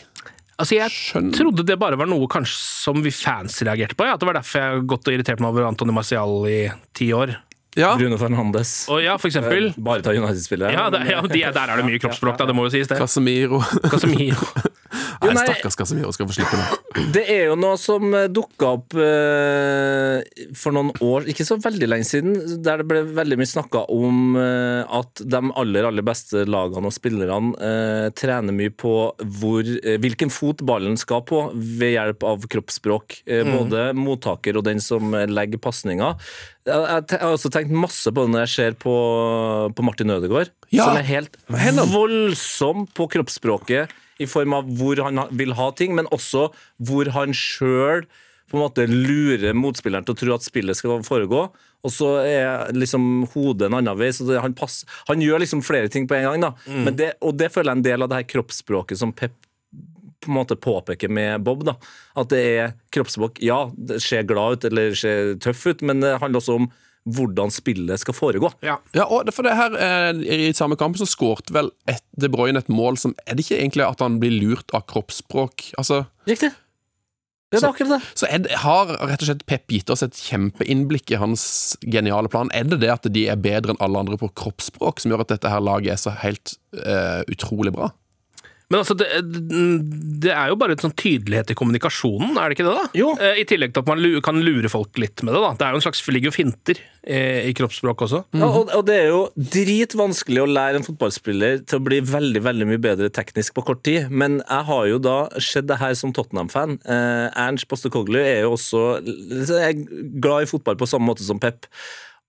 Altså, 0.57 0.79
Jeg 0.79 0.89
Skjønner. 0.95 1.37
trodde 1.37 1.67
det 1.69 1.77
bare 1.77 1.99
var 2.01 2.09
noe 2.09 2.25
kanskje 2.33 2.57
som 2.57 3.03
vi 3.05 3.13
fans 3.13 3.59
reagerte 3.61 3.95
på. 3.99 4.07
Ja. 4.09 4.15
At 4.17 4.23
det 4.23 4.31
var 4.31 4.39
derfor 4.39 4.63
jeg 4.63 4.73
har 4.73 4.87
gått 4.89 5.11
og 5.11 5.13
irritert 5.19 5.43
meg 5.45 5.53
over 5.53 5.69
Antony 5.69 5.93
Marcial 5.93 6.47
i 6.49 6.63
ti 6.97 7.11
år. 7.13 7.35
Ja, 7.77 7.93
Bruno 7.99 8.19
Fernandes. 8.21 8.87
Og 8.93 9.03
ja, 9.05 9.17
for 9.21 9.31
eksempel. 9.31 9.71
Bare 9.77 10.05
ta 10.05 10.15
United-spillere. 10.17 10.73
Ja, 10.75 10.89
det, 10.93 11.05
ja 11.11 11.23
de, 11.23 11.43
Der 11.45 11.73
er 11.73 11.81
det 11.81 11.87
mye 11.89 12.01
kroppsspråk, 12.03 12.39
da. 12.41 12.49
Det 12.49 12.57
må 12.57 12.67
jo 12.69 12.75
sies, 12.75 12.89
det. 12.91 12.99
Casemiro 13.01 13.61
Casemiro. 13.85 14.51
Nei, 15.17 15.33
nei. 15.33 15.43
stakkars 15.49 15.77
Casemiro 15.77 16.11
skal 16.13 16.29
få 16.29 16.35
slippe 16.37 16.57
nå. 16.57 17.05
Det 17.13 17.23
er 17.33 17.49
jo 17.49 17.55
noe 17.59 17.77
som 17.81 18.13
dukka 18.33 18.69
opp 18.77 18.95
uh, 18.97 20.21
for 20.57 20.77
noen 20.77 20.91
år, 21.05 21.27
ikke 21.33 21.45
så 21.49 21.57
veldig 21.61 21.89
lenge 21.89 22.07
siden, 22.09 22.37
der 22.65 22.83
det 22.83 22.87
ble 22.89 23.01
veldig 23.17 23.39
mye 23.41 23.51
snakka 23.51 23.87
om 23.93 24.37
uh, 24.39 24.85
at 25.01 25.25
de 25.25 25.41
aller, 25.57 25.89
aller 25.89 26.07
beste 26.07 26.45
lagene 26.49 26.89
og 26.89 26.95
spillerne 26.95 27.57
uh, 27.57 28.09
trener 28.17 28.57
mye 28.57 28.73
på 28.77 28.95
hvor, 29.41 29.63
eh, 29.63 29.99
hvilken 30.03 30.33
fot 30.33 30.63
ballen 30.67 30.97
skal 31.01 31.23
på 31.29 31.43
ved 31.55 31.95
hjelp 31.97 32.27
av 32.27 32.47
kroppsspråk. 32.53 33.21
Eh, 33.27 33.45
Både 33.47 33.91
mottaker 33.97 34.59
og 34.59 34.67
den 34.69 34.83
som 34.83 35.15
eh, 35.15 35.27
legger 35.31 35.63
pasninger. 35.63 36.17
Jeg, 36.67 36.83
jeg, 36.83 37.21
har 37.23 37.31
også 37.31 37.51
tenkt 37.55 37.71
masse 37.71 38.11
på 38.11 38.25
det 38.25 38.33
når 38.35 38.45
jeg 38.45 38.53
ser 38.57 38.77
på, 38.83 38.95
på 39.71 39.87
Martin 39.87 40.11
Ødegaard, 40.17 40.51
Ja, 40.75 40.89
som 40.89 40.99
er 40.99 41.07
helt 41.07 41.39
voldsom 41.93 42.89
på 42.97 43.07
kroppsspråket 43.13 43.95
i 44.19 44.27
form 44.27 44.57
av 44.57 44.69
hvor 44.79 44.99
han 45.05 45.23
vil 45.37 45.55
ha 45.59 45.71
ting, 45.77 45.95
men 45.95 46.09
også 46.15 46.49
hvor 46.89 47.13
han 47.15 47.37
sjøl 47.37 48.07
på 48.47 48.59
en 48.59 48.63
måte 48.63 48.87
lurer 48.87 49.57
motspilleren 49.59 50.07
til 50.07 50.15
å 50.15 50.21
tro 50.21 50.35
at 50.37 50.47
spillet 50.47 50.79
skal 50.79 51.03
foregå. 51.07 51.49
Og 51.87 51.93
så 51.93 52.13
er 52.23 52.75
liksom 52.75 53.27
hodet 53.33 53.69
en 53.69 53.79
annen 53.79 53.99
vei. 53.99 54.13
så 54.15 54.27
det, 54.27 54.39
han, 54.43 54.55
pass, 54.59 54.85
han 55.11 55.23
gjør 55.23 55.43
liksom 55.43 55.63
flere 55.67 55.91
ting 55.93 56.07
på 56.11 56.17
en 56.19 56.29
gang. 56.29 56.45
da. 56.49 56.53
Men 56.67 56.99
det, 56.99 57.13
og 57.23 57.37
det 57.39 57.51
føler 57.55 57.73
jeg 57.73 57.75
er 57.75 57.81
en 57.81 57.89
del 57.89 58.07
av 58.07 58.11
det 58.11 58.21
her 58.21 58.31
kroppsspråket 58.35 59.03
som 59.03 59.15
Pep 59.15 59.35
på 60.23 60.31
en 60.31 60.39
måte 60.39 60.57
påpeker 60.59 61.13
med 61.13 61.45
Bob. 61.47 61.65
da, 61.67 61.77
At 62.17 62.33
det 62.33 62.43
er 62.57 62.75
kroppsspråk. 62.95 63.41
Ja, 63.45 63.71
det 63.77 64.03
ser 64.05 64.27
glad 64.29 64.59
ut 64.59 64.69
eller 64.71 64.97
ser 64.99 65.37
tøff 65.43 65.67
ut, 65.67 65.83
men 65.87 66.01
det 66.05 66.19
handler 66.23 66.43
også 66.43 66.59
om 66.63 66.69
hvordan 67.07 67.53
spillet 67.55 68.03
skal 68.03 68.17
foregå. 68.19 68.51
Ja. 68.67 68.81
Ja, 68.97 69.07
og 69.07 69.31
for 69.35 69.47
det 69.47 69.55
her 69.55 69.77
eh, 69.79 70.49
I 70.51 70.53
samme 70.59 70.75
kamp 70.79 70.99
så 70.99 71.07
skårte 71.07 71.55
vel 71.55 71.71
et, 71.87 72.03
De 72.19 72.31
Bruyne 72.33 72.59
et 72.59 72.73
mål 72.73 72.99
som 72.99 73.15
Er 73.27 73.37
det 73.37 73.47
ikke 73.47 73.61
egentlig 73.61 73.87
at 73.87 74.03
han 74.03 74.19
blir 74.23 74.35
lurt 74.35 74.75
av 74.75 74.89
kroppsspråk? 74.91 75.71
Altså 75.79 76.05
Riktig. 76.27 76.51
Det 77.55 77.61
er 77.61 77.69
akkurat 77.69 77.93
det. 77.95 78.09
Så 78.19 78.27
Ed 78.27 78.49
har 78.59 78.89
rett 78.91 79.23
og 79.23 79.29
slett 79.29 79.45
Pep 79.47 79.71
gitt 79.71 79.91
oss 79.95 80.03
et 80.03 80.19
kjempeinnblikk 80.19 81.13
i 81.15 81.21
hans 81.21 81.45
geniale 81.87 82.31
plan. 82.33 82.51
Er 82.51 82.67
det 82.67 82.81
det 82.83 82.91
at 82.91 83.07
de 83.15 83.23
er 83.31 83.39
bedre 83.39 83.73
enn 83.73 83.83
alle 83.87 84.03
andre 84.03 84.19
på 84.19 84.33
kroppsspråk, 84.35 84.99
som 84.99 85.15
gjør 85.15 85.23
at 85.23 85.37
dette 85.37 85.53
her 85.53 85.63
laget 85.63 85.95
er 85.95 86.01
så 86.03 86.15
helt 86.25 86.57
eh, 86.75 87.23
utrolig 87.31 87.71
bra? 87.77 87.93
Men 88.67 88.81
altså, 88.81 88.97
det, 88.99 89.07
det 90.23 90.33
er 90.35 90.51
jo 90.51 90.57
bare 90.59 90.75
en 90.75 90.83
sånn 90.89 90.95
tydelighet 90.99 91.53
i 91.53 91.57
kommunikasjonen, 91.59 92.35
er 92.35 92.51
det 92.51 92.57
ikke 92.57 92.67
det? 92.67 92.75
da? 92.75 92.87
Jo. 92.99 93.13
Eh, 93.23 93.41
I 93.43 93.45
tillegg 93.47 93.75
til 93.75 93.85
at 93.85 93.91
man 93.93 94.03
kan 94.27 94.41
lure 94.43 94.71
folk 94.73 94.99
litt 94.99 95.23
med 95.23 95.37
det. 95.37 95.43
da. 95.45 95.53
Det 95.55 95.67
er 95.67 95.77
jo 95.77 95.81
en 95.81 95.85
slags 95.85 96.03
ligger 96.11 96.33
jo 96.33 96.35
finter 96.35 96.81
eh, 97.07 97.47
i 97.47 97.53
kroppsspråk 97.55 98.03
også. 98.09 98.23
Ja, 98.35 98.49
og, 98.49 98.73
og 98.75 98.83
det 98.89 98.97
er 99.05 99.13
jo 99.13 99.21
dritvanskelig 99.37 100.43
å 100.43 100.49
lære 100.51 100.81
en 100.81 100.87
fotballspiller 100.87 101.61
til 101.63 101.79
å 101.79 101.85
bli 101.87 102.01
veldig 102.11 102.43
veldig 102.47 102.69
mye 102.73 102.83
bedre 102.83 103.11
teknisk 103.15 103.55
på 103.59 103.67
kort 103.71 103.85
tid. 103.87 104.11
Men 104.11 104.41
jeg 104.41 104.69
har 104.73 104.91
jo 104.91 104.99
da 105.05 105.19
sett 105.39 105.69
det 105.71 105.79
her 105.83 105.95
som 105.99 106.15
Tottenham-fan. 106.17 106.81
Eh, 106.83 107.29
Ernst 107.47 107.71
Postekoglu 107.71 108.19
er 108.19 108.49
jo 108.49 108.57
også 108.57 108.83
er 109.61 109.79
glad 110.19 110.47
i 110.49 110.51
fotball 110.51 110.81
på 110.81 110.91
samme 110.91 111.07
måte 111.13 111.27
som 111.27 111.39
Pep. 111.43 111.71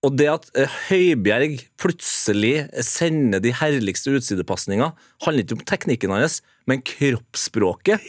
Og 0.06 0.14
det 0.14 0.28
at 0.30 0.44
eh, 0.54 0.74
Høibjerg 0.88 1.56
plutselig 1.82 2.68
sender 2.86 3.42
de 3.42 3.50
herligste 3.58 4.12
utsidepasninga, 4.14 4.92
handler 5.24 5.42
ikke 5.42 5.56
om 5.58 5.64
teknikken 5.66 6.12
hans, 6.14 6.36
men 6.70 6.84
kroppsspråket. 6.86 8.04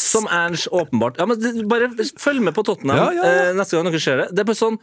Som 0.00 0.26
Ernst 0.28 0.68
åpenbart 0.74 1.20
ja, 1.22 1.24
men 1.30 1.40
Bare 1.70 1.88
følg 2.20 2.42
med 2.44 2.52
på 2.56 2.64
Tottenham 2.66 2.98
Ja, 2.98 3.06
ja, 3.16 3.22
ja. 3.24 3.46
eh, 3.48 3.54
neste 3.56 3.78
gang 3.78 3.88
dere 3.88 4.02
ser 4.02 4.20
det. 4.24 4.28
Det 4.34 4.44
er 4.44 4.50
bare 4.50 4.60
sånn 4.60 4.76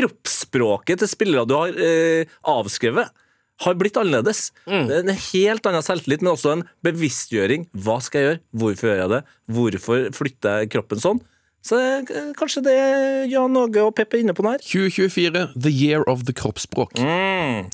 Kroppsspråket 0.00 1.02
til 1.02 1.10
spillere 1.10 1.46
du 1.48 1.54
har 1.56 1.76
eh, 1.76 2.30
avskrevet, 2.48 3.10
har 3.64 3.76
blitt 3.80 3.96
annerledes. 4.00 4.50
Det 4.68 4.98
er 4.98 5.04
en 5.04 5.12
helt 5.30 5.68
annen 5.68 5.84
selvtillit, 5.84 6.24
men 6.24 6.32
også 6.34 6.52
en 6.56 6.64
bevisstgjøring. 6.84 7.68
Hva 7.84 7.98
skal 8.04 8.20
jeg 8.20 8.26
gjøre? 8.30 8.40
Hvorfor 8.62 8.90
gjør 8.90 9.00
jeg 9.02 9.12
det? 9.14 9.20
Hvorfor 9.56 10.06
flytter 10.16 10.58
jeg 10.64 10.72
kroppen 10.74 11.00
sånn? 11.00 11.22
Så 11.66 11.80
eh, 11.80 12.30
kanskje 12.38 12.62
det 12.68 12.76
Jan 13.32 13.58
Åge 13.58 13.82
og 13.82 13.94
Peppe 13.98 14.20
er 14.20 14.26
inne 14.26 14.36
på 14.36 14.44
den 14.46 14.54
her. 14.54 14.62
2024, 14.62 15.48
the 15.58 15.72
year 15.72 16.06
of 16.06 16.24
the 16.28 16.34
kroppsspråk. 16.36 16.94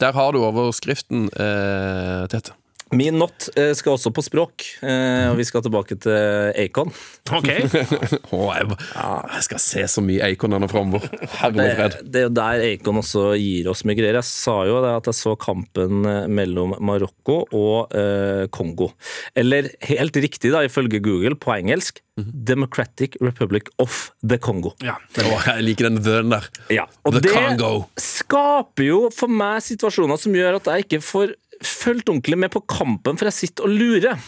Der 0.00 0.16
har 0.16 0.32
du 0.32 0.40
overskriften, 0.44 1.28
eh, 1.36 2.26
Tete. 2.32 2.56
Min 2.92 3.16
not 3.18 3.48
eh, 3.56 3.72
skal 3.76 3.94
også 3.96 4.12
på 4.12 4.24
språk, 4.24 4.66
eh, 4.84 5.30
og 5.30 5.38
vi 5.38 5.46
skal 5.48 5.64
tilbake 5.64 5.96
til 6.02 6.52
Acon. 6.60 6.92
Ok. 7.32 7.48
oh, 8.34 8.50
jeg, 8.52 8.68
jeg 8.76 9.46
skal 9.46 9.62
se 9.64 9.86
så 9.88 10.04
mye 10.04 10.28
Acon 10.28 10.52
denne 10.52 10.68
framover. 10.68 11.08
Det, 11.08 11.68
fred. 11.78 11.98
det 12.04 12.20
er 12.20 12.26
jo 12.26 12.34
der 12.36 12.64
Acon 12.68 13.00
også 13.00 13.30
gir 13.40 13.70
oss 13.72 13.84
mye 13.88 13.96
greier. 13.96 14.20
Jeg 14.20 14.28
sa 14.28 14.58
jo 14.68 14.82
det 14.84 14.92
at 15.00 15.08
jeg 15.08 15.20
så 15.22 15.34
kampen 15.40 16.04
eh, 16.08 16.28
mellom 16.28 16.76
Marokko 16.84 17.42
og 17.48 17.96
eh, 17.96 18.44
Kongo. 18.52 18.92
Eller 19.38 19.72
helt 19.88 20.18
riktig, 20.20 20.52
da, 20.52 20.64
ifølge 20.68 21.00
Google, 21.02 21.38
på 21.40 21.54
engelsk 21.56 22.02
Democratic 22.20 23.16
Republic 23.20 23.62
of 23.78 24.10
the 24.28 24.38
Congo. 24.38 24.74
Ja. 24.84 24.98
Oh, 25.24 25.40
jeg 25.46 25.64
liker 25.64 25.88
den 25.88 26.02
the-en 26.04 26.34
der. 26.34 26.48
Ja, 26.72 26.84
og 27.06 27.16
The 27.16 27.22
det 27.24 27.32
Congo. 27.32 27.86
skaper 27.96 28.84
jo 28.84 28.98
for 29.14 29.32
meg 29.32 29.62
situasjoner 29.64 30.20
som 30.20 30.36
gjør 30.36 30.60
at 30.60 30.68
jeg 30.68 30.86
ikke 30.86 31.00
får 31.06 31.32
fulgt 31.68 32.08
ordentlig 32.08 32.38
med 32.38 32.52
på 32.54 32.62
kampen, 32.68 33.18
for 33.18 33.28
jeg 33.28 33.36
sitter 33.38 33.66
og 33.68 33.74
lurer. 33.74 34.18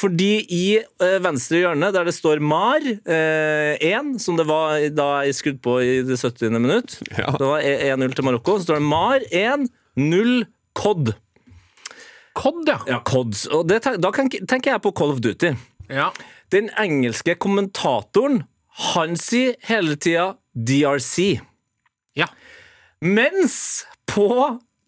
Fordi 0.00 0.30
i 0.54 0.64
eh, 0.80 1.16
venstre 1.20 1.58
hjørne, 1.60 1.90
der 1.92 2.06
det 2.08 2.14
står 2.16 2.40
MAR 2.40 2.80
1, 3.04 4.14
som 4.22 4.38
det 4.38 4.46
var 4.48 4.78
da 4.96 5.08
jeg 5.26 5.36
skrudd 5.36 5.58
på 5.64 5.74
i 5.84 5.98
det 6.06 6.16
70. 6.20 6.54
minutt 6.56 6.94
Ja. 7.18 7.34
Det 7.36 7.48
var 7.50 7.60
1-0 7.66 8.14
til 8.16 8.24
Marokko. 8.24 8.58
Så 8.58 8.68
står 8.70 8.80
det 8.80 8.86
MAR 8.88 9.26
1, 9.28 9.66
0 10.00 10.46
COD. 10.78 11.12
Cod, 12.38 12.62
ja. 12.70 12.78
Ja, 12.86 13.00
CODs. 13.04 13.44
Og 13.52 13.66
det, 13.68 13.82
da 14.00 14.10
tenker 14.14 14.70
jeg 14.70 14.80
på 14.84 14.92
Call 14.96 15.16
of 15.16 15.20
Duty. 15.24 15.54
ja. 15.90 16.10
Den 16.50 16.66
engelske 16.82 17.36
kommentatoren, 17.38 18.40
han 18.90 19.12
sier 19.20 19.52
hele 19.68 19.94
tida 19.94 20.32
DRC. 20.54 21.36
Ja. 22.18 22.26
Mens 22.98 23.84
på 24.10 24.26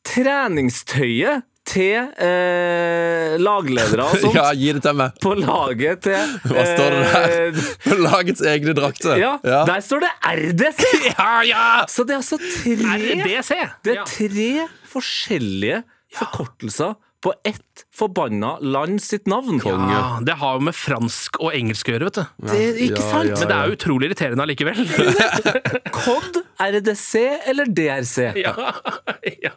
treningstøyet 0.02 1.44
til 1.68 2.08
eh, 2.18 3.36
lagledere 3.38 4.02
og 4.08 4.16
sånt 4.22 4.34
Ja, 4.34 4.48
gi 4.58 4.72
det 4.76 4.82
til 4.82 4.96
meg. 4.98 5.14
på 5.22 5.34
laget 5.38 6.02
til 6.08 6.32
Hva 6.50 6.64
står 6.66 6.96
det 6.96 7.04
der? 7.12 7.60
På 7.86 7.98
Lagets 8.02 8.42
egne 8.52 8.74
drakter. 8.76 9.16
ja, 9.20 9.36
der 9.44 9.80
står 9.84 10.02
det 10.04 10.10
RDC! 10.32 10.82
Ja, 11.12 11.30
ja! 11.46 11.62
Så 11.88 12.04
det 12.08 12.16
er 12.16 12.22
altså 12.22 12.38
tre 12.42 12.74
RDC. 12.98 13.52
Det 13.86 13.94
er 13.94 14.00
Ja. 14.00 14.04
tre 14.08 14.50
forskjellige 14.92 15.82
forkortelser 16.18 16.94
på 17.22 17.32
ett 17.46 17.84
forbanna 17.94 18.56
land 18.60 18.98
sitt 19.02 19.28
navn. 19.30 19.60
Ja, 19.64 20.18
det 20.26 20.34
har 20.40 20.56
jo 20.58 20.64
med 20.66 20.74
fransk 20.74 21.36
og 21.38 21.52
engelsk 21.54 21.86
å 21.86 21.92
gjøre, 21.94 22.08
vet 22.08 22.18
du. 22.18 22.24
Det 22.48 22.56
er 22.58 22.80
ikke 22.86 22.98
Ja, 22.98 23.10
sant? 23.12 23.28
ja, 23.30 23.36
Men 23.38 23.48
det 23.52 23.56
er 23.58 23.68
jo 23.70 23.76
utrolig 23.76 24.08
irriterende 24.10 24.42
allikevel. 24.42 24.80
COD, 26.02 26.40
RDC 26.58 27.12
eller 27.52 27.70
DRC? 27.70 28.16
Ja, 28.42 28.54
ja. 29.42 29.52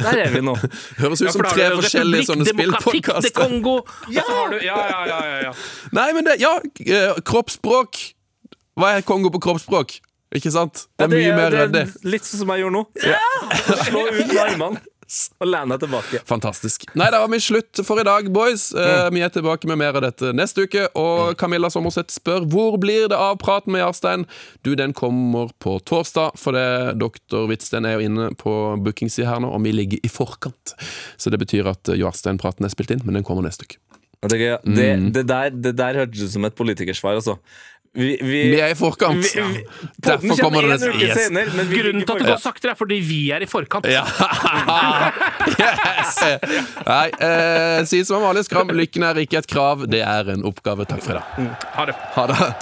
Der 0.00 0.22
er 0.24 0.32
vi 0.32 0.40
nå. 0.44 0.54
Høres 1.00 1.20
ut 1.20 1.26
Ja, 1.28 1.32
som 1.36 1.44
tre 1.50 1.68
forskjellige 1.76 2.28
sånne 2.30 2.46
spillpodkaster. 2.48 3.34
Kongo. 3.36 3.76
og 3.84 4.54
du- 4.54 4.64
Ja, 4.64 4.76
ja, 4.80 5.00
ja, 5.06 5.20
ja, 5.28 5.40
ja. 5.50 5.52
Nei, 5.92 6.12
men 6.16 6.24
det 6.24 6.38
Ja, 6.40 6.56
eh, 6.86 7.20
kroppsspråk. 7.20 8.00
Hva 8.80 8.96
er 8.96 9.02
Kongo 9.04 9.28
på 9.34 9.40
kroppsspråk? 9.44 9.98
Ikke 10.34 10.50
sant? 10.54 10.86
Det 10.96 11.04
er 11.04 11.10
mye 11.10 11.34
mer 11.36 11.52
er 11.52 11.66
mye 11.66 11.72
det. 11.74 11.84
ryddig. 11.90 12.04
litt 12.12 12.22
sånn 12.24 12.38
som 12.44 12.48
jeg 12.54 12.62
gjør 12.64 12.70
nå. 12.70 12.82
Slå 13.84 14.04
ut 14.08 14.36
armene 14.38 14.80
og 15.40 15.48
lene 15.50 15.76
tilbake. 15.82 16.20
Fantastisk. 16.28 16.84
Nei, 16.98 17.08
da 17.12 17.20
var 17.22 17.30
vi 17.32 17.40
slutt 17.42 17.80
for 17.86 18.00
i 18.00 18.04
dag, 18.06 18.28
boys. 18.32 18.68
Mm. 18.74 19.14
vi 19.16 19.22
er 19.26 19.32
tilbake 19.34 19.66
med 19.70 19.80
mer 19.80 19.96
av 19.98 20.04
dette 20.06 20.32
neste 20.36 20.64
uke. 20.68 20.86
Og 20.98 21.34
Camilla 21.40 21.70
Sommerseth 21.72 22.14
spør 22.14 22.46
hvor 22.50 22.78
blir 22.82 23.08
det 23.10 23.18
av 23.18 23.36
praten 23.42 23.74
med 23.74 23.82
Jarstein. 23.82 24.26
Du, 24.66 24.72
den 24.78 24.94
kommer 24.96 25.50
på 25.62 25.78
torsdag, 25.88 26.36
for 26.38 26.56
det 26.56 26.96
doktor 27.00 27.48
Hvitsten 27.50 27.86
er 27.88 27.98
jo 27.98 28.06
inne 28.06 28.30
på 28.38 28.54
bookingsida 28.84 29.28
her 29.32 29.42
nå, 29.44 29.50
og 29.56 29.64
vi 29.66 29.72
ligger 29.74 30.02
i 30.06 30.10
forkant. 30.12 30.74
Så 31.20 31.30
det 31.34 31.40
betyr 31.42 31.68
at 31.70 31.88
eh, 31.90 31.98
Jarstein-praten 32.00 32.66
er 32.68 32.72
spilt 32.72 32.90
inn, 32.94 33.02
men 33.04 33.18
den 33.18 33.26
kommer 33.26 33.46
neste 33.46 33.66
uke. 33.68 33.80
Det, 34.20 34.36
det, 34.36 34.86
Mm. 35.00 35.12
det, 35.16 35.22
der, 35.30 35.50
det 35.50 35.70
der 35.78 35.96
hørtes 36.02 36.26
ut 36.28 36.32
som 36.34 36.44
et 36.44 36.54
politikersvar, 36.58 37.16
altså. 37.16 37.38
Vi, 37.92 38.18
vi, 38.22 38.50
Vi 38.52 38.58
er 38.62 38.70
i 38.70 38.74
forkant. 38.78 39.18
vi, 39.18 39.42
vi, 39.42 39.62
Derfor 39.98 40.36
kommer 40.38 40.62
det 40.62 40.76
en 40.86 41.00
Yes. 41.00 41.16
senere, 41.26 41.50
men 41.56 41.66
vi 41.66 41.80
Grunnen 41.80 42.04
til 42.06 42.12
at 42.14 42.22
det 42.22 42.28
går 42.28 42.38
saktere, 42.38 42.70
er 42.70 42.78
fordi 42.78 43.00
vi 43.02 43.18
er 43.34 43.42
i 43.42 43.48
forkant. 43.50 43.88
Ja. 43.90 44.04
yes. 45.58 46.20
Nei, 46.86 47.08
eh, 47.18 47.82
si 47.90 48.04
som 48.06 48.22
Amalie 48.22 48.46
Skram, 48.46 48.70
lykken 48.70 49.02
er 49.10 49.18
ikke 49.24 49.42
et 49.42 49.50
krav, 49.50 49.88
det 49.90 50.04
er 50.06 50.30
en 50.36 50.46
oppgave. 50.46 50.86
Takk 50.86 51.02
for 51.02 51.18
i 51.18 51.18
dag. 51.18 51.56
Ha 51.74 51.86
det. 51.90 51.96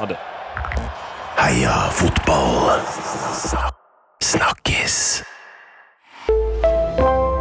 Ha 0.01 0.09
det. 0.15 0.21
Heia 1.39 1.77
fotball. 1.93 2.81
Snakkes. 4.25 5.23